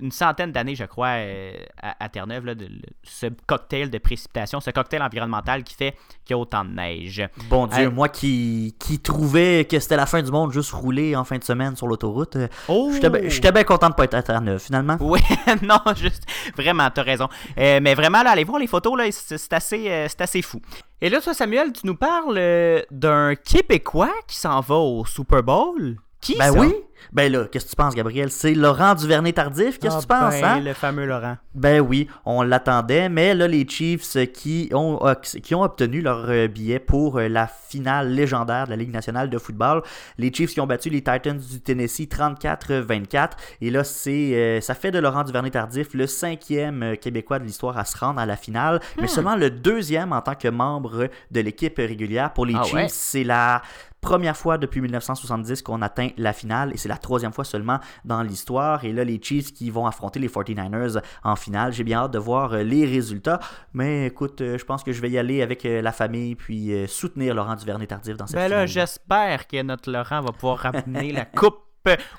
une 0.00 0.10
centaine 0.10 0.50
d'années, 0.50 0.74
je 0.74 0.84
crois, 0.84 1.14
euh, 1.18 1.52
à, 1.80 2.04
à 2.04 2.08
Terre-Neuve, 2.08 2.44
là, 2.46 2.54
de- 2.54 2.64
le- 2.66 2.80
ce 3.04 3.26
cocktail 3.46 3.90
de 3.90 3.98
précipitation, 3.98 4.60
ce 4.60 4.70
cocktail 4.70 5.02
environnemental 5.02 5.62
qui 5.62 5.74
fait 5.74 5.92
qu'il 6.24 6.30
y 6.30 6.34
a 6.34 6.38
autant 6.38 6.64
de 6.64 6.70
neige. 6.70 7.22
Bon 7.48 7.66
Dieu, 7.68 7.84
Hey. 7.84 7.88
moi 7.92 8.08
qui, 8.08 8.74
qui 8.80 8.98
trouvais 8.98 9.66
que 9.70 9.78
c'était 9.78 9.96
la 9.96 10.06
fin 10.06 10.20
du 10.22 10.30
monde 10.32 10.52
juste 10.52 10.72
rouler 10.72 11.14
en 11.14 11.22
fin 11.24 11.38
de 11.38 11.44
semaine 11.44 11.76
sur 11.76 11.86
l'autoroute, 11.86 12.36
euh, 12.36 12.48
Oh! 12.68 12.90
j'étais 12.92 13.08
ben- 13.08 13.52
bien 13.52 13.64
content 13.64 13.88
de 13.90 13.94
pas 13.94 14.04
être 14.04 14.14
à 14.14 14.22
Terre-Neuve, 14.22 14.58
finalement. 14.60 14.96
Oui, 15.00 15.20
non, 15.62 15.78
juste, 15.96 16.24
vraiment, 16.56 16.90
t'as 16.90 17.02
raison. 17.02 17.28
Euh, 17.58 17.78
mais 17.80 17.94
vraiment, 17.94 18.22
là, 18.22 18.30
allez 18.30 18.44
voir 18.44 18.58
les 18.58 18.66
photos, 18.66 18.98
là, 18.98 19.04
c'est 19.10 19.52
assez, 19.52 19.90
euh, 19.90 20.08
assez 20.18 20.42
fou. 20.42 20.60
Et 21.00 21.08
là, 21.08 21.20
toi, 21.20 21.34
Samuel, 21.34 21.72
tu 21.72 21.86
nous 21.86 21.94
parles 21.96 22.36
euh, 22.38 22.82
d'un 22.90 23.34
Québécois 23.36 24.12
qui 24.26 24.36
s'en 24.36 24.60
va 24.60 24.74
au 24.76 25.04
Super 25.04 25.42
Bowl. 25.42 25.96
Qui 26.20 26.36
Ben 26.38 26.52
ça? 26.52 26.58
oui. 26.58 26.74
Ben 27.12 27.30
là, 27.30 27.46
qu'est-ce 27.50 27.64
que 27.66 27.70
tu 27.70 27.76
penses, 27.76 27.94
Gabriel? 27.94 28.30
C'est 28.30 28.54
Laurent 28.54 28.94
Duvernay-Tardif, 28.94 29.78
qu'est-ce 29.78 29.96
que 29.96 30.00
tu 30.00 30.06
Ah 30.10 30.20
penses, 30.30 30.40
ben, 30.40 30.44
hein? 30.44 30.60
Le 30.60 30.72
fameux 30.74 31.06
Laurent. 31.06 31.36
Ben 31.54 31.80
oui, 31.80 32.08
on 32.24 32.42
l'attendait, 32.42 33.08
mais 33.08 33.34
là, 33.34 33.46
les 33.46 33.66
Chiefs 33.68 34.16
qui 34.32 34.70
ont, 34.72 34.98
qui 35.42 35.54
ont 35.54 35.62
obtenu 35.62 36.00
leur 36.00 36.24
euh, 36.28 36.48
billet 36.48 36.78
pour 36.78 37.18
euh, 37.18 37.28
la 37.28 37.46
finale 37.46 38.12
légendaire 38.12 38.64
de 38.66 38.70
la 38.70 38.76
Ligue 38.76 38.92
nationale 38.92 39.30
de 39.30 39.38
football. 39.38 39.82
Les 40.18 40.32
Chiefs 40.32 40.52
qui 40.54 40.60
ont 40.60 40.66
battu 40.66 40.90
les 40.90 41.02
Titans 41.02 41.38
du 41.38 41.60
Tennessee 41.60 42.06
34-24. 42.08 43.30
Et 43.60 43.70
là, 43.70 43.84
c'est 43.84 44.34
euh, 44.34 44.60
ça 44.60 44.74
fait 44.74 44.90
de 44.90 44.98
Laurent 44.98 45.24
Duvernay-Tardif 45.24 45.94
le 45.94 46.06
cinquième 46.06 46.96
Québécois 46.96 47.38
de 47.38 47.44
l'histoire 47.44 47.78
à 47.78 47.84
se 47.84 47.96
rendre 47.96 48.20
à 48.20 48.26
la 48.26 48.36
finale, 48.36 48.80
mais 49.00 49.06
seulement 49.06 49.36
le 49.36 49.50
deuxième 49.50 50.12
en 50.12 50.20
tant 50.20 50.34
que 50.34 50.48
membre 50.48 51.08
de 51.30 51.40
l'équipe 51.40 51.76
régulière. 51.76 52.32
Pour 52.32 52.46
les 52.46 52.54
Ah 52.56 52.62
Chiefs, 52.64 52.74
ouais? 52.74 52.86
c'est 52.88 53.24
la 53.24 53.62
première 54.00 54.36
fois 54.36 54.58
depuis 54.58 54.82
1970 54.82 55.62
qu'on 55.62 55.80
atteint 55.80 56.08
la 56.18 56.32
finale 56.34 56.72
et 56.74 56.76
c'est 56.76 56.90
la 56.90 56.93
troisième 56.98 57.32
fois 57.32 57.44
seulement 57.44 57.78
dans 58.04 58.22
l'histoire. 58.22 58.84
Et 58.84 58.92
là, 58.92 59.04
les 59.04 59.20
Chiefs 59.22 59.52
qui 59.52 59.70
vont 59.70 59.86
affronter 59.86 60.20
les 60.20 60.28
49ers 60.28 61.02
en 61.22 61.36
finale. 61.36 61.72
J'ai 61.72 61.84
bien 61.84 61.98
hâte 61.98 62.12
de 62.12 62.18
voir 62.18 62.52
euh, 62.52 62.62
les 62.62 62.84
résultats. 62.86 63.40
Mais 63.72 64.06
écoute, 64.06 64.40
euh, 64.40 64.58
je 64.58 64.64
pense 64.64 64.82
que 64.82 64.92
je 64.92 65.00
vais 65.00 65.10
y 65.10 65.18
aller 65.18 65.42
avec 65.42 65.64
euh, 65.64 65.82
la 65.82 65.92
famille 65.92 66.34
puis 66.34 66.72
soutenir 66.88 67.34
Laurent 67.34 67.56
Duvernay-Tardif 67.56 68.16
dans 68.16 68.26
cette 68.26 68.36
Ben 68.36 68.48
là, 68.48 68.66
j'espère 68.66 69.46
que 69.46 69.62
notre 69.62 69.90
Laurent 69.90 70.20
va 70.20 70.32
pouvoir 70.32 70.58
ramener 70.58 71.12
la 71.12 71.24
coupe 71.36 71.60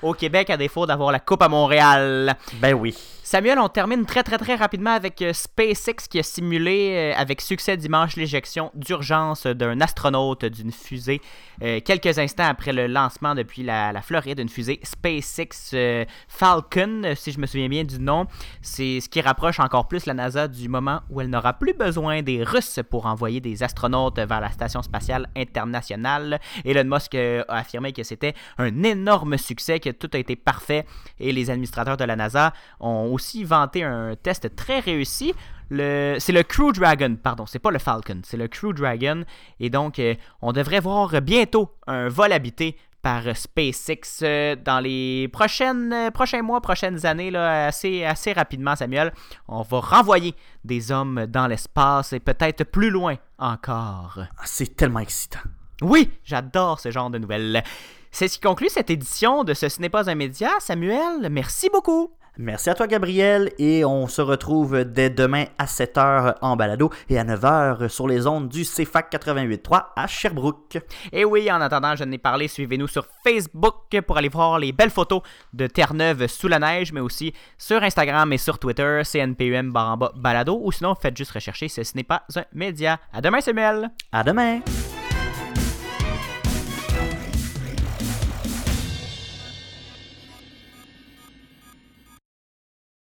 au 0.02 0.12
Québec 0.14 0.50
à 0.50 0.56
défaut 0.56 0.86
d'avoir 0.86 1.10
la 1.12 1.20
coupe 1.20 1.42
à 1.42 1.48
Montréal. 1.48 2.36
Ben 2.60 2.74
oui. 2.74 3.15
Samuel, 3.28 3.58
on 3.58 3.68
termine 3.68 4.06
très 4.06 4.22
très 4.22 4.38
très 4.38 4.54
rapidement 4.54 4.92
avec 4.92 5.20
euh, 5.20 5.32
SpaceX 5.32 6.06
qui 6.08 6.20
a 6.20 6.22
simulé 6.22 6.92
euh, 6.94 7.20
avec 7.20 7.40
succès 7.40 7.76
dimanche 7.76 8.14
l'éjection 8.14 8.70
d'urgence 8.76 9.48
d'un 9.48 9.80
astronaute 9.80 10.44
d'une 10.44 10.70
fusée 10.70 11.20
euh, 11.60 11.80
quelques 11.84 12.20
instants 12.20 12.46
après 12.46 12.72
le 12.72 12.86
lancement 12.86 13.34
depuis 13.34 13.64
la, 13.64 14.00
Floride 14.00 14.38
d'une 14.38 14.48
fusée 14.48 14.78
SpaceX 14.84 16.06
Falcon, 16.28 17.02
si 17.16 17.32
je 17.32 17.40
me 17.40 17.46
souviens 17.46 17.68
bien 17.68 17.82
du 17.82 17.98
nom. 17.98 18.26
C'est 18.62 19.00
ce 19.00 19.08
qui 19.08 19.20
rapproche 19.20 19.58
encore 19.58 19.88
plus 19.88 20.06
la 20.06 20.14
NASA 20.14 20.46
du 20.46 20.68
moment 20.68 21.00
où 21.10 21.20
elle 21.20 21.28
n'aura 21.28 21.54
plus 21.54 21.72
besoin 21.72 22.22
des 22.22 22.44
Russes 22.44 22.78
pour 22.88 23.06
envoyer 23.06 23.40
des 23.40 23.64
astronautes 23.64 24.20
vers 24.20 24.40
la 24.40 24.52
station 24.52 24.82
spatiale 24.82 25.28
internationale. 25.34 26.38
Elon 26.64 26.84
Musk 26.84 27.16
a 27.16 27.42
affirmé 27.48 27.92
que 27.92 28.04
c'était 28.04 28.34
un 28.58 28.84
énorme 28.84 29.36
succès, 29.36 29.80
que 29.80 29.90
tout 29.90 30.10
a 30.12 30.18
été 30.18 30.36
parfait 30.36 30.86
et 31.18 31.32
les 31.32 31.50
administrateurs 31.50 31.96
de 31.96 32.04
la 32.04 32.14
NASA 32.14 32.52
ont 32.78 33.15
aussi 33.16 33.44
vanté 33.44 33.82
un 33.82 34.14
test 34.14 34.54
très 34.54 34.78
réussi. 34.78 35.34
Le, 35.70 36.16
c'est 36.20 36.32
le 36.32 36.44
Crew 36.44 36.70
Dragon, 36.72 37.16
pardon, 37.20 37.44
c'est 37.46 37.58
pas 37.58 37.72
le 37.72 37.80
Falcon, 37.80 38.20
c'est 38.22 38.36
le 38.36 38.46
Crew 38.46 38.72
Dragon. 38.72 39.24
Et 39.58 39.68
donc, 39.68 39.98
euh, 39.98 40.14
on 40.42 40.52
devrait 40.52 40.80
voir 40.80 41.20
bientôt 41.22 41.72
un 41.88 42.08
vol 42.08 42.32
habité 42.32 42.76
par 43.02 43.22
SpaceX 43.34 44.20
euh, 44.22 44.56
dans 44.56 44.80
les 44.80 45.28
prochaines, 45.32 45.92
euh, 45.92 46.10
prochains 46.10 46.42
mois, 46.42 46.60
prochaines 46.60 47.06
années, 47.06 47.30
là, 47.30 47.66
assez, 47.66 48.04
assez 48.04 48.32
rapidement, 48.32 48.76
Samuel. 48.76 49.12
On 49.48 49.62
va 49.62 49.80
renvoyer 49.80 50.34
des 50.64 50.92
hommes 50.92 51.26
dans 51.26 51.46
l'espace 51.46 52.12
et 52.12 52.20
peut-être 52.20 52.64
plus 52.64 52.90
loin 52.90 53.16
encore. 53.38 54.18
Ah, 54.18 54.42
C'est 54.44 54.76
tellement 54.76 55.00
excitant. 55.00 55.40
Oui, 55.82 56.10
j'adore 56.24 56.80
ce 56.80 56.90
genre 56.90 57.10
de 57.10 57.18
nouvelles. 57.18 57.62
C'est 58.10 58.28
ce 58.28 58.34
qui 58.34 58.40
conclut 58.40 58.68
cette 58.70 58.90
édition 58.90 59.44
de 59.44 59.52
Ce, 59.52 59.68
ce 59.68 59.80
n'est 59.80 59.88
pas 59.88 60.08
un 60.08 60.14
média. 60.14 60.50
Samuel, 60.58 61.28
merci 61.30 61.68
beaucoup. 61.72 62.12
Merci 62.38 62.68
à 62.68 62.74
toi, 62.74 62.86
Gabriel, 62.86 63.50
et 63.58 63.84
on 63.84 64.08
se 64.08 64.20
retrouve 64.20 64.84
dès 64.84 65.08
demain 65.08 65.44
à 65.56 65.64
7h 65.64 66.34
en 66.42 66.54
balado 66.54 66.90
et 67.08 67.18
à 67.18 67.24
9h 67.24 67.88
sur 67.88 68.06
les 68.06 68.26
ondes 68.26 68.48
du 68.48 68.64
CFAC 68.64 69.10
88.3 69.12 69.86
à 69.96 70.06
Sherbrooke. 70.06 70.78
Et 71.12 71.24
oui, 71.24 71.50
en 71.50 71.62
attendant, 71.62 71.96
je 71.96 72.04
n'ai 72.04 72.18
parlé, 72.18 72.46
suivez-nous 72.46 72.88
sur 72.88 73.06
Facebook 73.24 73.98
pour 74.06 74.18
aller 74.18 74.28
voir 74.28 74.58
les 74.58 74.72
belles 74.72 74.90
photos 74.90 75.22
de 75.54 75.66
Terre-Neuve 75.66 76.26
sous 76.26 76.48
la 76.48 76.58
neige, 76.58 76.92
mais 76.92 77.00
aussi 77.00 77.32
sur 77.56 77.82
Instagram 77.82 78.30
et 78.34 78.38
sur 78.38 78.58
Twitter, 78.58 79.00
CNPUM 79.10 79.72
baramba 79.72 80.12
balado, 80.14 80.60
ou 80.62 80.70
sinon 80.72 80.94
faites 80.94 81.16
juste 81.16 81.32
rechercher 81.32 81.68
ce, 81.68 81.84
ce 81.84 81.96
n'est 81.96 82.04
pas 82.04 82.24
un 82.36 82.44
média. 82.52 82.98
À 83.14 83.22
demain, 83.22 83.40
Samuel! 83.40 83.90
À 84.12 84.22
demain! 84.22 84.60